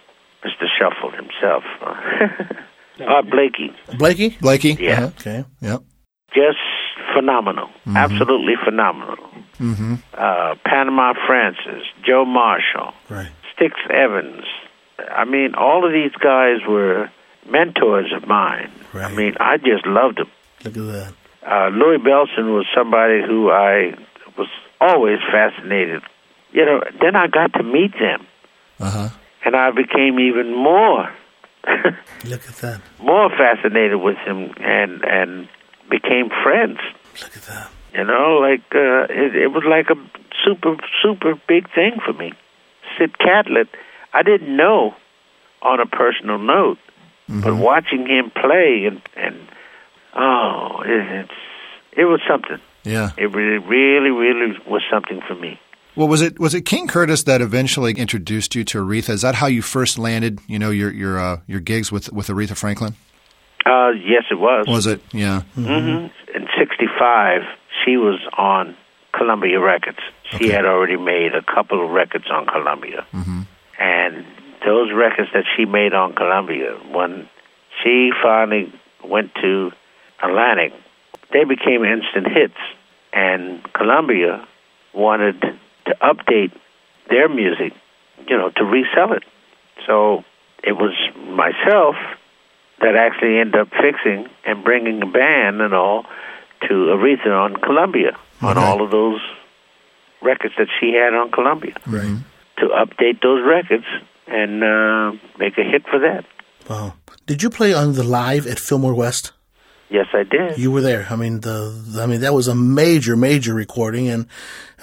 Mr. 0.45 0.67
Shuffle 0.79 1.11
himself, 1.11 1.65
uh, 3.01 3.23
Blakey. 3.23 3.73
Blakey. 3.99 4.37
Blakey. 4.41 4.77
Yeah. 4.81 4.93
Uh-huh. 4.93 5.07
Okay. 5.21 5.45
Yep. 5.61 5.83
Just 6.35 6.59
phenomenal, 7.17 7.71
absolutely 7.87 8.55
phenomenal. 8.65 9.17
Mm-hmm. 9.59 9.95
Uh, 10.13 10.55
Panama 10.65 11.15
Francis, 11.27 11.83
Joe 12.07 12.25
Marshall, 12.27 12.93
Right. 13.09 13.31
Stix 13.57 13.73
Evans. 13.91 14.45
I 15.11 15.25
mean, 15.25 15.55
all 15.55 15.87
of 15.87 15.93
these 15.93 16.13
guys 16.21 16.59
were 16.69 17.11
mentors 17.51 18.13
of 18.15 18.29
mine. 18.29 18.71
I 18.93 19.11
mean, 19.15 19.35
I 19.41 19.57
just 19.57 19.87
loved 19.87 20.19
them. 20.19 20.29
Look 20.65 20.77
at 20.77 20.93
that. 20.93 21.15
uh, 21.51 21.69
Louie 21.71 21.97
Bellson 21.99 22.55
was 22.55 22.67
somebody 22.77 23.23
who 23.27 23.51
I 23.51 23.95
was 24.37 24.49
always 24.81 25.19
fascinated. 25.31 26.03
You 26.53 26.65
know, 26.65 26.83
then 27.01 27.15
I 27.17 27.27
got 27.27 27.53
to 27.55 27.63
meet 27.63 27.93
them, 27.99 28.27
Uh-huh. 28.81 29.09
and 29.45 29.55
I 29.57 29.71
became 29.71 30.19
even 30.21 30.55
more, 30.55 31.11
Look 32.25 32.49
at 32.49 32.57
that. 32.63 32.81
more 33.01 33.29
fascinated 33.31 34.01
with 34.01 34.17
him, 34.19 34.53
and 34.61 35.05
and 35.05 35.49
became 35.91 36.31
friends. 36.43 36.79
Look 37.23 37.37
at 37.37 37.43
that. 37.43 37.71
You 37.95 38.05
know, 38.05 38.39
like 38.41 38.63
uh, 38.75 39.05
it, 39.11 39.35
it 39.37 39.47
was 39.53 39.65
like 39.65 39.91
a 39.91 39.97
super 40.45 40.77
super 41.03 41.35
big 41.49 41.69
thing 41.75 41.99
for 42.05 42.13
me. 42.13 42.33
Sid 42.97 43.19
Catlett, 43.19 43.69
I 44.15 44.23
didn't 44.23 44.55
know 44.57 44.95
on 45.63 45.81
a 45.81 45.87
personal 45.87 46.39
note, 46.39 46.79
but 47.29 47.55
watching 47.57 48.07
him 48.07 48.31
play 48.31 48.85
and 48.87 49.03
and 49.17 49.37
oh, 50.15 50.83
it, 50.87 51.25
it's 51.25 51.39
it 51.93 52.05
was 52.05 52.21
something. 52.29 52.61
Yeah. 52.89 53.11
It 53.17 53.31
really, 53.35 53.59
really, 53.59 54.11
really 54.11 54.57
was 54.67 54.83
something 54.91 55.21
for 55.29 55.35
me. 55.35 55.61
Well, 55.97 56.09
was 56.09 56.23
it 56.23 56.39
was 56.39 56.55
it 56.55 56.63
King 56.63 56.87
Curtis 56.89 57.25
that 57.25 57.41
eventually 57.41 57.93
introduced 57.93 58.55
you 58.55 58.63
to 58.65 58.79
Aretha? 58.85 59.11
Is 59.11 59.23
that 59.23 59.35
how 59.35 59.47
you 59.49 59.63
first 59.63 59.99
landed? 59.99 60.39
You 60.47 60.59
know, 60.59 60.71
your 60.71 60.91
your 60.93 61.19
uh, 61.19 61.41
your 61.47 61.61
gigs 61.61 61.91
with 61.93 62.13
with 62.13 62.29
Aretha 62.29 62.57
Franklin. 62.57 62.95
Uh, 63.67 63.91
yes, 63.91 64.25
it 64.31 64.39
was. 64.39 64.67
Was 64.69 64.87
it? 64.87 65.01
Yeah. 65.13 65.43
hmm 65.55 66.07
In 66.35 66.47
'65, 66.57 67.43
she 67.85 67.97
was 67.97 68.21
on 68.39 68.77
Columbia 69.13 69.59
Records. 69.61 69.99
She 70.31 70.37
Okay. 70.37 70.51
had 70.51 70.65
already 70.65 70.97
made 70.97 71.35
a 71.35 71.43
couple 71.43 71.85
of 71.85 71.91
records 71.91 72.27
on 72.31 72.47
Columbia, 72.47 73.05
Mm-hmm. 73.13 73.41
and 73.81 74.25
those 74.65 74.93
records 74.93 75.31
that 75.35 75.45
she 75.57 75.65
made 75.65 75.95
on 75.95 76.15
Columbia, 76.15 76.77
when 76.93 77.29
she 77.83 78.11
finally 78.23 78.73
went 79.05 79.35
to 79.43 79.73
Atlantic, 80.23 80.73
they 81.33 81.45
became 81.45 81.85
instant 81.85 82.27
hits, 82.29 82.59
and 83.23 83.41
Columbia 83.79 84.47
wanted 84.95 85.41
to 85.89 85.93
update 86.13 86.53
their 87.13 87.29
music, 87.29 87.73
you 88.29 88.37
know, 88.37 88.51
to 88.59 88.65
resell 88.65 89.13
it. 89.19 89.25
So 89.87 90.25
it 90.63 90.75
was 90.85 90.95
myself 91.43 91.97
that 92.83 92.95
actually 93.07 93.39
ended 93.43 93.57
up 93.63 93.69
fixing 93.71 94.21
and 94.45 94.63
bringing 94.69 95.03
a 95.03 95.07
band 95.07 95.61
and 95.61 95.75
all 95.75 96.01
to 96.67 96.75
Aretha 96.95 97.33
on 97.47 97.57
Columbia 97.69 98.13
on 98.41 98.57
all 98.59 98.83
of 98.85 98.91
those 98.91 99.21
records 100.23 100.55
that 100.59 100.69
she 100.79 100.93
had 101.01 101.13
on 101.15 101.31
Columbia 101.31 101.75
Right. 101.87 102.19
to 102.59 102.65
update 102.83 103.21
those 103.23 103.41
records 103.57 103.87
and 104.27 104.63
uh, 104.63 105.13
make 105.39 105.57
a 105.59 105.65
hit 105.73 105.83
for 105.91 105.99
that. 106.01 106.25
Wow. 106.69 106.95
Did 107.27 107.43
you 107.43 107.51
play 107.51 107.73
on 107.73 107.95
the 107.95 108.05
live 108.05 108.47
at 108.47 108.59
Fillmore 108.61 108.95
West? 108.95 109.33
Yes, 109.91 110.07
I 110.13 110.23
did. 110.23 110.59
You 110.59 110.71
were 110.71 110.83
there. 110.83 111.07
I 111.09 111.17
mean, 111.17 111.41
the, 111.41 111.71
the 111.89 112.03
I 112.03 112.07
mean 112.07 112.21
that 112.21 112.35
was 112.35 112.47
a 112.47 112.55
major, 112.55 113.17
major 113.17 113.55
recording, 113.55 114.09
and 114.09 114.27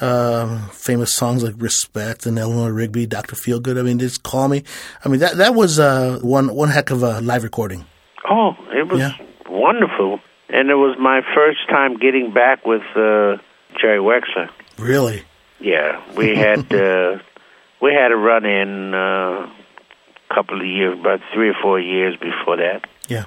uh, 0.02 0.68
famous 0.70 1.13
songs 1.13 1.44
like 1.44 1.54
"Respect" 1.58 2.26
and 2.26 2.39
Eleanor 2.39 2.74
Rigby, 2.74 3.06
"Doctor 3.06 3.36
Feelgood." 3.36 3.78
I 3.80 3.84
mean, 3.84 4.00
just 4.00 4.24
call 4.24 4.48
me. 4.48 4.63
I 5.04 5.10
mean, 5.10 5.20
that 5.20 5.38
that 5.38 5.54
was 5.54 5.78
uh, 5.80 6.20
one 6.24 6.54
one 6.56 6.70
heck 6.70 6.89
of 6.89 7.04
a 7.04 7.22
live 7.22 7.44
recording. 7.44 7.86
Oh, 8.28 8.56
it 8.72 8.88
was 8.88 9.00
Yeah. 9.00 9.12
wonderful, 9.48 10.20
and 10.50 10.72
it 10.72 10.76
was 10.76 10.98
my 11.00 11.22
first 11.36 11.60
time 11.70 11.98
getting 11.98 12.34
back 12.34 12.65
with 12.65 12.82
uh, 12.96 13.38
Jerry 13.80 14.00
Wexler. 14.00 14.50
Really. 14.80 15.24
Yeah, 15.60 16.02
we 16.18 16.36
had 16.36 16.74
uh, 16.74 17.20
we 17.80 17.94
had 17.94 18.12
a 18.12 18.15
run 18.18 18.44
in 18.46 18.96
uh, 18.96 18.98
a 20.32 20.34
couple 20.34 20.60
of 20.60 20.65
years, 20.65 21.00
about 21.00 21.20
three 21.32 21.50
or 21.50 21.56
four 21.62 21.80
years 21.80 22.15
before 22.18 22.58
that. 22.58 22.88
Yeah. 23.08 23.26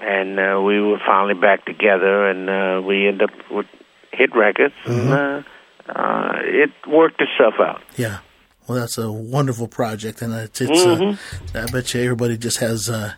And 0.00 0.38
uh, 0.38 0.60
we 0.60 0.80
were 0.80 0.98
finally 1.06 1.34
back 1.34 1.64
together, 1.64 2.28
and 2.28 2.48
uh, 2.48 2.86
we 2.86 3.08
ended 3.08 3.30
up 3.30 3.50
with 3.50 3.66
hit 4.12 4.34
records, 4.34 4.74
and 4.84 5.12
uh, 5.12 5.42
uh, 5.88 6.32
it 6.42 6.70
worked 6.88 7.20
itself 7.20 7.54
out. 7.60 7.82
Yeah. 7.96 8.18
Well, 8.66 8.78
that's 8.78 8.96
a 8.96 9.12
wonderful 9.12 9.68
project, 9.68 10.22
and 10.22 10.32
it's, 10.32 10.60
it's 10.60 10.70
uh, 10.70 11.16
I 11.54 11.66
bet 11.70 11.92
you 11.92 12.02
everybody 12.02 12.38
just 12.38 12.58
has 12.60 12.88
uh, 12.88 13.12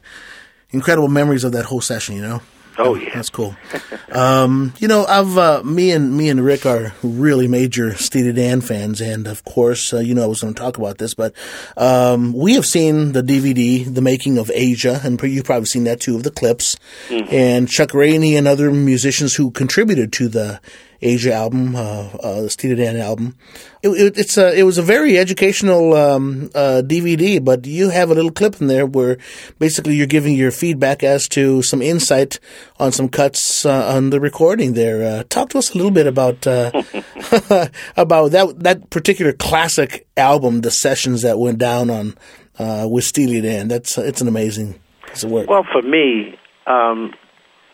incredible 0.70 1.08
memories 1.08 1.44
of 1.44 1.52
that 1.52 1.66
whole 1.66 1.80
session. 1.80 2.16
You 2.16 2.22
know. 2.22 2.42
Oh 2.78 2.94
yeah, 2.94 3.14
That's 3.14 3.30
cool. 3.30 3.56
um, 4.12 4.74
you 4.78 4.86
know, 4.88 5.06
I've 5.06 5.36
uh, 5.38 5.62
me 5.64 5.90
and 5.92 6.16
me 6.16 6.28
and 6.28 6.44
Rick 6.44 6.66
are 6.66 6.92
really 7.02 7.48
major 7.48 7.94
Steely 7.96 8.32
Dan 8.32 8.60
fans, 8.60 9.00
and 9.00 9.26
of 9.26 9.44
course, 9.44 9.92
uh, 9.94 9.98
you 10.00 10.14
know, 10.14 10.22
I 10.22 10.26
was 10.26 10.42
going 10.42 10.54
to 10.54 10.60
talk 10.60 10.76
about 10.76 10.98
this, 10.98 11.14
but 11.14 11.32
um, 11.76 12.32
we 12.32 12.54
have 12.54 12.66
seen 12.66 13.12
the 13.12 13.22
DVD, 13.22 13.92
the 13.92 14.02
making 14.02 14.38
of 14.38 14.50
Aja, 14.50 15.00
and 15.04 15.20
you've 15.22 15.44
probably 15.44 15.66
seen 15.66 15.84
that 15.84 16.00
too 16.00 16.16
of 16.16 16.22
the 16.22 16.30
clips, 16.30 16.76
and 17.10 17.68
Chuck 17.68 17.94
Rainey 17.94 18.36
and 18.36 18.46
other 18.46 18.70
musicians 18.70 19.34
who 19.34 19.50
contributed 19.50 20.12
to 20.14 20.28
the 20.28 20.60
Aja 21.02 21.32
album, 21.32 21.76
uh, 21.76 22.09
uh, 22.22 22.42
the 22.42 22.50
Steely 22.50 22.76
Dan 22.76 22.96
album. 22.96 23.37
It, 23.82 23.88
it, 23.90 24.18
it's 24.18 24.37
a, 24.37 24.59
it 24.59 24.62
was 24.64 24.78
a 24.78 24.82
very 24.82 25.18
educational 25.18 25.94
um, 25.94 26.50
uh, 26.54 26.82
DVD, 26.85 27.44
but 27.44 27.66
you 27.66 27.90
have 27.90 28.11
a 28.11 28.14
little 28.14 28.30
clip 28.30 28.61
in 28.61 28.66
there 28.66 28.87
where 28.87 29.18
basically 29.59 29.96
you're 29.96 30.06
giving 30.06 30.35
your 30.35 30.50
feedback 30.50 31.02
as 31.02 31.28
to 31.28 31.62
some 31.62 31.82
insight 31.82 32.38
on 32.78 32.92
some 32.92 33.09
cuts 33.09 33.64
uh, 33.66 33.94
on 33.94 34.11
the 34.11 34.20
recording 34.20 34.74
there. 34.74 35.18
Uh, 35.18 35.22
talk 35.28 35.50
to 35.50 35.59
us 35.59 35.74
a 35.74 35.76
little 35.76 35.90
bit 35.90 36.06
about 36.06 36.46
uh, 36.46 36.70
about 37.96 38.30
that 38.32 38.54
that 38.61 38.90
particular 38.90 39.32
classic 39.32 40.06
album, 40.16 40.62
the 40.62 40.70
sessions 40.70 41.22
that 41.22 41.38
went 41.38 41.59
down 41.59 41.90
on 41.90 42.16
uh, 42.59 42.87
with 42.90 43.04
Steely 43.04 43.40
Dan. 43.40 43.68
That's 43.68 43.98
it's 43.98 44.20
an 44.20 44.28
amazing 44.28 44.80
piece 45.06 45.24
of 45.24 45.30
work. 45.30 45.48
Well, 45.48 45.66
for 45.72 45.82
me, 45.82 46.38
um, 46.66 47.12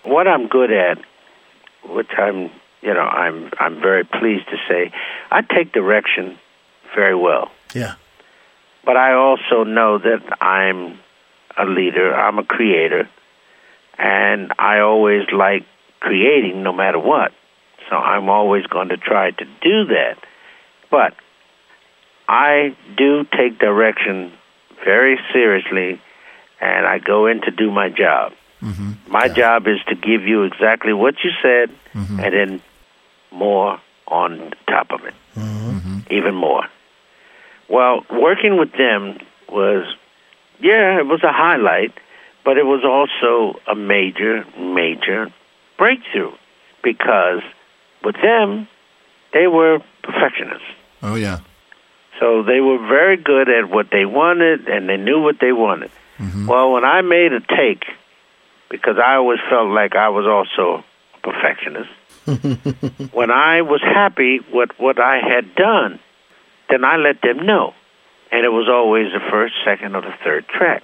what 0.05 0.27
I'm 0.27 0.49
good 0.49 0.73
at, 0.73 0.99
which 1.85 2.11
I'm, 2.17 2.51
you 2.83 2.93
know, 2.93 3.01
I'm 3.01 3.51
I'm 3.59 3.81
very 3.81 4.05
pleased 4.05 4.49
to 4.51 4.57
say, 4.69 4.93
I 5.31 5.43
take 5.43 5.73
direction 5.73 6.39
very 6.95 7.15
well. 7.15 7.51
yeah, 7.75 7.95
But 8.85 8.97
I 8.97 9.15
also 9.15 9.65
know 9.65 9.99
that 9.99 10.23
I'm 10.43 10.99
a 11.57 11.65
leader. 11.65 12.15
I'm 12.15 12.39
a 12.39 12.45
creator, 12.45 13.09
and 13.99 14.53
I 14.59 14.81
always 14.81 15.23
like 15.33 15.65
creating, 16.01 16.63
no 16.63 16.73
matter 16.73 16.99
what. 16.99 17.33
So 17.89 17.97
I'm 17.97 18.29
always 18.29 18.67
going 18.67 18.89
to 18.89 18.97
try 18.97 19.31
to 19.31 19.45
do 19.45 19.85
that. 19.87 20.17
But 20.91 21.15
I 22.29 22.77
do 22.97 23.25
take 23.25 23.59
direction 23.59 24.33
very 24.85 25.19
seriously, 25.33 26.01
and 26.61 26.87
I 26.87 26.99
go 26.99 27.27
in 27.27 27.41
to 27.43 27.51
do 27.51 27.71
my 27.71 27.89
job. 27.89 28.33
Mm-hmm. 28.61 29.11
My 29.11 29.29
job 29.29 29.67
is 29.67 29.79
to 29.89 29.95
give 29.95 30.23
you 30.23 30.45
exactly 30.45 30.93
what 30.93 31.15
you 31.25 31.31
said, 31.43 31.71
mm-hmm. 31.95 32.21
and 32.21 32.35
then 32.35 32.63
more 33.33 33.81
on 34.07 34.53
top 34.69 34.91
of 34.91 35.05
it, 35.05 35.15
mm-hmm. 35.35 35.99
even 36.11 36.35
more. 36.35 36.65
Well, 37.69 38.05
working 38.11 38.59
with 38.59 38.73
them 38.73 39.19
was, 39.49 39.87
yeah, 40.61 40.99
it 40.99 41.07
was 41.07 41.23
a 41.23 41.33
highlight, 41.33 41.93
but 42.45 42.59
it 42.59 42.65
was 42.65 42.85
also 42.85 43.59
a 43.71 43.75
major, 43.75 44.45
major 44.59 45.33
breakthrough 45.79 46.33
because 46.83 47.41
with 48.05 48.17
them, 48.23 48.69
they 49.33 49.47
were 49.47 49.79
perfectionists. 50.03 50.67
Oh 51.03 51.15
yeah. 51.15 51.41
So 52.21 52.43
they 52.43 52.61
were 52.61 52.79
very 52.79 53.17
good 53.17 53.49
at 53.49 53.71
what 53.71 53.89
they 53.91 54.05
wanted 54.05 54.69
and 54.69 54.89
they 54.89 54.97
knew 54.97 55.21
what 55.21 55.37
they 55.41 55.53
wanted. 55.53 55.91
Mm-hmm. 56.19 56.47
Well, 56.47 56.73
when 56.73 56.85
I 56.85 57.01
made 57.01 57.33
a 57.33 57.41
take, 57.41 57.85
because 58.71 58.97
I 58.99 59.15
always 59.15 59.39
felt 59.49 59.71
like 59.71 59.97
I 59.97 60.09
was 60.09 60.27
also 60.27 60.85
a 61.15 61.21
perfectionist, 61.21 61.91
when 63.13 63.31
I 63.31 63.63
was 63.63 63.81
happy 63.83 64.41
with 64.53 64.71
what 64.79 65.01
I 65.01 65.19
had 65.19 65.55
done, 65.55 65.99
then 66.71 66.85
I 66.85 66.97
let 66.97 67.21
them 67.23 67.45
know. 67.47 67.75
And 68.31 68.45
it 68.45 68.51
was 68.51 68.69
always 68.69 69.13
the 69.13 69.21
first, 69.31 69.55
second, 69.65 69.95
or 69.97 70.03
the 70.03 70.15
third 70.25 70.47
track. 70.49 70.83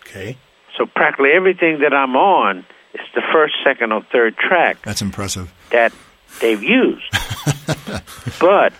okay, 0.00 0.36
So 0.76 0.86
practically 0.86 1.30
everything 1.32 1.80
that 1.80 1.94
I'm 1.94 2.16
on 2.16 2.66
is 2.94 3.00
the 3.14 3.22
first, 3.32 3.54
second, 3.64 3.92
or 3.92 4.02
third 4.12 4.36
track 4.36 4.82
That's 4.82 5.00
impressive. 5.00 5.52
that 5.70 5.92
they've 6.40 6.62
used. 6.62 7.04
but 8.40 8.72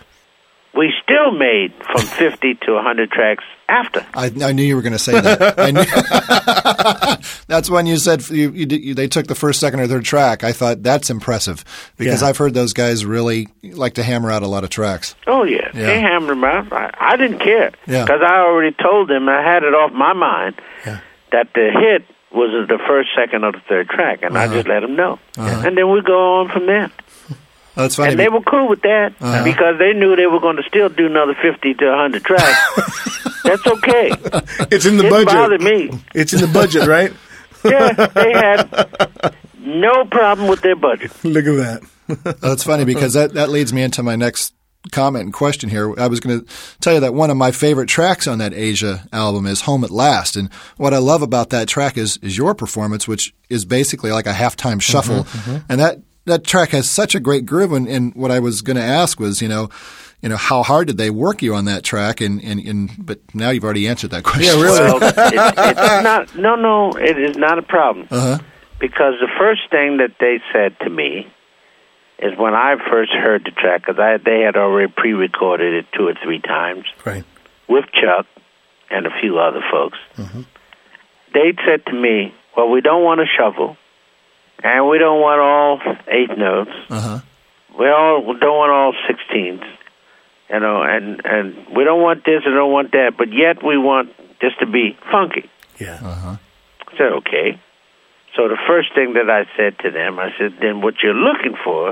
we 0.75 0.91
still 1.03 1.31
made 1.31 1.73
from 1.85 2.01
50 2.01 2.55
to 2.65 2.73
100 2.73 3.11
tracks 3.11 3.43
after. 3.69 4.05
I, 4.13 4.31
I 4.41 4.51
knew 4.53 4.63
you 4.63 4.75
were 4.75 4.81
going 4.81 4.93
to 4.93 4.99
say 4.99 5.19
that. 5.19 5.59
I 5.59 5.71
knew, 5.71 5.83
that's 7.47 7.69
when 7.69 7.85
you 7.85 7.97
said 7.97 8.27
you, 8.29 8.51
you, 8.51 8.65
you, 8.67 8.93
they 8.95 9.07
took 9.07 9.27
the 9.27 9.35
first, 9.35 9.59
second, 9.59 9.79
or 9.79 9.87
third 9.87 10.03
track. 10.05 10.43
I 10.43 10.51
thought 10.51 10.83
that's 10.83 11.09
impressive 11.09 11.63
because 11.97 12.21
Yeah. 12.21 12.27
I've 12.29 12.37
heard 12.37 12.53
those 12.53 12.73
guys 12.73 13.05
really 13.05 13.47
like 13.63 13.93
to 13.95 14.03
hammer 14.03 14.31
out 14.31 14.43
a 14.43 14.47
lot 14.47 14.63
of 14.63 14.69
tracks. 14.69 15.15
Oh, 15.27 15.43
yeah. 15.43 15.69
Yeah. 15.73 15.85
They 15.87 16.01
hammered 16.01 16.29
them 16.31 16.43
out. 16.43 16.71
I, 16.73 16.91
I 16.99 17.17
didn't 17.17 17.39
care 17.39 17.71
Yeah. 17.87 18.03
because 18.05 18.21
I 18.21 18.39
already 18.39 18.75
told 18.81 19.09
them, 19.09 19.29
I 19.29 19.41
had 19.41 19.63
it 19.63 19.73
off 19.73 19.91
my 19.93 20.13
mind 20.13 20.55
Yeah. 20.85 20.99
that 21.31 21.49
the 21.53 21.69
hit 21.71 22.05
was 22.31 22.67
the 22.67 22.79
first, 22.87 23.09
second, 23.15 23.43
or 23.43 23.51
the 23.51 23.61
third 23.69 23.87
track, 23.89 24.23
and 24.23 24.35
I 24.35 24.45
Uh-huh. 24.45 24.55
just 24.55 24.67
let 24.67 24.79
them 24.79 24.95
know. 24.95 25.19
And 25.37 25.77
then 25.77 25.91
we 25.91 26.01
go 26.01 26.39
on 26.41 26.49
from 26.49 26.65
there. 26.65 26.89
That's 27.75 27.95
funny. 27.95 28.11
And 28.11 28.19
they 28.19 28.29
were 28.29 28.41
cool 28.41 28.67
with 28.69 28.81
that 28.83 29.13
Uh-huh. 29.19 29.43
because 29.43 29.79
they 29.79 29.93
knew 29.93 30.15
they 30.15 30.27
were 30.27 30.39
going 30.39 30.57
to 30.57 30.63
still 30.63 30.89
do 30.89 31.05
another 31.07 31.35
50 31.41 31.73
to 31.75 31.85
100 31.89 32.23
tracks. 32.23 33.41
That's 33.43 33.65
okay. 33.67 34.11
it's 34.71 34.85
in 34.85 34.97
the 34.97 35.03
Didn't 35.03 35.09
budget. 35.09 35.27
bother 35.27 35.57
me. 35.59 35.89
It's 36.13 36.33
in 36.33 36.41
the 36.41 36.47
budget, 36.47 36.87
right? 36.87 37.11
Yeah, 37.65 37.93
they 38.07 38.33
had 38.33 39.33
no 39.59 40.03
problem 40.03 40.49
with 40.49 40.59
their 40.61 40.75
budget. 40.75 41.11
Look 41.23 41.45
at 41.45 41.55
that. 42.09 42.37
That's 42.41 42.61
funny 42.63 42.83
because 42.83 43.13
that, 43.13 43.35
that 43.35 43.47
leads 43.49 43.71
me 43.71 43.81
into 43.83 44.03
my 44.03 44.17
next 44.17 44.53
comment 44.91 45.23
and 45.23 45.33
question 45.33 45.69
here. 45.69 45.97
I 45.97 46.07
was 46.07 46.19
going 46.19 46.41
to 46.41 46.45
tell 46.81 46.95
you 46.95 46.99
that 46.99 47.13
one 47.13 47.29
of 47.29 47.37
my 47.37 47.51
favorite 47.51 47.87
tracks 47.87 48.27
on 48.27 48.39
that 48.39 48.51
Aja 48.53 49.07
album 49.13 49.45
is 49.47 49.61
Home 49.61 49.85
at 49.85 49.91
Last. 49.91 50.35
And 50.35 50.51
what 50.75 50.93
I 50.93 50.97
love 50.97 51.21
about 51.21 51.51
that 51.51 51.69
track 51.69 51.97
is, 51.97 52.17
is 52.17 52.37
your 52.37 52.53
performance, 52.53 53.07
which 53.07 53.33
is 53.49 53.63
basically 53.63 54.11
like 54.11 54.27
a 54.27 54.33
halftime 54.33 54.81
shuffle. 54.81 55.25
And 55.69 55.79
that 55.79 55.99
that 56.25 56.43
track 56.45 56.69
has 56.69 56.89
such 56.89 57.15
a 57.15 57.19
great 57.19 57.45
groove, 57.45 57.71
and, 57.73 57.87
and 57.87 58.13
what 58.15 58.31
I 58.31 58.39
was 58.39 58.61
going 58.61 58.77
to 58.77 58.83
ask 58.83 59.19
was, 59.19 59.41
you 59.41 59.47
know, 59.47 59.69
you 60.21 60.29
know, 60.29 60.37
how 60.37 60.63
hard 60.63 60.87
did 60.87 60.97
they 60.97 61.09
work 61.09 61.41
you 61.41 61.53
on 61.53 61.65
that 61.65 61.83
track? 61.83 62.21
And, 62.21 62.41
and, 62.43 62.59
and 62.61 62.91
but 62.97 63.19
now 63.33 63.49
you've 63.49 63.63
already 63.65 63.87
answered 63.89 64.11
that 64.11 64.23
question. 64.29 64.45
Yeah, 64.57 64.63
really. 64.63 64.79
Well, 64.79 65.03
it, 65.03 65.13
it's 65.17 66.03
not. 66.03 66.35
No, 66.37 66.55
no, 66.55 66.91
it 66.93 67.19
is 67.19 67.35
not 67.37 67.57
a 67.57 67.61
problem. 67.61 68.07
Uh-huh. 68.09 68.39
Because 68.79 69.15
the 69.19 69.29
first 69.37 69.61
thing 69.69 69.97
that 69.97 70.15
they 70.19 70.39
said 70.53 70.77
to 70.81 70.89
me 70.89 71.27
is 72.19 72.37
when 72.37 72.53
I 72.53 72.75
first 72.89 73.11
heard 73.11 73.43
the 73.45 73.51
track, 73.51 73.85
because 73.85 73.97
they 74.25 74.41
had 74.41 74.55
already 74.55 74.91
pre-recorded 74.95 75.73
it 75.73 75.85
two 75.97 76.07
or 76.07 76.13
three 76.23 76.39
times 76.39 76.85
Right. 77.05 77.23
with 77.67 77.85
Chuck 77.91 78.25
and 78.89 79.05
a 79.05 79.09
few 79.21 79.39
other 79.39 79.61
folks. 79.71 79.97
They 81.33 81.53
said 81.65 81.85
to 81.87 81.93
me, 81.93 82.33
"Well, 82.55 82.69
we 82.69 82.81
don't 82.81 83.03
want 83.03 83.19
to 83.19 83.25
shuffle, 83.25 83.75
and 84.63 84.87
we 84.89 84.97
don't 84.97 85.21
want 85.21 85.41
all 85.41 85.95
eight 86.07 86.37
notes. 86.37 86.71
Uh-huh. 86.89 87.19
We 87.77 87.89
all 87.89 88.25
we 88.25 88.39
don't 88.39 88.57
want 88.57 88.71
all 88.71 88.93
sixteens, 89.07 89.63
you 90.49 90.59
know, 90.59 90.81
and 90.83 91.21
and 91.25 91.67
we 91.75 91.83
don't 91.83 92.01
want 92.01 92.23
this 92.25 92.41
and 92.45 92.53
don't 92.55 92.71
want 92.71 92.91
that, 92.91 93.13
but 93.17 93.33
yet 93.33 93.63
we 93.63 93.77
want 93.77 94.09
this 94.41 94.53
to 94.59 94.65
be 94.65 94.97
funky." 95.11 95.49
Yeah. 95.79 95.99
I 96.93 96.97
said, 96.97 97.11
okay. 97.19 97.59
So 98.35 98.47
the 98.47 98.57
first 98.67 98.93
thing 98.95 99.13
that 99.13 99.29
I 99.29 99.45
said 99.57 99.77
to 99.79 99.91
them, 99.91 100.19
I 100.19 100.33
said, 100.37 100.57
then 100.59 100.81
what 100.81 100.95
you're 101.03 101.13
looking 101.13 101.55
for 101.63 101.91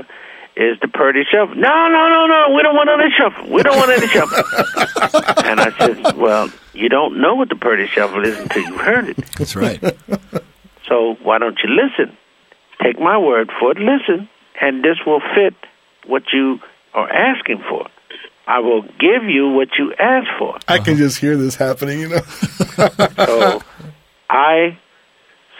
is 0.56 0.78
the 0.80 0.88
Purdie 0.88 1.24
shuffle. 1.30 1.54
No, 1.54 1.88
no, 1.88 2.08
no, 2.08 2.26
no, 2.26 2.54
we 2.54 2.62
don't 2.62 2.74
want 2.74 2.90
any 2.90 3.10
shuffle. 3.16 3.48
We 3.50 3.62
don't 3.62 3.76
want 3.76 3.90
any 3.90 4.06
shuffle. 4.06 4.38
and 5.44 5.60
I 5.60 5.72
said, 5.78 6.16
well, 6.16 6.50
you 6.72 6.88
don't 6.88 7.20
know 7.20 7.34
what 7.34 7.48
the 7.48 7.56
Purdie 7.56 7.86
shuffle 7.86 8.24
is 8.24 8.38
until 8.38 8.62
you've 8.62 8.80
heard 8.80 9.08
it. 9.10 9.16
That's 9.38 9.56
right. 9.56 9.80
So 10.88 11.16
why 11.22 11.38
don't 11.38 11.58
you 11.62 11.70
listen? 11.70 12.16
Take 12.82 12.98
my 12.98 13.18
word 13.18 13.50
for 13.60 13.72
it, 13.72 13.78
listen, 13.78 14.28
and 14.60 14.82
this 14.82 14.98
will 15.06 15.20
fit 15.34 15.54
what 16.06 16.24
you 16.32 16.58
are 16.94 17.10
asking 17.10 17.62
for. 17.68 17.86
I 18.46 18.58
will 18.58 18.82
give 18.82 19.24
you 19.28 19.50
what 19.50 19.68
you 19.78 19.94
ask 19.98 20.26
for. 20.38 20.58
I 20.66 20.78
can 20.78 20.96
just 20.96 21.18
hear 21.18 21.36
this 21.36 21.54
happening, 21.54 22.00
you 22.00 22.08
know. 22.08 22.20
So 23.26 23.60
I 24.28 24.78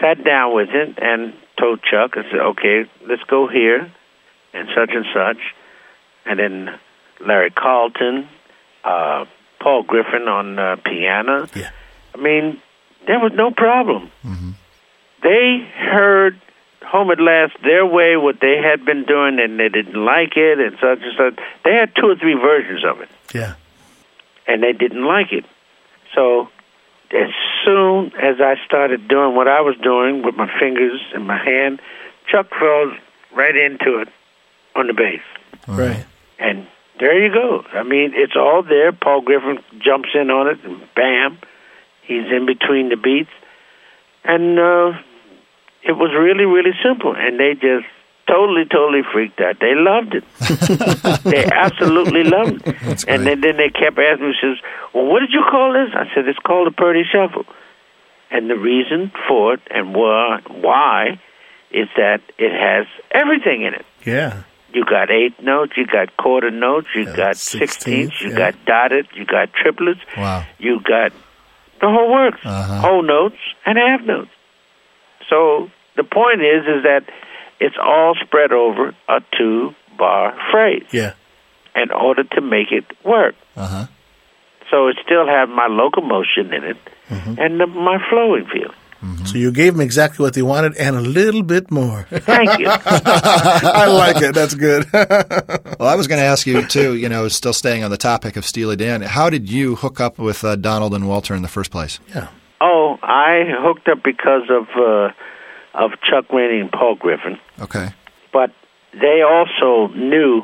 sat 0.01 0.25
down 0.25 0.55
with 0.55 0.69
him 0.71 0.95
and 1.01 1.35
told 1.61 1.81
Chuck, 1.83 2.13
I 2.17 2.23
said, 2.31 2.41
okay, 2.41 2.85
let's 3.07 3.23
go 3.25 3.47
here 3.47 3.93
and 4.53 4.69
such 4.75 4.91
and 4.95 5.05
such. 5.15 5.37
And 6.25 6.39
then 6.39 6.79
Larry 7.25 7.51
Carlton, 7.51 8.29
uh, 8.85 9.27
Paul 9.61 9.83
Griffin 9.85 10.23
on 10.23 10.59
uh, 10.59 10.77
piano. 10.85 11.47
Yeah. 11.55 11.71
I 12.15 12.19
mean, 12.19 12.61
there 13.07 13.21
was 13.21 13.33
no 13.35 13.51
problem. 13.51 14.11
They 15.23 15.69
heard 15.77 16.41
Home 16.85 17.11
at 17.11 17.21
Last 17.21 17.55
their 17.63 17.87
way, 17.87 18.17
what 18.17 18.41
they 18.41 18.57
had 18.59 18.85
been 18.85 19.05
doing, 19.05 19.39
and 19.41 19.59
they 19.59 19.69
didn't 19.69 20.03
like 20.05 20.37
it, 20.37 20.59
and 20.61 20.77
such 20.81 21.01
and 21.03 21.13
such. 21.17 21.45
They 21.65 21.75
had 21.75 21.95
two 21.97 22.09
or 22.11 22.17
three 22.17 22.35
versions 22.35 22.85
of 22.85 23.01
it 23.01 23.09
Yeah. 23.35 23.55
and 24.47 24.63
they 24.63 24.73
didn't 24.73 25.05
like 25.05 25.33
it. 25.33 25.45
So 26.15 26.49
as 27.11 27.31
soon 27.65 28.13
as 28.17 28.41
I 28.41 28.57
started 28.67 29.09
doing 29.09 29.35
what 29.35 29.49
I 29.49 29.61
was 29.61 29.77
doing 29.83 30.23
with 30.23 30.37
my 30.37 30.51
fingers 30.59 31.01
and 31.15 31.27
my 31.27 31.39
hand, 31.43 31.81
Chuck 32.29 32.49
fell 32.51 32.93
right 33.35 33.57
into 33.57 33.99
it 34.01 34.09
on 34.75 34.87
the 34.87 34.95
bass. 34.95 35.21
Right. 35.69 36.05
And 36.39 36.67
there 36.99 37.17
you 37.25 37.33
go. 37.33 37.65
I 37.73 37.83
mean, 37.83 38.13
it's 38.15 38.37
all 38.37 38.63
there. 38.63 38.93
Paul 38.93 39.21
Griffin 39.23 39.59
jumps 39.79 40.11
in 40.15 40.31
on 40.31 40.49
it, 40.49 40.59
and 40.65 40.81
bam, 40.95 41.39
he's 42.03 42.27
in 42.31 42.47
between 42.47 42.89
the 42.91 42.97
beats. 42.97 43.31
And 44.25 44.59
uh, 44.59 44.93
it 45.83 45.93
was 45.93 46.11
really, 46.19 46.45
really 46.45 46.73
simple. 46.83 47.15
And 47.17 47.39
they 47.41 47.55
just 47.55 47.87
totally, 48.29 48.65
totally 48.65 49.03
freaked 49.13 49.41
out. 49.41 49.59
They 49.61 49.75
loved 49.75 50.15
it. 50.15 50.25
they 51.25 51.45
absolutely 51.45 52.25
loved 52.25 52.63
it. 52.67 53.05
and 53.09 53.27
then, 53.27 53.41
then 53.41 53.57
they 53.57 53.69
kept 53.71 53.99
asking 53.99 54.29
me, 54.29 54.35
says, 54.41 54.59
well, 54.95 55.07
what 55.07 55.21
did 55.21 55.31
you 55.33 55.43
call 55.51 55.73
this? 55.73 55.91
I 55.95 56.05
said, 56.15 56.27
it's 56.29 56.39
called 56.39 56.69
the 56.69 56.73
Purdie 56.73 57.05
Shuffle. 57.11 57.45
And 58.31 58.49
the 58.49 58.57
reason 58.57 59.13
for 59.29 59.55
it 59.55 59.61
and 59.71 59.95
why, 59.95 60.41
why 60.49 61.21
is 61.71 61.89
that 61.97 62.21
it 62.39 62.53
has 62.53 62.87
everything 63.11 63.63
in 63.63 63.75
it. 63.75 63.85
Yeah. 64.07 64.43
You 64.73 64.85
got 64.87 65.11
eight 65.11 65.43
notes, 65.43 65.73
you 65.77 65.87
got 65.87 66.17
quarter 66.17 66.51
notes, 66.51 66.89
you 66.95 67.03
Yeah, 67.05 67.15
got 67.17 67.37
sixteenths, 67.37 67.75
sixteenths, 67.75 68.21
you 68.23 68.31
yeah. 68.31 68.37
got 68.53 68.65
dotted, 68.65 69.07
you 69.15 69.27
got 69.27 69.53
triplets, 69.53 70.01
Wow. 70.17 70.47
you 70.59 70.81
got 70.81 71.13
the 71.83 71.89
whole 71.91 72.11
works, 72.11 72.41
Uh-huh. 72.43 72.81
whole 72.81 73.03
notes 73.03 73.37
and 73.67 73.77
half 73.77 74.01
notes. 74.07 74.31
So 75.29 75.71
the 75.97 76.05
point 76.05 76.41
is, 76.43 76.63
is 76.65 76.83
that 76.85 77.03
it's 77.61 77.77
all 77.83 78.15
spread 78.25 78.53
over 78.53 78.95
a 79.09 79.21
two 79.39 79.75
bar 79.99 80.35
phrase 80.51 80.85
Yeah. 80.93 81.13
in 81.77 81.91
order 81.93 82.25
to 82.25 82.41
make 82.41 82.73
it 82.73 82.85
work. 83.05 83.35
Uh-huh. 83.57 83.87
So 84.71 84.89
it 84.89 84.97
still 85.05 85.27
has 85.27 85.49
my 85.49 85.67
locomotion 85.69 86.53
in 86.53 86.65
it 86.65 86.77
Mm-hmm. 87.11 87.35
and 87.39 87.61
the, 87.61 87.67
my 87.67 87.99
flowing 88.09 88.47
feel. 88.47 88.73
So 89.27 89.37
you 89.37 89.51
gave 89.53 89.73
them 89.75 89.81
exactly 89.81 90.23
what 90.23 90.33
they 90.35 90.43
wanted 90.43 90.77
and 90.77 90.95
a 90.97 91.01
little 91.01 91.43
bit 91.43 91.71
more. 91.73 92.07
Thank 92.09 92.61
you. 92.61 92.67
I 92.71 93.87
like 93.87 94.23
it. 94.23 94.33
That's 94.35 94.55
good. 94.55 94.87
Well, 95.83 95.89
I 95.91 95.97
was 95.97 96.07
going 96.07 96.21
to 96.21 96.25
ask 96.25 96.47
you 96.47 96.65
too. 96.69 96.95
You 96.95 97.09
know, 97.09 97.27
still 97.27 97.53
staying 97.53 97.83
on 97.83 97.91
the 97.91 97.97
topic 97.97 98.37
of 98.37 98.47
Steely 98.47 98.77
Dan. 98.77 99.03
How 99.03 99.29
did 99.29 99.51
you 99.51 99.75
hook 99.75 99.99
up 100.01 100.17
with 100.19 100.45
uh, 100.45 100.55
Donald 100.55 100.95
and 100.95 101.09
Walter 101.09 101.35
in 101.35 101.43
the 101.43 101.49
first 101.49 101.73
place? 101.73 101.99
yeah. 102.15 102.29
Oh, 102.65 102.97
I 103.03 103.43
hooked 103.49 103.89
up 103.89 104.03
because 104.05 104.49
of 104.49 104.69
uh, 104.77 105.11
of 105.75 105.91
Chuck 106.09 106.33
Rainey 106.33 106.61
and 106.61 106.71
Paul 106.71 106.95
Griffin. 106.95 107.39
Okay. 107.61 107.89
but 108.33 108.51
they 108.93 109.23
also 109.23 109.93
knew 109.95 110.43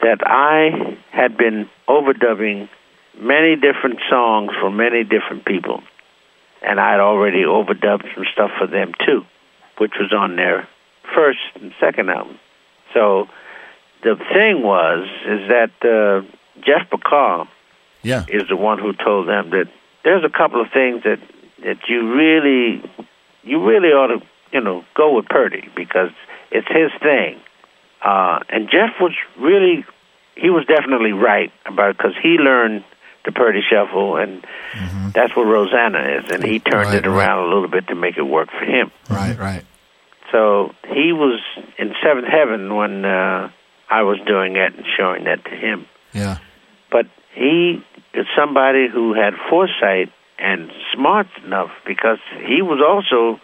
that 0.00 0.18
I 0.26 0.96
had 1.10 1.36
been 1.36 1.68
overdubbing 1.86 2.68
many 3.18 3.56
different 3.56 4.00
songs 4.08 4.50
for 4.60 4.70
many 4.70 5.04
different 5.04 5.44
people, 5.44 5.82
and 6.62 6.80
I 6.80 6.92
had 6.92 7.00
already 7.00 7.42
overdubbed 7.44 8.06
some 8.14 8.24
stuff 8.32 8.50
for 8.58 8.66
them 8.66 8.92
too, 9.06 9.24
which 9.78 9.92
was 10.00 10.12
on 10.12 10.36
their 10.36 10.66
first 11.14 11.38
and 11.56 11.72
second 11.78 12.08
album. 12.10 12.38
So 12.94 13.28
the 14.02 14.16
thing 14.32 14.62
was 14.62 15.06
is 15.26 15.48
that 15.48 15.70
uh, 15.84 16.26
Jeff 16.62 16.88
Porcaro 16.90 17.46
Yeah. 18.02 18.24
is 18.28 18.48
the 18.48 18.56
one 18.56 18.78
who 18.78 18.92
told 18.94 19.28
them 19.28 19.50
that 19.50 19.68
there's 20.04 20.24
a 20.24 20.30
couple 20.30 20.60
of 20.62 20.68
things 20.72 21.02
that 21.04 21.18
that 21.64 21.78
you 21.88 22.14
really 22.14 22.82
you 23.42 23.64
really 23.66 23.88
ought 23.88 24.08
to 24.08 24.26
you 24.52 24.60
know 24.60 24.84
go 24.94 25.14
with 25.16 25.26
Purdie 25.26 25.68
because 25.76 26.10
it's 26.50 26.68
his 26.68 26.90
thing. 27.02 27.40
Uh, 28.02 28.40
and 28.48 28.68
Jeff 28.70 28.90
was 29.00 29.12
really 29.38 29.84
he 30.36 30.50
was 30.50 30.64
definitely 30.66 31.12
right 31.12 31.52
about 31.66 31.96
because 31.96 32.14
he 32.22 32.30
learned 32.38 32.84
the 33.26 33.32
Purdie 33.32 33.60
shuffle 33.68 34.16
and 34.16 34.42
that's 35.14 35.36
what 35.36 35.42
Rosanna 35.44 36.18
is 36.18 36.30
and 36.30 36.42
he 36.42 36.58
turned 36.60 36.86
Right, 36.88 36.94
it 36.94 37.06
around 37.06 37.44
a 37.44 37.54
little 37.54 37.68
bit 37.68 37.88
to 37.88 37.94
make 37.94 38.16
it 38.16 38.22
work 38.22 38.48
for 38.50 38.64
him. 38.64 38.90
Right. 39.10 39.38
Right. 39.38 39.64
So 40.32 40.72
he 40.88 41.12
was 41.12 41.40
in 41.76 41.92
seventh 42.02 42.28
heaven 42.28 42.74
when 42.74 43.04
uh, 43.04 43.50
I 43.90 44.02
was 44.02 44.18
doing 44.26 44.54
that 44.54 44.74
and 44.74 44.86
showing 44.96 45.24
that 45.24 45.44
to 45.44 45.50
him 45.50 45.86
Yeah. 46.14 46.38
but 46.90 47.06
he 47.34 47.84
is 48.14 48.26
somebody 48.34 48.88
who 48.88 49.12
had 49.12 49.34
foresight 49.50 50.10
and 50.40 50.70
smart 50.94 51.26
enough 51.44 51.70
because 51.86 52.18
he 52.46 52.62
was 52.62 52.80
also 52.86 53.40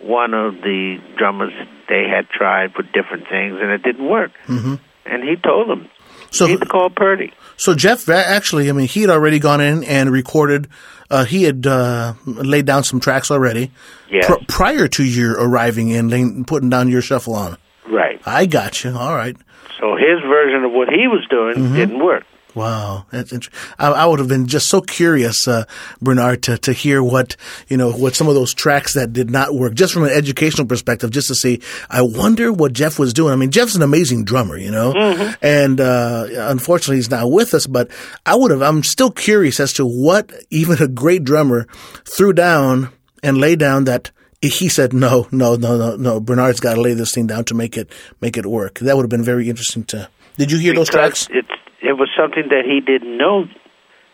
one 0.00 0.32
of 0.34 0.54
the 0.62 0.96
drummers 1.16 1.52
they 1.88 2.04
had 2.08 2.28
tried 2.28 2.72
for 2.72 2.82
different 2.82 3.28
things 3.28 3.56
and 3.60 3.70
it 3.70 3.82
didn't 3.82 4.08
work. 4.08 4.30
Mm-hmm. 4.46 4.74
And 5.06 5.22
he 5.22 5.36
told 5.36 5.68
them, 5.68 5.88
So 6.30 6.46
he's 6.46 6.58
called 6.60 6.94
Purdie. 6.96 7.32
So 7.56 7.74
Jeff, 7.74 8.08
actually, 8.08 8.68
I 8.70 8.72
mean, 8.72 8.88
he 8.88 9.02
had 9.02 9.10
already 9.10 9.38
gone 9.38 9.60
in 9.60 9.84
and 9.84 10.10
recorded. 10.10 10.68
Uh, 11.10 11.24
he 11.24 11.42
had 11.42 11.66
uh, 11.66 12.14
laid 12.26 12.64
down 12.66 12.84
some 12.84 13.00
tracks 13.00 13.30
already 13.30 13.72
Yes. 14.10 14.26
pr- 14.26 14.44
prior 14.48 14.88
to 14.88 15.04
your 15.04 15.32
arriving 15.32 15.90
in, 15.90 16.08
laying, 16.08 16.44
putting 16.44 16.70
down 16.70 16.88
your 16.88 17.02
shuffle 17.02 17.34
on. 17.34 17.56
Right. 17.88 18.20
I 18.24 18.46
got 18.46 18.84
you. 18.84 18.96
All 18.96 19.14
right. 19.14 19.36
So 19.80 19.96
his 19.96 20.20
version 20.26 20.64
of 20.64 20.72
what 20.72 20.88
he 20.88 21.08
was 21.08 21.26
doing 21.28 21.72
didn't 21.74 21.98
work. 22.04 22.24
Wow, 22.54 23.06
that's 23.10 23.32
interesting. 23.32 23.58
I, 23.78 23.88
I 23.90 24.06
would 24.06 24.18
have 24.18 24.28
been 24.28 24.46
just 24.46 24.68
so 24.68 24.80
curious, 24.80 25.46
uh, 25.46 25.64
Bernard, 26.00 26.42
to, 26.44 26.58
to 26.58 26.72
hear 26.72 27.02
what 27.02 27.36
you 27.68 27.76
know 27.76 27.92
what 27.92 28.14
some 28.16 28.28
of 28.28 28.34
those 28.34 28.54
tracks 28.54 28.94
that 28.94 29.12
did 29.12 29.30
not 29.30 29.54
work, 29.54 29.74
just 29.74 29.92
from 29.92 30.04
an 30.04 30.10
educational 30.10 30.66
perspective, 30.66 31.10
just 31.10 31.28
to 31.28 31.34
see. 31.34 31.60
I 31.88 32.02
wonder 32.02 32.52
what 32.52 32.72
Jeff 32.72 32.98
was 32.98 33.12
doing. 33.12 33.32
I 33.32 33.36
mean, 33.36 33.50
Jeff's 33.50 33.76
an 33.76 33.82
amazing 33.82 34.24
drummer, 34.24 34.56
you 34.56 34.70
know, 34.70 34.92
and 35.40 35.80
uh, 35.80 36.26
unfortunately 36.30 36.96
he's 36.96 37.10
not 37.10 37.30
with 37.30 37.54
us. 37.54 37.66
But 37.66 37.90
I 38.26 38.34
would 38.34 38.50
have. 38.50 38.62
I'm 38.62 38.82
still 38.82 39.10
curious 39.10 39.60
as 39.60 39.72
to 39.74 39.86
what 39.86 40.32
even 40.50 40.82
a 40.82 40.88
great 40.88 41.24
drummer 41.24 41.66
threw 42.04 42.32
down 42.32 42.90
and 43.22 43.38
laid 43.38 43.58
down 43.58 43.84
that. 43.84 44.10
He 44.42 44.70
said, 44.70 44.94
"No, 44.94 45.28
no, 45.30 45.54
no, 45.54 45.76
no, 45.76 45.96
no. 45.96 46.18
Bernard's 46.18 46.60
got 46.60 46.74
to 46.74 46.80
lay 46.80 46.94
this 46.94 47.14
thing 47.14 47.26
down 47.26 47.44
to 47.44 47.54
make 47.54 47.76
it 47.76 47.92
make 48.22 48.38
it 48.38 48.46
work." 48.46 48.78
That 48.78 48.96
would 48.96 49.02
have 49.02 49.10
been 49.10 49.22
very 49.22 49.50
interesting 49.50 49.84
to. 49.84 50.08
Did 50.38 50.50
you 50.50 50.58
hear 50.58 50.72
those 50.72 50.88
tracks? 50.88 51.28
It's, 51.30 51.48
it 51.82 51.94
was 51.98 52.08
something 52.16 52.48
that 52.50 52.64
he 52.64 52.80
didn't 52.80 53.16
know 53.16 53.48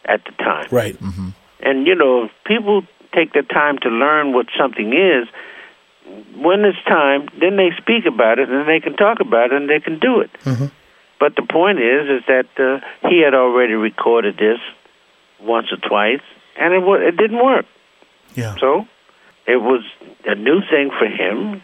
at 0.05 0.25
the 0.25 0.33
time. 0.33 0.69
Right. 0.71 0.97
Mm-hmm. 1.01 1.29
And 1.61 1.87
you 1.87 1.95
know, 1.95 2.25
if 2.25 2.31
people 2.45 2.83
take 3.15 3.33
the 3.33 3.43
time 3.43 3.79
to 3.83 3.89
learn 3.89 4.33
what 4.33 4.47
something 4.59 4.93
is, 4.93 5.29
when 6.37 6.65
it's 6.65 6.83
time, 6.87 7.29
then 7.41 7.57
they 7.57 7.71
speak 7.79 8.07
about 8.07 8.39
it 8.39 8.49
and 8.49 8.69
they 8.69 8.81
can 8.81 8.97
talk 8.97 9.21
about 9.21 9.53
it 9.53 9.61
and 9.61 9.69
they 9.69 9.81
can 9.81 9.99
do 9.99 10.21
it. 10.21 10.31
Mm-hmm. 10.45 10.67
But 11.19 11.35
the 11.35 11.43
point 11.43 11.79
is, 11.81 12.09
is 12.09 12.23
that 12.29 12.47
uh, 12.59 13.09
he 13.09 13.23
had 13.23 13.35
already 13.35 13.73
recorded 13.73 14.37
this 14.37 14.59
once 15.41 15.69
or 15.73 15.79
twice, 15.79 16.21
and 16.59 16.75
it 16.75 16.81
wa- 16.81 16.95
it 17.01 17.17
didn't 17.17 17.43
work. 17.43 17.65
Yeah. 18.35 18.55
So 18.61 18.87
it 19.47 19.57
was 19.57 19.83
a 20.27 20.35
new 20.35 20.61
thing 20.71 20.91
for 20.99 21.07
him, 21.07 21.63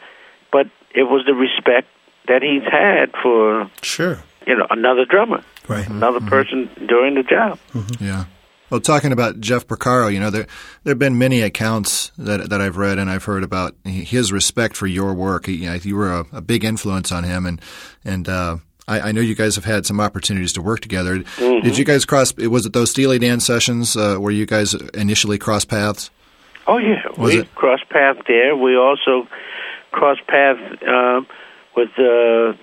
but 0.51 0.67
it 0.95 1.05
was 1.05 1.25
the 1.27 1.35
respect 1.35 1.89
that 2.29 2.43
he's 2.43 2.63
had 2.65 3.13
for 3.23 3.71
Sure. 3.83 4.23
You 4.47 4.57
know 4.57 4.67
another 4.71 5.05
drummer, 5.05 5.43
Right. 5.69 5.89
another 5.89 6.21
person 6.21 6.69
doing 6.89 7.15
the 7.15 7.23
job. 7.23 7.59
Yeah. 8.01 8.25
Well, 8.71 8.81
talking 8.81 9.13
about 9.13 9.39
Jeff 9.39 9.67
Porcaro, 9.67 10.11
you 10.13 10.19
know, 10.19 10.31
there 10.31 10.47
there 10.85 10.93
have 10.93 10.99
been 10.99 11.19
many 11.19 11.43
accounts 11.43 12.11
that 12.17 12.49
that 12.49 12.61
I've 12.63 12.77
read 12.79 12.99
and 12.99 13.11
I've 13.11 13.25
heard 13.25 13.43
about 13.43 13.75
his 13.85 14.33
respect 14.33 14.77
for 14.77 14.87
your 14.87 15.13
work. 15.13 15.45
He, 15.47 15.57
you, 15.57 15.67
know, 15.71 15.75
you 15.75 15.95
were 15.97 16.11
a, 16.11 16.25
a 16.33 16.41
big 16.41 16.65
influence 16.65 17.13
on 17.13 17.23
him, 17.25 17.45
and 17.45 17.61
and 18.03 18.29
uh, 18.29 18.57
I, 18.89 19.01
I 19.01 19.13
know 19.13 19.21
you 19.21 19.35
guys 19.35 19.57
have 19.57 19.67
had 19.67 19.85
some 19.85 20.01
opportunities 20.01 20.55
to 20.55 20.63
work 20.63 20.81
together. 20.81 21.23
Did 21.39 21.77
you 21.77 21.85
guys 21.85 22.07
cross? 22.07 22.35
Was 22.37 22.65
it 22.65 22.73
those 22.73 22.91
Steely 22.91 23.19
Dan 23.19 23.41
sessions 23.41 23.95
uh, 23.95 24.17
where 24.17 24.33
you 24.33 24.47
guys 24.47 24.73
initially 24.95 25.37
crossed 25.37 25.69
paths? 25.69 26.11
Oh 26.67 26.79
yeah, 26.79 27.03
Was 27.19 27.35
we 27.35 27.41
it? 27.41 27.55
crossed 27.55 27.89
paths 27.91 28.21
there. 28.27 28.57
We 28.57 28.75
also 28.77 29.29
crossed 29.91 30.27
paths 30.27 30.61
uh, 30.89 31.21
with 31.77 31.91
uh, 31.99 32.55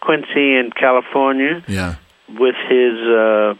Quincy 0.00 0.56
in 0.56 0.70
California 0.74 1.62
Yeah. 1.68 1.94
with 2.28 2.54
his 2.68 2.98
uh, 3.00 3.54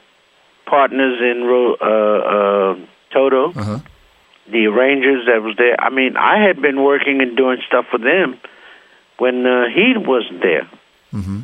partners 0.66 1.20
in 1.20 1.45
Ro- 1.45 1.76
uh, 1.80 2.18
uh, 2.37 2.87
Toto, 3.12 3.51
Uh 3.59 3.62
huh. 3.64 3.78
the 4.51 4.66
arrangers 4.66 5.26
that 5.26 5.43
was 5.43 5.57
there. 5.57 5.76
I 5.80 5.91
mean, 5.91 6.16
I 6.16 6.39
had 6.43 6.61
been 6.61 6.82
working 6.82 7.20
and 7.20 7.37
doing 7.37 7.59
stuff 7.66 7.87
for 7.91 7.99
them 7.99 8.39
when 9.18 9.47
uh, 9.47 9.64
he 9.74 9.95
wasn't 9.97 10.43
there. 10.43 10.68
Mm-hmm. 11.14 11.41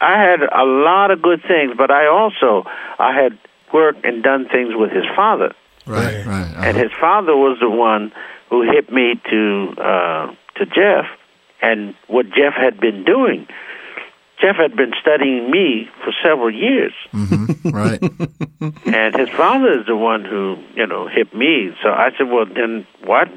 I 0.00 0.18
had 0.20 0.42
a 0.42 0.64
lot 0.64 1.10
of 1.10 1.22
good 1.22 1.42
things, 1.46 1.74
but 1.76 1.90
I 1.90 2.06
also 2.06 2.64
I 2.98 3.12
had 3.14 3.38
worked 3.72 4.04
and 4.04 4.22
done 4.22 4.48
things 4.48 4.74
with 4.74 4.90
his 4.90 5.04
father. 5.16 5.54
Right. 5.86 6.04
Right. 6.04 6.26
Right. 6.26 6.48
and 6.66 6.76
uh-huh. 6.76 6.82
his 6.82 6.92
father 7.00 7.36
was 7.36 7.58
the 7.60 7.70
one 7.70 8.12
who 8.50 8.62
hit 8.62 8.90
me 8.92 9.20
to 9.30 9.74
uh, 9.78 10.34
to 10.56 10.66
Jeff, 10.66 11.06
and 11.62 11.94
what 12.08 12.26
Jeff 12.30 12.54
had 12.54 12.78
been 12.80 13.04
doing. 13.04 13.46
Jeff 14.44 14.56
had 14.56 14.76
been 14.76 14.92
studying 15.00 15.50
me 15.50 15.88
for 16.04 16.12
several 16.22 16.50
years, 16.52 16.92
Mhm. 17.14 17.72
Right. 17.72 18.00
and 18.94 19.16
his 19.16 19.30
father 19.30 19.80
is 19.80 19.86
the 19.86 19.96
one 19.96 20.22
who 20.24 20.58
you 20.74 20.86
know 20.86 21.06
hit 21.08 21.34
me. 21.34 21.74
So 21.82 21.88
I 21.88 22.10
said, 22.18 22.28
"Well, 22.28 22.44
then 22.44 22.86
what? 23.04 23.28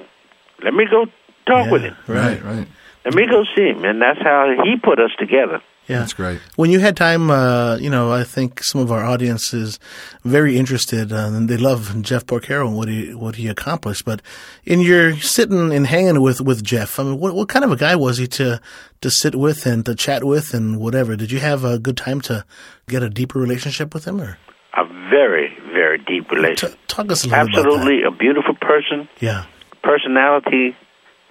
Let 0.61 0.73
me 0.73 0.85
go 0.85 1.05
talk 1.45 1.71
with 1.71 1.83
him. 1.83 1.95
Right. 2.07 2.43
Right. 2.43 2.67
Let 3.05 3.13
me 3.13 3.25
go 3.25 3.45
see 3.55 3.69
him." 3.69 3.85
And 3.85 4.01
that's 4.01 4.19
how 4.21 4.53
he 4.65 4.75
put 4.75 4.99
us 4.99 5.11
together. 5.17 5.61
Yeah. 5.87 5.99
That's 5.99 6.13
great. 6.13 6.39
When 6.57 6.69
you 6.69 6.79
had 6.79 6.97
time, 6.97 7.31
uh, 7.31 7.77
you 7.77 7.89
know, 7.89 8.11
I 8.11 8.25
think 8.25 8.61
some 8.61 8.81
of 8.81 8.91
our 8.91 9.05
audience 9.05 9.53
is 9.53 9.79
very 10.25 10.57
interested, 10.57 11.13
uh, 11.13 11.29
and 11.31 11.49
they 11.49 11.55
love 11.55 12.01
Jeff 12.01 12.25
Porcaro 12.25 12.67
and 12.67 12.75
what 12.75 12.89
he 12.89 13.13
what 13.13 13.35
he 13.35 13.47
accomplished. 13.47 14.03
But 14.03 14.21
in 14.65 14.81
your 14.81 15.15
sitting 15.17 15.73
and 15.73 15.87
hanging 15.87 16.21
with, 16.21 16.41
with 16.41 16.61
Jeff, 16.61 16.99
I 16.99 17.03
mean, 17.03 17.19
what 17.19 17.35
what 17.35 17.47
kind 17.47 17.63
of 17.63 17.71
a 17.71 17.77
guy 17.77 17.95
was 17.95 18.17
he 18.17 18.27
to 18.27 18.59
to 18.99 19.09
sit 19.09 19.35
with 19.35 19.65
and 19.65 19.85
to 19.85 19.95
chat 19.95 20.25
with 20.25 20.53
and 20.53 20.77
whatever? 20.77 21.15
Did 21.15 21.31
you 21.31 21.39
have 21.39 21.63
a 21.63 21.79
good 21.79 21.95
time 21.95 22.19
to 22.21 22.43
get 22.89 23.01
a 23.01 23.09
deeper 23.09 23.39
relationship 23.39 23.93
with 23.93 24.05
him, 24.05 24.19
or 24.19 24.37
A 24.73 24.83
very, 25.09 25.57
very 25.71 25.99
deep 25.99 26.29
T- 26.29 26.67
talk 26.87 27.11
us 27.11 27.23
a 27.23 27.29
little 27.29 27.45
about 27.45 27.57
Absolutely, 27.57 28.03
a 28.03 28.11
beautiful 28.11 28.55
person. 28.55 29.07
Yeah, 29.21 29.45
personality 29.83 30.75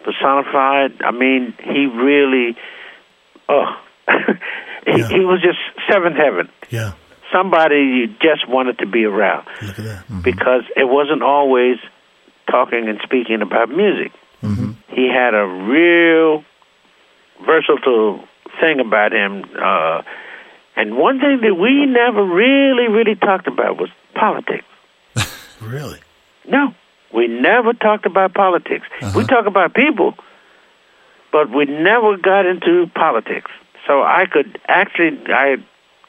personified. 0.06 1.02
I 1.02 1.10
mean, 1.10 1.52
he 1.62 1.86
really, 1.86 2.56
oh, 3.48 3.66
he, 4.86 4.98
Yeah. 5.00 5.08
he 5.08 5.20
was 5.24 5.40
just 5.42 5.58
seventh 5.90 6.16
heaven. 6.16 6.48
yeah. 6.70 6.92
Somebody 7.32 7.74
you 7.76 8.06
just 8.22 8.48
wanted 8.48 8.78
to 8.78 8.86
be 8.86 9.04
around 9.04 9.46
Look 9.60 9.78
at 9.80 9.84
that. 9.84 10.04
Mm-hmm. 10.04 10.20
because 10.20 10.62
it 10.76 10.88
wasn't 10.88 11.22
always 11.22 11.76
talking 12.48 12.88
and 12.88 13.00
speaking 13.02 13.42
about 13.42 13.68
music. 13.68 14.12
Mm-hmm. 14.42 14.72
He 14.94 15.08
had 15.08 15.34
a 15.34 15.44
real 15.44 16.44
versatile 17.44 18.24
thing 18.60 18.78
about 18.78 19.12
him. 19.12 19.44
Uh, 19.60 20.02
and 20.76 20.96
one 20.96 21.18
thing 21.18 21.40
that 21.42 21.54
we 21.54 21.84
never 21.86 22.22
really, 22.24 22.88
really 22.88 23.16
talked 23.16 23.48
about 23.48 23.76
was 23.78 23.90
politics. 24.14 24.64
Really? 25.62 25.98
No, 26.48 26.74
we 27.12 27.26
never 27.28 27.72
talked 27.72 28.04
about 28.06 28.34
politics. 28.34 28.86
We 29.00 29.06
uh-huh. 29.08 29.22
talk 29.26 29.46
about 29.46 29.74
people, 29.74 30.14
but 31.32 31.50
we 31.50 31.64
never 31.64 32.18
got 32.18 32.44
into 32.46 32.86
politics. 32.94 33.50
So 33.86 34.02
I 34.02 34.24
could 34.30 34.58
actually, 34.68 35.18
I 35.28 35.56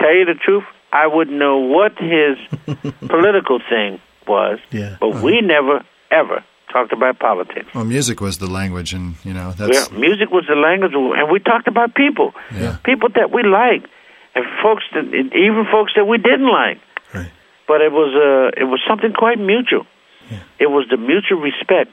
tell 0.01 0.13
you 0.13 0.25
the 0.25 0.33
truth, 0.35 0.63
I 0.91 1.07
wouldn't 1.07 1.37
know 1.37 1.57
what 1.57 1.93
his 1.97 2.37
political 3.07 3.59
thing 3.69 3.99
was, 4.27 4.59
Yeah. 4.71 4.97
but 4.99 5.21
we 5.21 5.41
never 5.41 5.83
ever 6.11 6.43
talked 6.71 6.91
about 6.93 7.19
politics. 7.19 7.67
Well, 7.73 7.85
music 7.85 8.19
was 8.21 8.37
the 8.39 8.47
language, 8.47 8.93
and 8.93 9.15
you 9.23 9.33
know 9.33 9.51
that's 9.51 9.91
Yeah, 9.91 9.97
music 9.97 10.31
was 10.31 10.45
the 10.47 10.55
language, 10.55 10.93
and 10.93 11.31
we 11.31 11.39
talked 11.39 11.67
about 11.67 11.93
people, 11.95 12.33
Yeah. 12.53 12.77
people 12.83 13.09
that 13.15 13.31
we 13.31 13.43
liked, 13.43 13.87
and 14.35 14.45
folks 14.63 14.83
that, 14.93 15.05
even 15.45 15.65
folks 15.71 15.93
that 15.95 16.05
we 16.05 16.17
didn't 16.17 16.49
like. 16.49 16.79
Right. 17.13 17.31
But 17.67 17.81
it 17.81 17.91
was 17.91 18.09
uh, 18.15 18.59
it 18.61 18.65
was 18.65 18.81
something 18.87 19.13
quite 19.13 19.39
mutual. 19.39 19.85
Yeah. 20.31 20.39
It 20.59 20.67
was 20.67 20.87
the 20.89 20.97
mutual 20.97 21.39
respect 21.41 21.91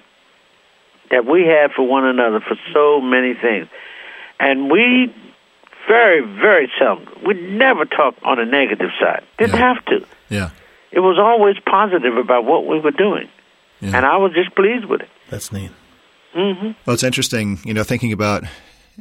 that 1.11 1.24
we 1.26 1.43
had 1.47 1.72
for 1.72 1.87
one 1.87 2.05
another 2.05 2.41
for 2.41 2.57
so 2.72 3.01
many 3.01 3.35
things, 3.35 3.68
and 4.41 4.70
we 4.70 5.12
very 5.89 6.20
very 6.20 6.70
seldom 6.78 7.07
we 7.26 7.35
never 7.35 7.85
talked 7.85 8.22
on 8.22 8.39
the 8.39 8.45
negative 8.45 8.91
side. 9.01 9.22
Didn't 9.39 9.57
Yeah. 9.59 9.74
have 9.74 9.85
to. 9.87 10.07
yeah. 10.28 10.51
It 10.93 11.01
was 11.01 11.18
always 11.18 11.57
positive 11.66 12.16
about 12.16 12.45
what 12.45 12.66
we 12.66 12.78
were 12.78 12.93
doing, 12.93 13.28
Yeah. 13.80 13.97
and 13.97 14.07
I 14.07 14.16
was 14.16 14.32
just 14.32 14.55
pleased 14.55 14.85
with 14.85 15.01
it. 15.01 15.09
That's 15.30 15.53
neat. 15.53 15.70
Mm-hmm. 16.37 16.70
Well, 16.87 16.95
it's 16.95 17.03
interesting, 17.03 17.59
you 17.64 17.74
know, 17.74 17.82
thinking 17.85 18.12
about 18.12 18.45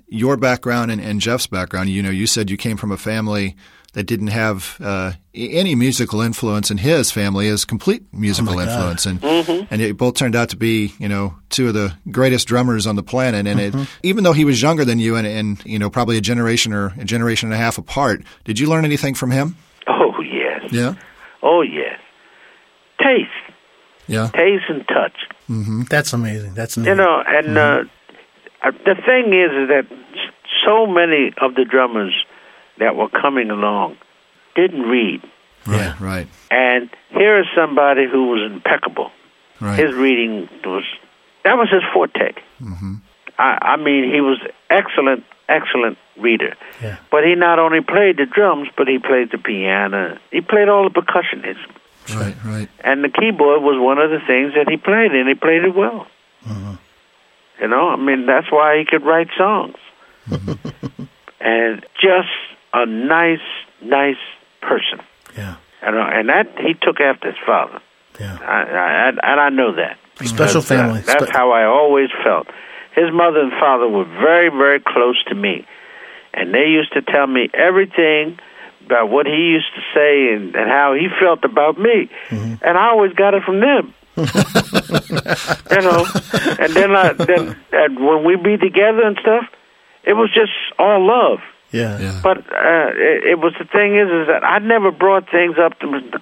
your 0.07 0.38
background 0.38 0.89
and, 0.91 0.99
and 1.01 1.19
Jeff's 1.21 1.47
background. 1.47 1.89
You 1.89 2.01
know, 2.01 2.09
you 2.09 2.25
said 2.27 2.49
you 2.49 2.57
came 2.57 2.77
from 2.77 2.91
a 2.91 2.97
family 2.97 3.55
that 3.94 4.04
didn't 4.06 4.28
have 4.28 4.78
uh, 4.84 5.14
any 5.34 5.76
musical 5.76 6.22
influence, 6.22 6.70
and 6.72 6.80
his 6.80 7.12
family 7.12 7.48
is 7.48 7.64
complete 7.66 8.04
musical 8.12 8.54
Oh 8.54 8.56
my 8.58 8.66
God. 8.66 8.72
influence, 8.74 9.06
and 9.06 9.68
and 9.72 9.82
you 9.82 9.94
both 9.94 10.16
turned 10.16 10.36
out 10.36 10.50
to 10.50 10.58
be, 10.58 10.94
you 11.00 11.08
know, 11.08 11.36
two 11.50 11.68
of 11.70 11.74
the 11.74 11.94
greatest 12.12 12.48
drummers 12.48 12.86
on 12.88 12.96
the 12.96 13.04
planet. 13.04 13.48
And 13.48 13.60
Mm-hmm. 13.60 13.80
it, 13.80 13.88
even 14.04 14.24
though 14.24 14.34
he 14.34 14.46
was 14.46 14.62
younger 14.62 14.84
than 14.86 15.00
you, 15.00 15.16
and, 15.16 15.26
and 15.28 15.64
you 15.66 15.78
know, 15.80 15.89
probably 15.89 16.18
a 16.18 16.22
generation 16.22 16.74
or 16.74 16.94
a 17.00 17.06
generation 17.06 17.48
and 17.50 17.54
a 17.54 17.58
half 17.64 17.78
apart, 17.78 18.24
did 18.46 18.60
you 18.60 18.68
learn 18.68 18.84
anything 18.86 19.14
from 19.16 19.32
him? 19.32 19.56
Oh 19.88 20.14
yes, 20.22 20.72
Yeah, 20.72 20.96
oh 21.41 21.62
yes. 21.62 22.00
Taste, 23.00 23.30
yeah, 24.08 24.30
taste, 24.34 24.64
and 24.70 24.88
touch. 24.88 25.18
That's 25.89 26.14
amazing. 26.14 26.54
That's 26.56 26.78
neat. 26.78 26.88
You 26.88 26.96
know, 26.96 27.22
and 27.28 27.58
uh, 27.58 27.84
uh, 28.64 28.72
the 28.86 28.96
thing 29.06 29.34
is, 29.34 29.52
is 29.52 29.68
that 29.70 29.86
so 30.66 30.88
many 30.88 31.32
of 31.41 31.56
the 31.56 31.66
drummers 31.66 32.14
that 32.78 32.95
were 32.95 33.09
coming 33.09 33.49
along 33.49 33.97
didn't 34.55 34.84
read, 34.84 35.21
right, 35.65 35.78
Yeah. 35.80 35.95
right, 35.99 36.28
and 36.51 36.89
here 37.09 37.39
is 37.39 37.45
somebody 37.55 38.07
who 38.07 38.28
was 38.28 38.51
impeccable. 38.51 39.11
right. 39.59 39.80
His 39.80 39.93
reading 39.95 40.49
was 40.65 40.84
that 41.43 41.57
was 41.57 41.69
his 41.69 41.84
forte. 41.93 42.34
Mm-hmm. 42.61 42.95
I, 43.38 43.57
I 43.74 43.76
mean, 43.78 44.13
he 44.13 44.21
was 44.21 44.39
excellent, 44.69 45.24
excellent 45.49 45.97
reader. 46.17 46.55
Yeah. 46.82 46.97
But 47.11 47.26
he 47.26 47.34
not 47.36 47.57
only 47.59 47.82
played 47.82 48.17
the 48.17 48.26
drums, 48.28 48.69
but 48.78 48.88
he 48.88 48.99
played 48.99 49.32
the 49.32 49.38
piano. 49.39 50.17
He 50.32 50.41
played 50.41 50.69
all 50.69 50.84
the 50.84 50.89
percussion 51.01 51.43
instruments. 51.43 51.80
Right, 52.13 52.36
right. 52.45 52.69
And 52.84 53.03
the 53.03 53.09
keyboard 53.09 53.61
was 53.63 53.78
one 53.80 53.97
of 53.97 54.11
the 54.11 54.19
things 54.28 54.53
that 54.55 54.69
he 54.69 54.78
played, 54.78 55.11
and 55.13 55.28
he 55.28 55.36
played 55.36 55.63
it 55.63 55.74
well. 55.76 56.05
You 57.61 57.67
know, 57.69 57.89
I 57.89 57.95
mean, 57.95 58.26
that's 58.26 58.51
why 58.51 58.78
he 58.78 58.86
could 58.86 59.03
write 59.03 59.30
songs. 59.38 59.78
and 61.39 61.86
just 62.01 62.30
a 62.74 62.86
nice, 62.86 63.39
nice 63.82 64.17
person. 64.61 64.99
Yeah. 65.38 65.55
And, 65.82 65.95
know, 65.95 66.01
and 66.01 66.30
that 66.30 66.57
he 66.59 66.74
took 66.74 66.99
after 66.99 67.30
his 67.30 67.39
father. 67.45 67.82
Yeah. 68.19 68.38
I, 68.41 68.61
I, 68.61 69.09
and 69.09 69.39
I 69.39 69.49
know 69.49 69.76
that. 69.76 69.97
Special 70.26 70.59
uh, 70.59 70.63
family. 70.63 71.01
that's 71.01 71.26
Spe- 71.26 71.34
how 71.34 71.51
I 71.51 71.65
always 71.65 72.09
felt. 72.24 72.47
His 72.95 73.11
mother 73.11 73.39
and 73.39 73.51
father 73.51 73.88
were 73.88 74.05
very, 74.05 74.49
very 74.49 74.80
close 74.80 75.21
to 75.26 75.36
me. 75.36 75.65
And 76.34 76.53
they 76.53 76.67
used 76.67 76.93
to 76.93 77.01
tell 77.01 77.28
me 77.28 77.49
everything 77.53 78.39
about 78.86 79.09
what 79.09 79.26
he 79.26 79.34
used 79.34 79.74
to 79.76 79.82
say 79.93 80.34
and, 80.34 80.55
and 80.55 80.69
how 80.69 80.93
he 80.93 81.07
felt 81.19 81.43
about 81.43 81.78
me. 81.80 82.09
Mm-hmm. 82.30 82.55
And 82.63 82.78
I 82.78 82.89
always 82.89 83.13
got 83.13 83.34
it 83.34 83.43
from 83.43 83.59
them. 83.59 83.93
you 84.17 84.26
know, 85.82 86.05
and 86.59 86.74
then 86.74 86.95
I, 86.95 87.13
then 87.13 87.57
and 87.71 88.05
when 88.05 88.24
we'd 88.24 88.43
be 88.43 88.57
together 88.57 89.01
and 89.01 89.17
stuff, 89.19 89.45
it 90.03 90.13
was 90.13 90.32
just 90.34 90.51
all 90.78 91.05
love. 91.05 91.39
Yeah. 91.74 91.99
Yeah. 91.99 92.19
But 92.24 92.38
uh, 92.38 92.91
it, 92.95 93.24
it 93.32 93.39
was 93.39 93.53
the 93.59 93.65
thing 93.65 93.97
is, 93.97 94.07
is 94.07 94.28
that 94.28 94.43
I 94.43 94.59
never 94.59 94.91
brought 94.91 95.30
things 95.30 95.57
up 95.57 95.78
to. 95.80 96.19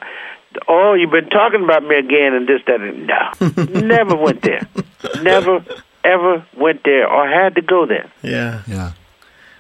Oh, 0.68 0.96
you've 0.96 1.12
been 1.12 1.30
talking 1.30 1.64
about 1.64 1.84
me 1.84 1.96
again 1.96 2.34
and 2.34 2.48
this, 2.48 2.62
that, 2.68 2.82
and 2.82 3.08
no, 3.08 3.82
never 3.88 4.16
went 4.16 4.42
there. 4.42 4.68
Never 5.22 5.64
ever 6.04 6.46
went 6.58 6.84
there 6.84 7.08
or 7.08 7.28
had 7.28 7.56
to 7.56 7.62
go 7.62 7.86
there. 7.86 8.12
Yeah. 8.24 8.64
Yeah. 8.68 8.94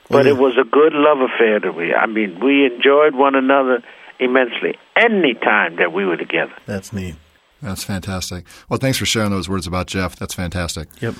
But 0.09 0.27
it 0.27 0.37
was 0.37 0.57
a 0.57 0.65
good 0.65 0.93
love 0.93 1.19
affair 1.21 1.59
that 1.59 1.73
we. 1.73 1.93
I 1.93 2.05
mean, 2.05 2.39
we 2.41 2.65
enjoyed 2.65 3.15
one 3.15 3.35
another 3.35 3.81
immensely 4.19 4.77
any 4.95 5.33
time 5.33 5.77
that 5.77 5.93
we 5.93 6.05
were 6.05 6.17
together. 6.17 6.53
That's 6.65 6.91
neat. 6.91 7.15
That's 7.61 7.83
fantastic. 7.83 8.45
Well, 8.69 8.79
thanks 8.79 8.97
for 8.97 9.05
sharing 9.05 9.31
those 9.31 9.47
words 9.47 9.67
about 9.67 9.87
Jeff. 9.87 10.15
That's 10.15 10.33
fantastic. 10.33 10.89
Yep. 10.99 11.15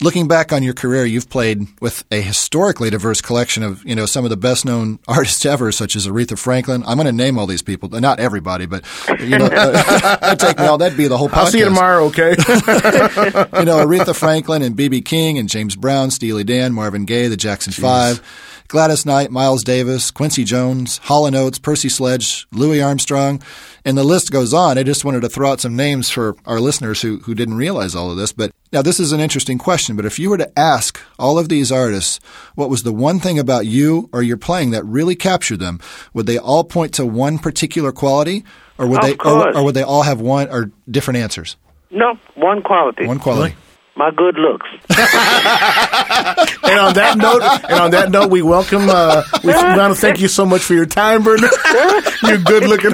Looking 0.00 0.28
back 0.28 0.52
on 0.52 0.62
your 0.62 0.74
career, 0.74 1.04
you've 1.04 1.28
played 1.28 1.66
with 1.80 2.04
a 2.12 2.20
historically 2.20 2.88
diverse 2.88 3.20
collection 3.20 3.64
of, 3.64 3.84
you 3.84 3.96
know, 3.96 4.06
some 4.06 4.22
of 4.24 4.30
the 4.30 4.36
best 4.36 4.64
known 4.64 5.00
artists 5.08 5.44
ever, 5.44 5.72
such 5.72 5.96
as 5.96 6.06
Aretha 6.06 6.38
Franklin. 6.38 6.84
I'm 6.86 6.96
going 6.98 7.06
to 7.06 7.12
name 7.12 7.36
all 7.36 7.46
these 7.46 7.62
people, 7.62 7.88
not 7.88 8.20
everybody, 8.20 8.66
but 8.66 8.84
you 9.20 9.38
know, 9.38 9.46
uh, 9.52 10.16
that'd 10.18 10.38
take 10.46 10.58
me 10.58 10.66
all. 10.66 10.78
That'd 10.78 10.96
be 10.96 11.08
the 11.08 11.18
whole. 11.18 11.28
Podcast. 11.28 11.36
I'll 11.36 11.46
see 11.46 11.58
you 11.58 11.64
tomorrow. 11.64 12.04
Okay. 12.06 12.30
you 12.30 13.64
know, 13.64 13.84
Aretha 13.84 14.14
Franklin 14.14 14.62
and 14.62 14.76
BB 14.76 15.04
King 15.04 15.36
and 15.38 15.48
James 15.48 15.74
Brown, 15.74 16.12
Steely 16.12 16.44
Dan, 16.44 16.72
Marvin 16.74 17.04
Gaye, 17.04 17.26
the 17.26 17.36
Jackson 17.36 17.72
Five. 17.72 18.22
Gladys 18.68 19.06
Knight, 19.06 19.30
Miles 19.30 19.64
Davis, 19.64 20.10
Quincy 20.10 20.44
Jones, 20.44 20.98
Hall 20.98 21.34
& 21.34 21.34
Oates, 21.34 21.58
Percy 21.58 21.88
Sledge, 21.88 22.46
Louis 22.52 22.82
Armstrong, 22.82 23.42
and 23.82 23.96
the 23.96 24.04
list 24.04 24.30
goes 24.30 24.52
on. 24.52 24.76
I 24.76 24.82
just 24.82 25.06
wanted 25.06 25.22
to 25.22 25.30
throw 25.30 25.50
out 25.50 25.62
some 25.62 25.74
names 25.74 26.10
for 26.10 26.36
our 26.44 26.60
listeners 26.60 27.00
who, 27.00 27.16
who 27.20 27.34
didn't 27.34 27.56
realize 27.56 27.94
all 27.94 28.10
of 28.10 28.18
this. 28.18 28.30
But 28.30 28.52
now 28.70 28.82
this 28.82 29.00
is 29.00 29.10
an 29.10 29.20
interesting 29.20 29.56
question, 29.56 29.96
but 29.96 30.04
if 30.04 30.18
you 30.18 30.28
were 30.28 30.36
to 30.36 30.58
ask 30.58 31.00
all 31.18 31.38
of 31.38 31.48
these 31.48 31.72
artists 31.72 32.20
what 32.56 32.68
was 32.68 32.82
the 32.82 32.92
one 32.92 33.20
thing 33.20 33.38
about 33.38 33.64
you 33.64 34.10
or 34.12 34.22
your 34.22 34.36
playing 34.36 34.72
that 34.72 34.84
really 34.84 35.16
captured 35.16 35.60
them, 35.60 35.80
would 36.12 36.26
they 36.26 36.36
all 36.36 36.62
point 36.62 36.92
to 36.94 37.06
one 37.06 37.38
particular 37.38 37.90
quality 37.90 38.44
or 38.76 38.86
would 38.86 38.98
Of 38.98 39.04
they 39.06 39.16
or, 39.16 39.56
or 39.56 39.64
would 39.64 39.76
they 39.76 39.82
all 39.82 40.02
have 40.02 40.20
one 40.20 40.50
or 40.50 40.70
different 40.90 41.16
answers? 41.16 41.56
No, 41.90 42.18
one 42.34 42.60
quality. 42.60 43.06
One 43.06 43.18
quality. 43.18 43.56
My 43.98 44.12
good 44.12 44.36
looks. 44.38 44.68
and 44.90 46.78
on 46.78 46.94
that 46.94 47.14
note, 47.18 47.42
and 47.68 47.80
on 47.80 47.90
that 47.90 48.10
note, 48.12 48.30
we 48.30 48.42
welcome. 48.42 48.88
Uh, 48.88 49.24
we 49.42 49.52
want 49.52 49.92
to 49.92 50.00
thank 50.00 50.20
you 50.20 50.28
so 50.28 50.46
much 50.46 50.62
for 50.62 50.74
your 50.74 50.86
time, 50.86 51.24
Bernard. 51.24 51.50
You're 52.22 52.38
good 52.38 52.62
looking. 52.62 52.92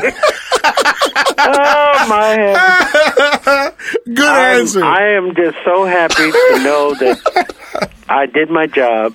oh 1.39 2.07
my 2.09 2.39
heavens. 2.39 3.75
Good 4.07 4.19
I'm- 4.27 4.61
answer. 4.61 4.83
I 4.83 5.11
am 5.17 5.35
just 5.35 5.59
so 5.63 5.85
happy 5.85 6.31
to 6.33 6.61
know 6.65 6.95
that 6.95 7.91
I 8.09 8.25
did 8.25 8.49
my 8.49 8.67
job, 8.67 9.15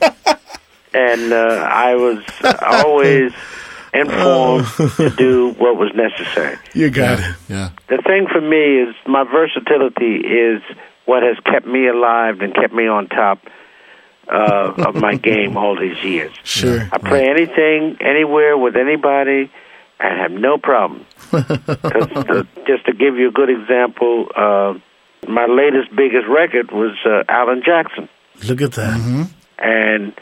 and 0.94 1.34
uh, 1.34 1.68
I 1.74 1.96
was 1.96 2.24
always 2.62 3.34
informed 3.96 4.68
to 4.98 5.10
do 5.18 5.56
what 5.58 5.76
was 5.76 5.92
necessary. 5.96 6.60
you 6.76 6.92
got 6.92 7.18
it. 7.20 7.36
Yeah. 7.50 7.72
The 7.88 7.98
thing 8.06 8.28
for 8.32 8.42
me 8.42 8.84
is 8.84 8.96
my 9.08 9.24
versatility 9.24 10.18
is 10.18 10.62
what 11.10 11.22
has 11.24 11.38
kept 11.52 11.66
me 11.76 11.88
alive 11.88 12.36
and 12.42 12.54
kept 12.54 12.74
me 12.74 12.86
on 12.88 13.08
top 13.08 13.40
uh, 14.32 14.74
of 14.90 14.96
my 14.96 15.16
game 15.16 15.58
all 15.58 15.76
these 15.80 16.00
years. 16.04 16.32
Sure. 16.44 16.82
I 16.92 16.98
play 17.00 17.24
anything, 17.36 17.98
anywhere, 18.02 18.58
with 18.58 18.76
anybody, 18.76 19.52
and 20.00 20.12
have 20.24 20.32
no 20.32 20.58
problem. 20.58 21.06
the- 21.32 22.48
just 22.68 22.86
to 22.86 22.94
give 22.94 23.16
you 23.16 23.28
a 23.30 23.32
good 23.32 23.50
example, 23.50 24.28
uh, 24.36 24.74
my 25.28 25.46
latest 25.48 25.90
biggest 25.96 26.28
record 26.28 26.72
was 26.72 26.96
uh, 27.06 27.24
Alan 27.28 27.62
Jackson, 27.66 28.08
Look 28.48 28.62
at 28.62 28.74
that. 28.74 28.96
and 29.58 30.14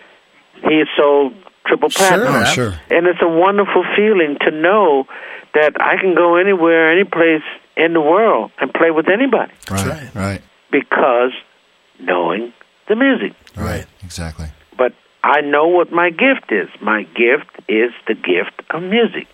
he 0.63 0.83
sold 0.97 1.33
triple 1.67 1.89
platinum. 1.89 2.27
Sure. 2.33 2.41
Oh, 2.41 2.53
sure. 2.71 2.73
And 2.97 3.07
it's 3.07 3.21
a 3.21 3.27
wonderful 3.27 3.83
feeling 3.95 4.38
to 4.45 4.51
know 4.51 5.05
that 5.53 5.73
I 5.81 5.97
can 6.01 6.15
go 6.15 6.35
anywhere, 6.38 6.89
any 6.91 7.03
place 7.03 7.43
in 7.75 7.93
the 7.93 8.01
world, 8.01 8.51
and 8.59 8.73
play 8.73 8.89
with 8.91 9.07
anybody 9.09 9.51
Right. 9.69 10.15
right. 10.15 10.41
Right. 10.80 10.89
because 10.89 11.32
knowing 11.99 12.53
the 12.88 12.95
music. 12.95 13.34
Right. 13.55 13.86
Exactly. 14.03 14.47
But 14.78 14.93
I 15.23 15.41
know 15.41 15.67
what 15.67 15.91
my 15.91 16.09
gift 16.09 16.51
is. 16.51 16.69
My 16.82 17.03
gift 17.03 17.51
is 17.67 17.91
the 18.07 18.13
gift 18.13 18.61
of 18.69 18.84
music. 18.84 19.28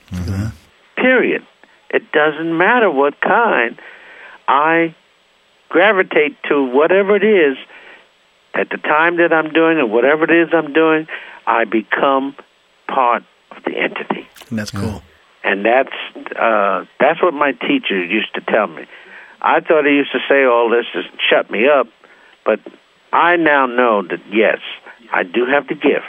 Period. 0.95 1.45
It 1.89 2.11
doesn't 2.11 2.57
matter 2.57 2.89
what 2.89 3.19
kind. 3.21 3.79
I 4.47 4.95
gravitate 5.69 6.41
to 6.49 6.63
whatever 6.63 7.15
it 7.15 7.23
is 7.23 7.57
at 8.53 8.69
the 8.69 8.77
time 8.77 9.17
that 9.17 9.33
I'm 9.33 9.51
doing 9.51 9.77
it, 9.79 9.89
whatever 9.89 10.23
it 10.23 10.31
is 10.31 10.53
I'm 10.53 10.73
doing, 10.73 11.07
I 11.45 11.65
become 11.65 12.35
part 12.87 13.23
of 13.51 13.63
the 13.63 13.77
entity. 13.77 14.27
And 14.49 14.57
that's 14.59 14.71
cool. 14.71 15.01
And 15.43 15.65
that's 15.65 15.93
uh, 16.39 16.85
that's 16.99 17.21
what 17.21 17.33
my 17.33 17.51
teacher 17.51 18.01
used 18.03 18.33
to 18.35 18.41
tell 18.41 18.67
me. 18.67 18.85
I 19.43 19.59
thought 19.59 19.85
he 19.85 19.91
used 19.91 20.11
to 20.13 20.19
say 20.29 20.45
all 20.45 20.69
this 20.69 20.85
to 20.93 21.01
shut 21.29 21.51
me 21.51 21.67
up, 21.67 21.87
but 22.45 22.59
I 23.11 23.35
now 23.35 23.65
know 23.65 24.01
that 24.01 24.19
yes, 24.31 24.59
I 25.11 25.23
do 25.23 25.45
have 25.45 25.67
the 25.67 25.75
gift, 25.75 26.05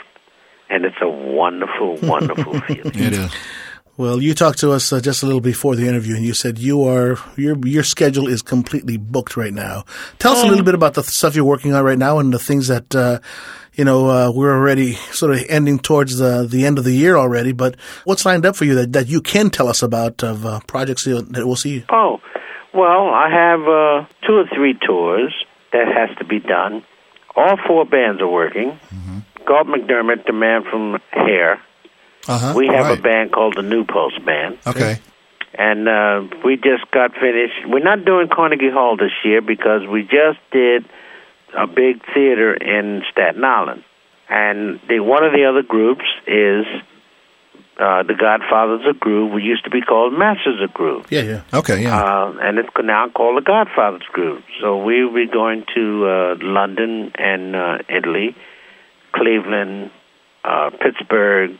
and 0.69 0.85
it's 0.85 0.95
a 1.01 1.09
wonderful, 1.09 1.97
wonderful 2.01 2.59
feeling. 2.61 2.95
It 2.95 3.13
is. 3.13 3.35
Well, 3.97 4.21
you 4.21 4.33
talked 4.33 4.59
to 4.59 4.71
us 4.71 4.91
uh, 4.91 4.99
just 4.99 5.23
a 5.23 5.25
little 5.25 5.41
before 5.41 5.75
the 5.75 5.87
interview, 5.87 6.15
and 6.15 6.25
you 6.25 6.33
said 6.33 6.59
you 6.59 6.83
are 6.83 7.17
your 7.37 7.57
your 7.65 7.83
schedule 7.83 8.27
is 8.27 8.41
completely 8.41 8.97
booked 8.97 9.37
right 9.37 9.53
now. 9.53 9.85
Tell 10.19 10.33
us 10.33 10.43
a 10.43 10.47
little 10.47 10.65
bit 10.65 10.75
about 10.75 10.95
the 10.95 11.03
stuff 11.03 11.33
you're 11.33 11.45
working 11.45 11.73
on 11.73 11.83
right 11.83 11.97
now 11.97 12.19
and 12.19 12.33
the 12.33 12.39
things 12.39 12.67
that 12.67 12.93
uh, 12.93 13.19
you 13.73 13.85
know 13.85 14.09
uh, 14.09 14.31
we're 14.31 14.53
already 14.53 14.93
sort 15.13 15.31
of 15.31 15.45
ending 15.47 15.79
towards 15.79 16.17
the 16.17 16.45
the 16.45 16.65
end 16.65 16.77
of 16.77 16.83
the 16.83 16.91
year 16.91 17.15
already. 17.15 17.53
But 17.53 17.77
what's 18.03 18.25
lined 18.25 18.45
up 18.45 18.57
for 18.57 18.65
you 18.65 18.75
that, 18.75 18.91
that 18.91 19.07
you 19.07 19.21
can 19.21 19.49
tell 19.49 19.69
us 19.69 19.81
about 19.81 20.23
of 20.23 20.45
uh, 20.45 20.59
projects 20.67 21.05
that 21.05 21.43
we'll 21.45 21.55
see? 21.55 21.85
Oh, 21.89 22.19
well, 22.75 23.09
I 23.09 23.29
have 23.29 23.61
uh, 23.61 24.05
two 24.27 24.33
or 24.33 24.45
three 24.53 24.73
tours 24.73 25.33
that 25.71 25.87
has 25.87 26.15
to 26.17 26.25
be 26.25 26.39
done. 26.39 26.83
All 27.35 27.57
four 27.67 27.85
bands 27.85 28.21
are 28.21 28.27
working. 28.27 28.79
Galt 29.45 29.67
MacDermot, 29.67 30.25
the 30.25 30.33
man 30.33 30.63
from 30.63 30.99
Hair. 31.11 31.61
Uh-huh. 32.27 32.53
We 32.55 32.67
have 32.67 32.87
right. 32.87 32.99
a 32.99 33.01
band 33.01 33.31
called 33.31 33.55
the 33.55 33.61
New 33.61 33.85
Pulse 33.85 34.17
Band. 34.25 34.57
Okay. 34.65 34.99
And 35.53 35.87
uh, 35.87 36.23
we 36.43 36.55
just 36.55 36.89
got 36.91 37.13
finished. 37.13 37.67
We're 37.67 37.83
not 37.83 38.03
doing 38.03 38.27
Carnegie 38.33 38.71
Hall 38.71 38.97
this 38.97 39.13
year 39.23 39.41
because 39.41 39.87
we 39.87 40.01
just 40.01 40.39
did 40.51 40.85
a 41.57 41.67
big 41.67 42.03
theater 42.13 42.53
in 42.53 43.03
Staten 43.11 43.43
Island. 43.43 43.83
And 44.27 44.79
the, 44.89 44.99
one 44.99 45.23
of 45.23 45.31
the 45.33 45.45
other 45.45 45.61
groups 45.61 46.03
is 46.27 46.65
uh, 47.77 48.03
the 48.03 48.13
Godfathers 48.13 48.87
of 48.87 48.99
Groove. 48.99 49.33
We 49.33 49.43
used 49.43 49.65
to 49.65 49.69
be 49.69 49.81
called 49.81 50.13
Masters 50.13 50.61
of 50.61 50.73
Groove. 50.73 51.07
Yeah, 51.09 51.21
yeah. 51.21 51.41
Okay. 51.53 51.83
Yeah. 51.83 52.01
Uh, 52.01 52.33
and 52.41 52.57
it's 52.57 52.69
now 52.81 53.09
called 53.09 53.37
the 53.37 53.45
Godfather's 53.45 54.07
Group. 54.11 54.43
So 54.61 54.77
we'll 54.77 55.13
be 55.13 55.27
going 55.27 55.65
to 55.75 56.07
uh, 56.07 56.35
London 56.41 57.11
and 57.15 57.55
uh, 57.55 57.77
Italy, 57.89 58.35
Cleveland, 59.13 59.91
uh, 60.43 60.69
Pittsburgh, 60.81 61.59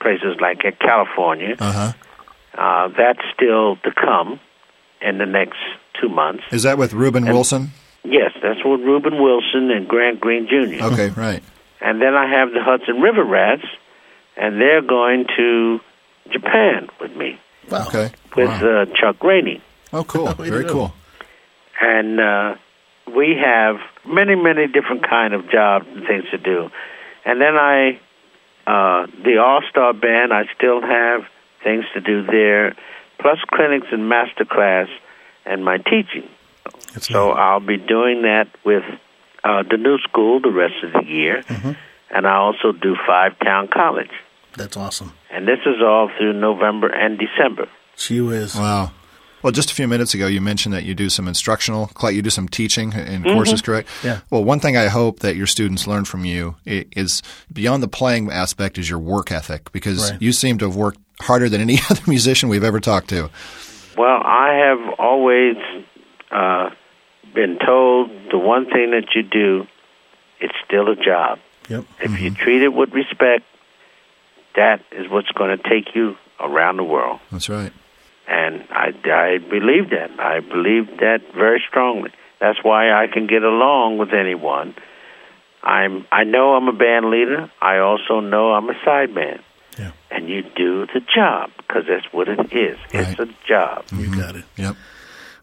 places 0.00 0.36
like 0.40 0.64
uh, 0.64 0.72
California. 0.80 1.56
Uh 1.58 1.72
huh. 1.72 1.92
Uh, 2.54 2.88
that's 2.96 3.22
still 3.34 3.76
to 3.76 3.92
come 3.92 4.40
in 5.00 5.18
the 5.18 5.26
next 5.26 5.58
two 6.00 6.08
months. 6.08 6.42
Is 6.50 6.64
that 6.64 6.78
with 6.78 6.92
Reuben 6.92 7.24
Wilson? 7.24 7.70
Yes, 8.04 8.32
that's 8.42 8.60
with 8.64 8.80
Reuben 8.80 9.22
Wilson 9.22 9.70
and 9.70 9.86
Grant 9.88 10.20
Green 10.20 10.48
Jr. 10.48 10.84
Okay. 10.84 11.08
Right. 11.10 11.42
And 11.80 12.00
then 12.02 12.14
I 12.14 12.30
have 12.30 12.52
the 12.52 12.62
Hudson 12.62 13.00
River 13.00 13.24
Rats, 13.24 13.64
and 14.36 14.60
they're 14.60 14.82
going 14.82 15.26
to 15.36 15.80
Japan 16.30 16.88
with 17.00 17.14
me, 17.16 17.38
Wow. 17.70 17.86
Okay. 17.88 18.10
with 18.36 18.48
Wow. 18.48 18.82
uh, 18.82 18.86
Chuck 18.94 19.22
Rainey. 19.22 19.60
Oh, 19.92 20.04
cool. 20.04 20.26
Very 20.34 20.64
cool. 20.64 20.92
and 21.80 22.20
uh, 22.20 22.54
we 23.14 23.36
have 23.42 23.76
many, 24.06 24.34
many 24.36 24.66
different 24.68 25.08
kind 25.08 25.34
of 25.34 25.50
jobs 25.50 25.86
and 25.88 26.06
things 26.06 26.24
to 26.30 26.38
do. 26.38 26.70
And 27.24 27.40
then 27.40 27.56
I, 27.56 28.00
uh, 28.66 29.06
the 29.24 29.38
All 29.38 29.60
Star 29.68 29.92
Band, 29.92 30.32
I 30.32 30.44
still 30.56 30.80
have 30.80 31.22
things 31.64 31.84
to 31.94 32.00
do 32.00 32.24
there, 32.24 32.74
plus 33.20 33.38
clinics 33.52 33.88
and 33.92 34.08
master 34.08 34.44
class, 34.44 34.88
and 35.44 35.64
my 35.64 35.78
teaching. 35.78 36.28
That's 36.94 37.08
So 37.08 37.28
neat. 37.28 37.34
I'll 37.38 37.60
be 37.60 37.76
doing 37.76 38.22
that 38.22 38.48
with 38.64 38.84
uh, 39.44 39.62
the 39.68 39.76
new 39.76 39.98
school 39.98 40.40
the 40.40 40.50
rest 40.50 40.74
of 40.84 40.92
the 40.92 41.04
year, 41.04 41.42
and 42.12 42.26
I 42.26 42.36
also 42.36 42.72
do 42.72 42.96
Five 43.06 43.38
Town 43.44 43.68
College, 43.72 44.10
that's 44.56 44.76
awesome. 44.76 45.12
and 45.30 45.46
this 45.48 45.60
is 45.66 45.82
all 45.82 46.10
through 46.18 46.34
November 46.34 46.88
and 46.88 47.18
December. 47.18 47.68
She 47.96 48.20
whiz. 48.20 48.54
Wow. 48.54 48.92
Well, 49.42 49.50
just 49.50 49.72
a 49.72 49.74
few 49.74 49.88
minutes 49.88 50.14
ago, 50.14 50.28
you 50.28 50.40
mentioned 50.40 50.72
that 50.72 50.84
you 50.84 50.94
do 50.94 51.08
some 51.10 51.26
instructional, 51.26 51.90
you 52.10 52.22
do 52.22 52.30
some 52.30 52.46
teaching 52.46 52.92
in 52.92 53.24
courses, 53.24 53.60
correct? 53.60 53.88
Yeah. 54.04 54.20
Well, 54.30 54.44
one 54.44 54.60
thing 54.60 54.76
I 54.76 54.86
hope 54.86 55.18
that 55.20 55.34
your 55.34 55.48
students 55.48 55.88
learn 55.88 56.04
from 56.04 56.24
you 56.24 56.54
is 56.64 57.24
beyond 57.52 57.82
the 57.82 57.88
playing 57.88 58.30
aspect 58.30 58.78
is 58.78 58.88
your 58.88 59.00
work 59.00 59.32
ethic 59.32 59.72
because 59.72 60.12
Right. 60.12 60.22
you 60.22 60.32
seem 60.32 60.58
to 60.58 60.66
have 60.66 60.76
worked 60.76 61.00
harder 61.22 61.48
than 61.48 61.60
any 61.60 61.78
other 61.90 62.02
musician 62.06 62.48
we've 62.50 62.62
ever 62.62 62.78
talked 62.78 63.08
to. 63.08 63.30
Well, 63.98 64.20
I 64.24 64.54
have 64.68 64.94
always 65.00 65.56
uh, 66.30 66.70
been 67.34 67.58
told 67.66 68.10
the 68.30 68.38
one 68.38 68.66
thing 68.66 68.92
that 68.92 69.08
you 69.16 69.24
do, 69.24 69.66
it's 70.40 70.54
still 70.64 70.88
a 70.88 70.94
job. 70.96 71.40
Yep. 71.68 71.84
If 72.00 72.20
you 72.20 72.30
mm-hmm. 72.30 72.42
treat 72.42 72.62
it 72.62 72.72
with 72.72 72.92
respect, 72.92 73.44
that 74.56 74.82
is 74.92 75.10
what's 75.10 75.30
going 75.30 75.56
to 75.56 75.62
take 75.62 75.94
you 75.94 76.16
around 76.40 76.76
the 76.76 76.84
world. 76.84 77.20
That's 77.30 77.48
right. 77.48 77.72
And 78.28 78.64
I, 78.70 78.92
I 79.04 79.38
believe 79.38 79.90
that. 79.90 80.10
I 80.18 80.40
believe 80.40 80.98
that 80.98 81.20
very 81.34 81.62
strongly. 81.68 82.10
That's 82.40 82.58
why 82.62 82.90
I 82.90 83.06
can 83.06 83.26
get 83.26 83.42
along 83.42 83.98
with 83.98 84.12
anyone. 84.12 84.74
I'm 85.62 86.06
I 86.10 86.24
know 86.24 86.54
I'm 86.54 86.66
a 86.68 86.72
band 86.72 87.10
leader. 87.10 87.50
I 87.60 87.78
also 87.78 88.20
know 88.20 88.52
I'm 88.52 88.68
a 88.68 88.74
sideman. 88.84 89.40
Yeah. 89.78 89.92
And 90.10 90.28
you 90.28 90.42
do 90.42 90.86
the 90.86 91.00
job 91.14 91.50
because 91.56 91.84
that's 91.88 92.12
what 92.12 92.28
it 92.28 92.52
is. 92.52 92.78
It's 92.92 93.18
a 93.18 93.26
job. 93.46 93.84
You 93.92 94.14
got 94.14 94.36
it. 94.36 94.44
Yep. 94.56 94.76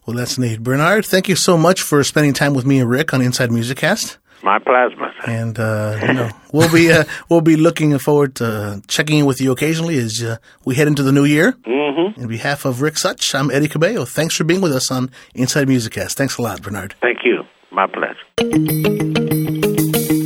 Well, 0.06 0.16
that's 0.16 0.38
neat. 0.38 0.62
Bernard, 0.62 1.06
thank 1.06 1.30
you 1.30 1.36
so 1.36 1.58
much 1.58 1.82
for 1.82 2.04
spending 2.04 2.34
time 2.34 2.54
with 2.54 2.66
me 2.66 2.80
and 2.80 2.90
Rick 2.90 3.14
on 3.14 3.22
Inside 3.22 3.52
Music 3.52 3.78
Cast. 3.78 4.18
My 4.42 4.60
plasma. 4.60 5.14
And 5.28 5.60
uh, 5.60 6.00
you 6.02 6.14
know, 6.14 6.30
we'll 6.54 6.72
be 6.72 6.92
uh, 6.92 7.04
we'll 7.30 7.42
be 7.42 7.56
looking 7.56 7.98
forward 8.00 8.36
to 8.36 8.82
checking 8.88 9.20
in 9.20 9.26
with 9.26 9.42
you 9.42 9.52
occasionally 9.52 9.98
as 9.98 10.24
uh, 10.24 10.38
we 10.66 10.76
head 10.76 10.88
into 10.88 11.04
the 11.04 11.12
new 11.12 11.26
year. 11.26 11.52
Mm-hmm. 11.52 12.22
In 12.22 12.28
behalf 12.28 12.66
of 12.66 12.82
Rick 12.82 12.98
Such, 12.98 13.36
I'm 13.36 13.52
Eddie 13.52 13.68
Cabello. 13.68 14.06
Thanks 14.06 14.36
for 14.36 14.44
being 14.44 14.62
with 14.62 14.72
us 14.72 14.92
on 14.92 15.12
Inside 15.36 15.68
Music 15.68 15.94
Cast. 15.94 16.18
Thanks 16.18 16.38
a 16.38 16.42
lot, 16.42 16.62
Bernard. 16.62 16.96
Thank 17.02 17.20
you. 17.24 17.44
My 17.72 17.88
pleasure. 17.88 18.26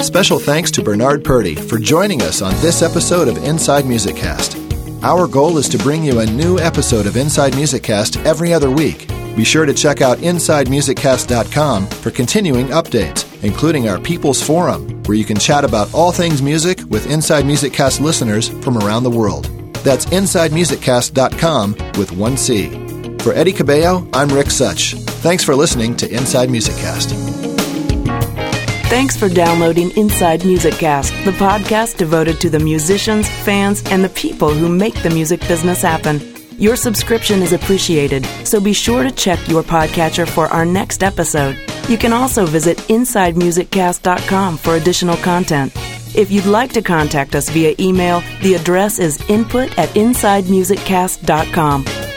Special 0.04 0.40
thanks 0.40 0.70
to 0.72 0.84
Bernard 0.84 1.24
Purdie 1.24 1.56
for 1.56 1.80
joining 1.80 2.22
us 2.22 2.42
on 2.42 2.54
this 2.62 2.82
episode 2.82 3.28
of 3.28 3.38
Inside 3.38 3.86
Music 3.86 4.16
Cast. 4.16 4.58
Our 5.02 5.28
goal 5.28 5.58
is 5.58 5.68
to 5.70 5.78
bring 5.78 6.04
you 6.04 6.20
a 6.20 6.26
new 6.26 6.60
episode 6.60 7.08
of 7.08 7.18
Inside 7.18 7.56
Music 7.56 7.84
Cast 7.84 8.18
every 8.18 8.54
other 8.54 8.70
week. 8.70 9.08
Be 9.36 9.44
sure 9.44 9.66
to 9.66 9.74
check 9.74 10.02
out 10.02 10.20
InsideMusicCast.com 10.20 11.88
for 11.88 12.12
continuing 12.12 12.68
updates, 12.68 13.26
including 13.44 13.88
our 13.90 14.00
People's 14.00 14.42
Forum, 14.42 15.04
where 15.04 15.18
you 15.18 15.26
can 15.26 15.38
chat 15.38 15.64
about 15.64 15.94
all 15.94 16.12
things 16.12 16.42
music 16.42 16.80
with 16.90 17.12
Inside 17.12 17.46
Music 17.46 17.74
Cast 17.74 18.02
listeners 18.02 18.50
from 18.64 18.78
around 18.78 19.04
the 19.04 19.10
world. 19.10 19.46
That's 19.84 20.06
InsideMusicCast.com 20.08 21.76
with 21.98 22.12
one 22.14 22.38
C. 22.38 22.70
For 23.20 23.34
Eddie 23.34 23.54
Cabello, 23.54 24.08
I'm 24.14 24.30
Rick 24.30 24.52
Such. 24.52 24.94
Thanks 24.94 25.44
for 25.44 25.56
listening 25.56 25.96
to 25.98 26.10
Inside 26.14 26.50
Music 26.50 26.76
Cast. 26.76 27.12
Thanks 28.90 29.18
for 29.18 29.28
downloading 29.28 29.92
Inside 29.98 30.46
Music 30.46 30.76
Cast, 30.76 31.14
the 31.26 31.32
podcast 31.32 31.98
devoted 31.98 32.40
to 32.42 32.50
the 32.50 32.60
musicians, 32.60 33.28
fans, 33.28 33.82
and 33.88 34.04
the 34.04 34.10
people 34.10 34.54
who 34.54 34.70
make 34.70 34.94
the 35.02 35.10
music 35.10 35.40
business 35.48 35.82
happen. 35.82 36.33
Your 36.64 36.78
subscription 36.78 37.42
is 37.42 37.52
appreciated, 37.52 38.26
so 38.46 38.62
be 38.62 38.72
sure 38.72 39.04
to 39.04 39.12
check 39.12 39.50
your 39.50 39.64
podcatcher 39.64 40.26
for 40.26 40.48
our 40.48 40.64
next 40.64 41.04
episode. 41.04 41.58
You 41.90 41.98
can 41.98 42.14
also 42.14 42.46
visit 42.46 42.78
InsideMusicCast.com 42.78 44.56
for 44.56 44.76
additional 44.76 45.18
content. 45.18 45.74
If 46.16 46.32
you'd 46.32 46.46
like 46.46 46.72
to 46.72 46.82
contact 46.82 47.36
us 47.36 47.50
via 47.50 47.76
email, 47.82 48.24
the 48.42 48.54
address 48.54 48.98
is 48.98 49.20
input 49.30 49.78
at 49.78 49.90
InsideMusicCast.com. 49.90 52.13